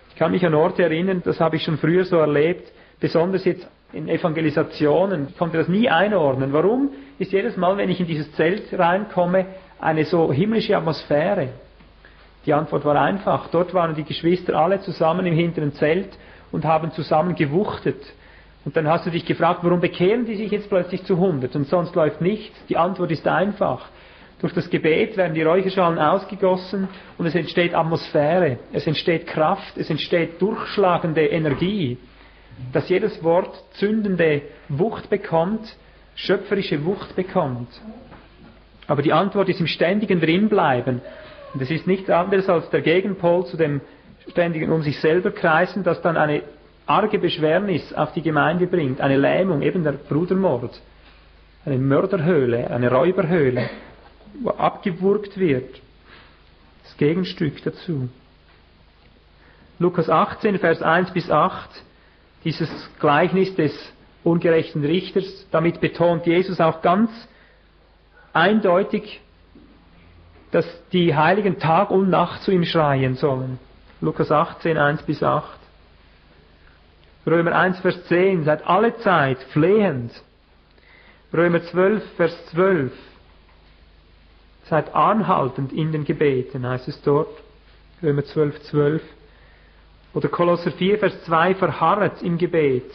Ich 0.09 0.15
kann 0.15 0.31
mich 0.31 0.45
an 0.45 0.53
Orte 0.53 0.83
erinnern, 0.83 1.21
das 1.25 1.39
habe 1.39 1.57
ich 1.57 1.63
schon 1.63 1.77
früher 1.77 2.05
so 2.05 2.17
erlebt, 2.17 2.71
besonders 2.99 3.43
jetzt 3.43 3.67
in 3.91 4.07
Evangelisationen, 4.07 5.27
ich 5.29 5.37
konnte 5.37 5.57
das 5.57 5.67
nie 5.67 5.89
einordnen. 5.89 6.53
Warum 6.53 6.91
ist 7.19 7.31
jedes 7.31 7.57
Mal, 7.57 7.77
wenn 7.77 7.89
ich 7.89 7.99
in 7.99 8.07
dieses 8.07 8.31
Zelt 8.33 8.63
reinkomme, 8.71 9.45
eine 9.79 10.05
so 10.05 10.31
himmlische 10.31 10.75
Atmosphäre? 10.77 11.49
Die 12.45 12.53
Antwort 12.53 12.85
war 12.85 12.95
einfach. 13.01 13.47
Dort 13.49 13.73
waren 13.73 13.95
die 13.95 14.03
Geschwister 14.03 14.55
alle 14.55 14.79
zusammen 14.81 15.25
im 15.25 15.33
hinteren 15.33 15.73
Zelt 15.73 16.09
und 16.51 16.65
haben 16.65 16.91
zusammen 16.91 17.35
gewuchtet. 17.35 18.01
Und 18.65 18.75
dann 18.75 18.87
hast 18.87 19.05
du 19.05 19.11
dich 19.11 19.25
gefragt, 19.25 19.59
warum 19.63 19.79
bekehren 19.79 20.25
die 20.25 20.35
sich 20.35 20.51
jetzt 20.51 20.69
plötzlich 20.69 21.03
zu 21.03 21.15
100 21.15 21.55
und 21.55 21.67
sonst 21.67 21.95
läuft 21.95 22.21
nichts? 22.21 22.57
Die 22.67 22.77
Antwort 22.77 23.11
ist 23.11 23.27
einfach. 23.27 23.87
Durch 24.41 24.53
das 24.53 24.69
Gebet 24.69 25.17
werden 25.17 25.33
die 25.33 25.43
Räucherschalen 25.43 25.97
ausgegossen 25.97 26.87
und 27.17 27.25
es 27.25 27.35
entsteht 27.35 27.73
Atmosphäre, 27.73 28.59
es 28.73 28.85
entsteht 28.85 29.27
Kraft, 29.27 29.77
es 29.77 29.89
entsteht 29.89 30.41
durchschlagende 30.41 31.25
Energie, 31.25 31.97
dass 32.73 32.89
jedes 32.89 33.23
Wort 33.23 33.63
zündende 33.73 34.41
Wucht 34.67 35.09
bekommt, 35.09 35.75
schöpferische 36.15 36.83
Wucht 36.83 37.15
bekommt. 37.15 37.69
Aber 38.87 39.01
die 39.01 39.13
Antwort 39.13 39.49
ist 39.49 39.59
im 39.59 39.67
ständigen 39.67 40.19
Drinbleiben. 40.19 41.01
Und 41.53 41.61
es 41.61 41.71
ist 41.71 41.87
nichts 41.87 42.09
anderes 42.09 42.49
als 42.49 42.69
der 42.69 42.81
Gegenpol 42.81 43.45
zu 43.45 43.57
dem 43.57 43.81
ständigen 44.29 44.71
um 44.71 44.81
sich 44.81 44.99
selber 44.99 45.31
kreisen, 45.31 45.83
das 45.83 46.01
dann 46.01 46.17
eine 46.17 46.41
arge 46.85 47.19
Beschwernis 47.19 47.93
auf 47.93 48.13
die 48.13 48.21
Gemeinde 48.21 48.67
bringt, 48.67 49.01
eine 49.01 49.17
Lähmung, 49.17 49.61
eben 49.61 49.83
der 49.83 49.93
Brudermord, 49.93 50.79
eine 51.65 51.77
Mörderhöhle, 51.77 52.69
eine 52.69 52.91
Räuberhöhle, 52.91 53.69
wo 54.41 54.51
abgewurgt 54.51 55.39
wird. 55.39 55.81
Das 56.83 56.97
Gegenstück 56.97 57.63
dazu. 57.63 58.09
Lukas 59.79 60.09
18, 60.09 60.59
Vers 60.59 60.81
1 60.81 61.11
bis 61.11 61.29
8, 61.29 61.69
dieses 62.43 62.69
Gleichnis 62.99 63.55
des 63.55 63.73
ungerechten 64.23 64.85
Richters, 64.85 65.47
damit 65.51 65.81
betont 65.81 66.25
Jesus 66.25 66.59
auch 66.61 66.81
ganz 66.81 67.09
eindeutig, 68.35 69.21
dass 70.51 70.65
die 70.91 71.15
Heiligen 71.15 71.59
Tag 71.59 71.91
und 71.91 72.09
Nacht 72.09 72.43
zu 72.43 72.51
ihm 72.51 72.65
schreien 72.65 73.15
sollen. 73.15 73.59
Lukas 74.01 74.31
18, 74.31 74.77
1 74.77 75.03
bis 75.03 75.23
8. 75.23 75.59
Römer 77.25 77.53
1, 77.55 77.79
Vers 77.79 78.05
10, 78.05 78.43
seid 78.43 78.67
alle 78.67 78.95
Zeit 78.97 79.39
flehend. 79.51 80.11
Römer 81.33 81.63
12, 81.63 82.03
Vers 82.15 82.45
12, 82.51 82.91
seid 84.69 84.93
anhaltend 84.93 85.73
in 85.73 85.91
den 85.91 86.05
Gebeten, 86.05 86.67
heißt 86.67 86.87
es 86.87 87.01
dort. 87.01 87.41
Römer 88.03 88.23
12, 88.23 88.61
12. 88.63 89.01
Oder 90.13 90.29
Kolosser 90.29 90.71
4, 90.71 90.99
Vers 90.99 91.23
2, 91.23 91.55
verharret 91.55 92.21
im 92.21 92.37
Gebet. 92.37 92.89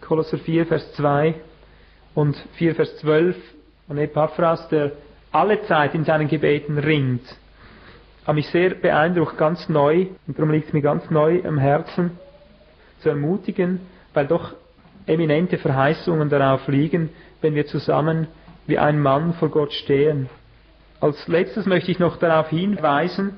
Kolosser 0.00 0.38
4, 0.38 0.66
Vers 0.66 0.92
2 0.94 1.34
und 2.14 2.36
4, 2.54 2.74
Vers 2.74 2.96
12 2.98 3.36
von 3.86 3.98
Epaphras, 3.98 4.68
der 4.68 4.92
alle 5.30 5.62
Zeit 5.62 5.94
in 5.94 6.04
seinen 6.04 6.28
Gebeten 6.28 6.78
ringt. 6.78 7.22
Hat 8.26 8.34
mich 8.34 8.48
sehr 8.48 8.74
beeindruckt, 8.74 9.36
ganz 9.36 9.68
neu, 9.68 10.06
und 10.26 10.38
darum 10.38 10.50
liegt 10.50 10.68
es 10.68 10.72
mir 10.72 10.82
ganz 10.82 11.10
neu 11.10 11.42
am 11.44 11.58
Herzen, 11.58 12.12
zu 13.00 13.08
ermutigen, 13.08 13.80
weil 14.14 14.26
doch 14.26 14.54
eminente 15.06 15.58
Verheißungen 15.58 16.28
darauf 16.28 16.68
liegen, 16.68 17.10
wenn 17.40 17.54
wir 17.54 17.66
zusammen 17.66 18.28
wie 18.66 18.78
ein 18.78 19.00
Mann 19.00 19.34
vor 19.34 19.48
Gott 19.48 19.72
stehen. 19.72 20.28
Als 21.00 21.26
letztes 21.26 21.66
möchte 21.66 21.90
ich 21.90 21.98
noch 21.98 22.18
darauf 22.18 22.48
hinweisen, 22.50 23.34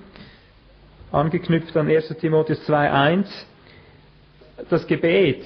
angeknüpft 1.12 1.74
an 1.76 1.88
1 1.88 2.08
Timotheus 2.18 2.68
2.1, 2.68 3.26
das 4.68 4.86
Gebet 4.86 5.44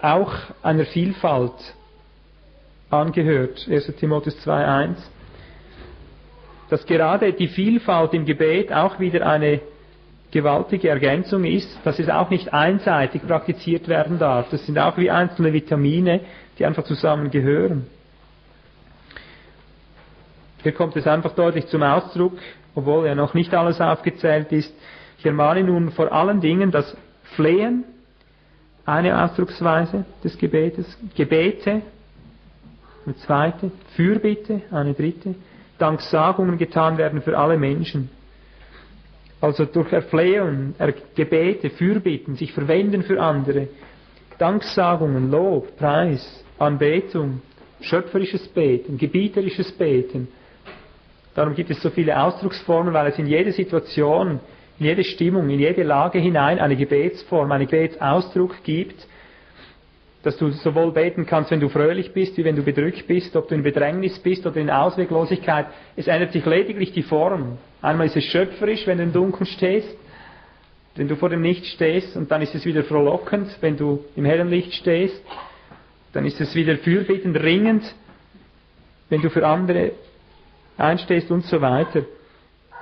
auch 0.00 0.32
einer 0.62 0.86
Vielfalt 0.86 1.52
angehört. 2.92 3.66
1 3.68 3.96
Timotheus 3.96 4.36
2.1. 4.46 4.96
Dass 6.70 6.86
gerade 6.86 7.32
die 7.32 7.48
Vielfalt 7.48 8.14
im 8.14 8.24
Gebet 8.24 8.72
auch 8.72 8.98
wieder 8.98 9.26
eine 9.26 9.60
gewaltige 10.30 10.88
Ergänzung 10.88 11.44
ist, 11.44 11.78
dass 11.84 11.98
es 11.98 12.08
auch 12.08 12.30
nicht 12.30 12.54
einseitig 12.54 13.26
praktiziert 13.26 13.86
werden 13.88 14.18
darf. 14.18 14.48
Das 14.50 14.64
sind 14.64 14.78
auch 14.78 14.96
wie 14.96 15.10
einzelne 15.10 15.52
Vitamine, 15.52 16.20
die 16.58 16.64
einfach 16.64 16.84
zusammengehören. 16.84 17.86
Hier 20.62 20.72
kommt 20.72 20.96
es 20.96 21.06
einfach 21.06 21.34
deutlich 21.34 21.66
zum 21.66 21.82
Ausdruck, 21.82 22.38
obwohl 22.74 23.06
ja 23.06 23.14
noch 23.14 23.34
nicht 23.34 23.52
alles 23.52 23.80
aufgezählt 23.80 24.52
ist. 24.52 24.72
Ich 25.18 25.26
ermahne 25.26 25.64
nun 25.64 25.90
vor 25.90 26.10
allen 26.12 26.40
Dingen 26.40 26.70
das 26.70 26.96
Flehen, 27.36 27.84
eine 28.86 29.22
Ausdrucksweise 29.22 30.04
des 30.24 30.38
Gebetes, 30.38 30.98
Gebete, 31.14 31.82
eine 33.04 33.16
zweite, 33.16 33.70
Fürbitte, 33.96 34.62
eine 34.70 34.94
dritte, 34.94 35.34
Danksagungen 35.78 36.58
getan 36.58 36.98
werden 36.98 37.22
für 37.22 37.36
alle 37.36 37.56
Menschen. 37.56 38.10
Also 39.40 39.64
durch 39.64 39.92
Erflehungen, 39.92 40.74
er 40.78 40.92
Gebete, 41.14 41.70
Fürbitten, 41.70 42.36
sich 42.36 42.52
verwenden 42.52 43.02
für 43.02 43.20
andere, 43.20 43.68
Danksagungen, 44.38 45.30
Lob, 45.30 45.76
Preis, 45.76 46.44
Anbetung, 46.58 47.42
schöpferisches 47.80 48.46
Beten, 48.48 48.96
gebieterisches 48.98 49.72
Beten, 49.72 50.28
Darum 51.34 51.54
gibt 51.54 51.70
es 51.70 51.80
so 51.80 51.90
viele 51.90 52.20
Ausdrucksformen, 52.20 52.92
weil 52.92 53.06
es 53.06 53.18
in 53.18 53.26
jede 53.26 53.52
Situation, 53.52 54.40
in 54.78 54.86
jede 54.86 55.04
Stimmung, 55.04 55.48
in 55.48 55.60
jede 55.60 55.82
Lage 55.82 56.18
hinein 56.18 56.58
eine 56.58 56.76
Gebetsform, 56.76 57.50
einen 57.50 57.66
Gebetsausdruck 57.66 58.62
gibt, 58.64 59.06
dass 60.22 60.36
du 60.36 60.50
sowohl 60.50 60.92
beten 60.92 61.26
kannst, 61.26 61.50
wenn 61.50 61.60
du 61.60 61.68
fröhlich 61.68 62.12
bist, 62.12 62.36
wie 62.36 62.44
wenn 62.44 62.54
du 62.54 62.62
bedrückt 62.62 63.06
bist, 63.08 63.34
ob 63.34 63.48
du 63.48 63.54
in 63.54 63.62
Bedrängnis 63.62 64.18
bist 64.20 64.46
oder 64.46 64.56
in 64.56 64.70
Ausweglosigkeit. 64.70 65.66
Es 65.96 66.06
ändert 66.06 66.32
sich 66.32 66.46
lediglich 66.46 66.92
die 66.92 67.02
Form. 67.02 67.58
Einmal 67.80 68.06
ist 68.06 68.16
es 68.16 68.24
schöpferisch, 68.24 68.86
wenn 68.86 68.98
du 68.98 69.04
im 69.04 69.12
Dunkeln 69.12 69.46
stehst, 69.46 69.96
wenn 70.94 71.08
du 71.08 71.16
vor 71.16 71.28
dem 71.28 71.42
Licht 71.42 71.66
stehst, 71.66 72.16
und 72.16 72.30
dann 72.30 72.42
ist 72.42 72.54
es 72.54 72.64
wieder 72.64 72.84
frohlockend, 72.84 73.56
wenn 73.60 73.76
du 73.76 74.04
im 74.14 74.24
hellen 74.24 74.48
Licht 74.48 74.74
stehst. 74.74 75.20
Dann 76.12 76.24
ist 76.24 76.40
es 76.40 76.54
wieder 76.54 76.76
fürbittend, 76.76 77.36
ringend, 77.42 77.82
wenn 79.08 79.22
du 79.22 79.30
für 79.30 79.46
andere 79.46 79.92
einstehst 80.76 81.30
und 81.30 81.44
so 81.46 81.60
weiter. 81.60 82.04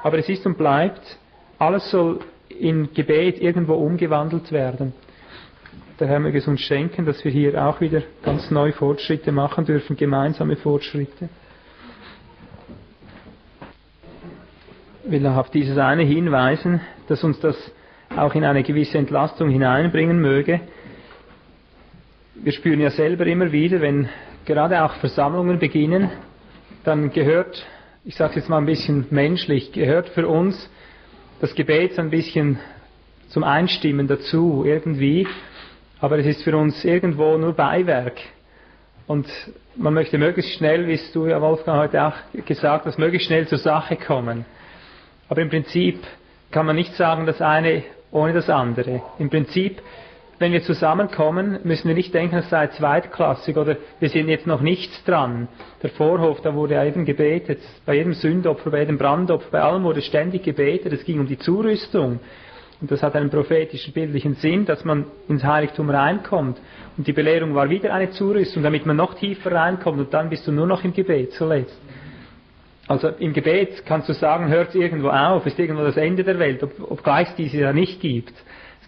Aber 0.03 0.18
es 0.18 0.28
ist 0.28 0.45
und 0.45 0.59
bleibt, 0.59 1.18
alles 1.59 1.91
soll 1.91 2.20
in 2.49 2.93
Gebet 2.93 3.41
irgendwo 3.41 3.74
umgewandelt 3.74 4.51
werden. 4.53 4.93
Der 6.01 6.09
Herr 6.09 6.19
möge 6.19 6.39
es 6.39 6.49
uns 6.49 6.63
schenken, 6.63 7.05
dass 7.05 7.23
wir 7.25 7.31
hier 7.31 7.63
auch 7.63 7.81
wieder 7.81 8.03
ganz 8.23 8.51
neue 8.51 8.73
Fortschritte 8.73 9.33
machen 9.33 9.67
dürfen, 9.67 9.97
gemeinsame 9.97 10.57
Fortschritte. 10.57 11.29
Ich 15.05 15.11
will 15.11 15.21
noch 15.21 15.37
auf 15.37 15.51
dieses 15.51 15.77
eine 15.77 16.03
hinweisen, 16.03 16.81
dass 17.07 17.23
uns 17.23 17.39
das 17.41 17.57
auch 18.17 18.35
in 18.35 18.45
eine 18.45 18.63
gewisse 18.63 18.97
Entlastung 18.97 19.51
hineinbringen 19.51 20.19
möge. 20.19 20.61
Wir 22.35 22.53
spüren 22.53 22.81
ja 22.81 22.91
selber 22.91 23.27
immer 23.27 23.53
wieder, 23.53 23.83
wenn 23.83 24.09
gerade 24.47 24.83
auch 24.83 24.95
Versammlungen 24.95 25.59
beginnen, 25.59 26.11
dann 26.83 27.13
gehört 27.13 27.63
ich 28.05 28.15
sage 28.17 28.37
jetzt 28.37 28.49
mal 28.49 28.59
ein 28.59 28.67
bisschen 28.67 29.07
menschlich, 29.11 29.73
gehört 29.73 30.09
für 30.09 30.27
uns 30.27 30.71
das 31.41 31.55
Gebet 31.55 31.95
so 31.95 32.01
ein 32.01 32.11
bisschen 32.11 32.59
zum 33.29 33.45
Einstimmen 33.45 34.09
dazu 34.09 34.65
irgendwie, 34.67 35.27
aber 36.01 36.19
es 36.19 36.27
ist 36.27 36.43
für 36.43 36.57
uns 36.57 36.85
irgendwo 36.85 37.37
nur 37.37 37.53
Beiwerk. 37.53 38.21
Und 39.07 39.27
man 39.77 39.95
möchte 39.95 40.19
möglichst 40.19 40.53
schnell, 40.53 40.87
wie 40.87 40.95
es 40.95 41.13
du 41.13 41.27
ja 41.27 41.41
Wolfgang 41.41 41.79
heute 41.79 42.05
auch 42.05 42.45
gesagt 42.47 42.87
hast, 42.87 42.99
möglichst 42.99 43.27
schnell 43.27 43.49
zur 43.49 43.59
Sache 43.59 43.97
kommen. 43.97 44.45
Aber 45.29 45.43
im 45.43 45.49
Prinzip 45.49 45.99
kann 46.51 46.67
man 46.67 46.77
nicht 46.77 46.95
sagen, 46.95 47.27
das 47.27 47.41
eine 47.41 47.83
ohne 48.13 48.33
das 48.33 48.49
andere. 48.49 49.03
Im 49.19 49.31
Prinzip 49.31 49.83
wenn 50.41 50.53
wir 50.53 50.63
zusammenkommen, 50.63 51.59
müssen 51.65 51.87
wir 51.87 51.95
nicht 51.95 52.15
denken, 52.15 52.37
es 52.37 52.49
sei 52.49 52.69
zweitklassig 52.69 53.59
oder 53.59 53.77
wir 54.01 54.09
sind 54.09 54.27
jetzt 54.31 54.47
noch 54.47 54.63
nichts 54.63 55.05
dran. 55.05 55.49
Der 55.83 55.91
Vorhof, 55.91 56.41
da 56.41 56.55
wurde 56.55 56.77
ja 56.77 56.85
eben 56.85 57.05
gebetet, 57.05 57.61
bei 57.85 57.97
jedem 57.97 58.15
Sündopfer, 58.15 58.71
bei 58.71 58.79
jedem 58.79 58.97
Brandopfer, 58.97 59.51
bei 59.51 59.61
allem 59.61 59.85
wurde 59.85 60.01
ständig 60.01 60.43
gebetet, 60.43 60.95
es 60.95 61.05
ging 61.05 61.21
um 61.21 61.27
die 61.27 61.39
Zurüstung. 61.39 62.21
Und 62.81 62.91
das 62.91 63.03
hat 63.03 63.14
einen 63.14 63.31
prophetischen, 63.31 63.93
bildlichen 63.93 64.35
Sinn, 64.35 64.64
dass 64.64 64.85
man 64.85 65.05
ins 65.28 65.45
Heiligtum 65.45 65.91
reinkommt. 65.91 66.59
Und 66.97 67.07
die 67.07 67.12
Belehrung 67.12 67.55
war 67.55 67.68
wieder 67.68 67.93
eine 67.93 68.11
Zurüstung, 68.11 68.62
damit 68.62 68.87
man 68.87 68.97
noch 68.97 69.14
tiefer 69.14 69.53
reinkommt 69.53 69.99
und 69.99 70.14
dann 70.14 70.31
bist 70.31 70.47
du 70.47 70.53
nur 70.53 70.66
noch 70.66 70.83
im 70.85 70.95
Gebet 70.95 71.33
zuletzt. 71.33 71.78
Also 72.89 73.09
im 73.09 73.33
Gebet 73.33 73.85
kannst 73.87 74.09
du 74.09 74.14
sagen, 74.14 74.49
hört 74.49 74.70
es 74.70 74.74
irgendwo 74.74 75.09
auf, 75.09 75.47
ist 75.47 75.59
irgendwo 75.59 75.85
das 75.85 75.97
Ende 75.97 76.24
der 76.24 76.39
Welt, 76.39 76.62
ob, 76.62 76.72
ob 76.91 77.05
gleich 77.05 77.28
diese 77.37 77.59
ja 77.59 77.72
nicht 77.72 78.01
gibt 78.01 78.35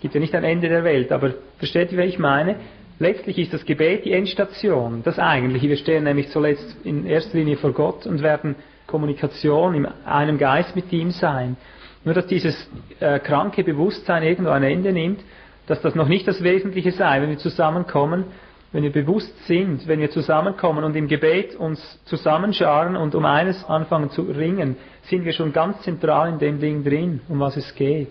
gibt 0.02 0.14
ja 0.14 0.20
nicht 0.20 0.34
ein 0.34 0.42
Ende 0.42 0.68
der 0.68 0.82
Welt, 0.82 1.12
aber 1.12 1.32
versteht 1.58 1.92
ihr, 1.92 1.98
was 1.98 2.06
ich 2.06 2.18
meine? 2.18 2.56
Letztlich 2.98 3.38
ist 3.38 3.54
das 3.54 3.64
Gebet 3.64 4.04
die 4.04 4.12
Endstation, 4.12 5.02
das 5.04 5.18
eigentliche. 5.18 5.68
Wir 5.68 5.76
stehen 5.76 6.04
nämlich 6.04 6.28
zuletzt 6.30 6.76
in 6.82 7.06
erster 7.06 7.38
Linie 7.38 7.56
vor 7.56 7.72
Gott 7.72 8.04
und 8.04 8.20
werden 8.20 8.56
Kommunikation 8.88 9.74
in 9.76 9.86
einem 10.04 10.38
Geist 10.38 10.74
mit 10.74 10.92
ihm 10.92 11.12
sein. 11.12 11.56
Nur 12.04 12.14
dass 12.14 12.26
dieses 12.26 12.68
äh, 13.00 13.18
kranke 13.20 13.62
Bewusstsein 13.64 14.22
irgendwo 14.22 14.50
ein 14.50 14.64
Ende 14.64 14.92
nimmt, 14.92 15.20
dass 15.66 15.80
das 15.80 15.94
noch 15.94 16.08
nicht 16.08 16.26
das 16.26 16.42
Wesentliche 16.42 16.92
sei, 16.92 17.22
wenn 17.22 17.30
wir 17.30 17.38
zusammenkommen, 17.38 18.24
wenn 18.72 18.82
wir 18.82 18.92
bewusst 18.92 19.46
sind, 19.46 19.86
wenn 19.86 20.00
wir 20.00 20.10
zusammenkommen 20.10 20.82
und 20.82 20.96
im 20.96 21.06
Gebet 21.06 21.54
uns 21.54 22.00
zusammenscharen 22.06 22.96
und 22.96 23.14
um 23.14 23.24
eines 23.24 23.64
anfangen 23.64 24.10
zu 24.10 24.22
ringen, 24.22 24.76
sind 25.02 25.24
wir 25.24 25.32
schon 25.32 25.52
ganz 25.52 25.80
zentral 25.82 26.30
in 26.30 26.38
dem 26.38 26.58
Ding 26.58 26.82
drin, 26.82 27.20
um 27.28 27.38
was 27.40 27.56
es 27.56 27.74
geht. 27.74 28.08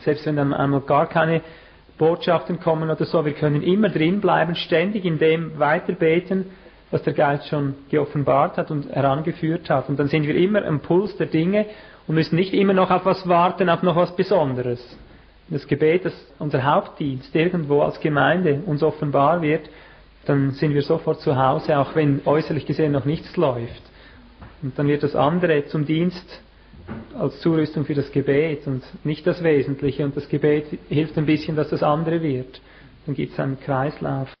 Selbst 0.00 0.26
wenn 0.26 0.36
dann 0.36 0.54
einmal 0.54 0.80
gar 0.80 1.06
keine 1.06 1.42
Botschaften 1.98 2.58
kommen 2.58 2.90
oder 2.90 3.04
so, 3.04 3.24
wir 3.24 3.34
können 3.34 3.62
immer 3.62 3.90
drin 3.90 4.20
bleiben, 4.20 4.56
ständig 4.56 5.04
in 5.04 5.18
dem 5.18 5.58
weiterbeten, 5.58 6.46
was 6.90 7.02
der 7.02 7.12
Geist 7.12 7.48
schon 7.48 7.74
geoffenbart 7.90 8.56
hat 8.56 8.70
und 8.70 8.90
herangeführt 8.90 9.70
hat. 9.70 9.88
Und 9.88 9.98
dann 9.98 10.08
sind 10.08 10.26
wir 10.26 10.34
immer 10.34 10.64
am 10.64 10.80
Puls 10.80 11.16
der 11.16 11.26
Dinge 11.26 11.66
und 12.06 12.14
müssen 12.14 12.36
nicht 12.36 12.52
immer 12.52 12.72
noch 12.72 12.90
auf 12.90 13.04
was 13.04 13.26
warten, 13.28 13.68
auf 13.68 13.82
noch 13.82 13.96
was 13.96 14.14
Besonderes. 14.16 14.80
Das 15.48 15.66
Gebet, 15.66 16.04
das 16.04 16.14
unser 16.38 16.64
Hauptdienst 16.64 17.34
irgendwo 17.34 17.82
als 17.82 18.00
Gemeinde 18.00 18.62
uns 18.66 18.82
offenbar 18.82 19.42
wird, 19.42 19.68
dann 20.24 20.52
sind 20.52 20.74
wir 20.74 20.82
sofort 20.82 21.20
zu 21.20 21.36
Hause, 21.36 21.78
auch 21.78 21.94
wenn 21.94 22.22
äußerlich 22.24 22.64
gesehen 22.64 22.92
noch 22.92 23.04
nichts 23.04 23.36
läuft. 23.36 23.82
Und 24.62 24.78
dann 24.78 24.86
wird 24.86 25.02
das 25.02 25.16
andere 25.16 25.66
zum 25.66 25.84
Dienst 25.84 26.40
als 27.18 27.40
Zurüstung 27.40 27.84
für 27.84 27.94
das 27.94 28.10
Gebet 28.12 28.66
und 28.66 28.82
nicht 29.04 29.26
das 29.26 29.42
Wesentliche. 29.42 30.04
Und 30.04 30.16
das 30.16 30.28
Gebet 30.28 30.66
hilft 30.88 31.18
ein 31.18 31.26
bisschen, 31.26 31.56
dass 31.56 31.70
das 31.70 31.82
andere 31.82 32.22
wird. 32.22 32.60
Dann 33.06 33.14
gibt 33.14 33.32
es 33.32 33.40
einen 33.40 33.58
Kreislauf. 33.60 34.32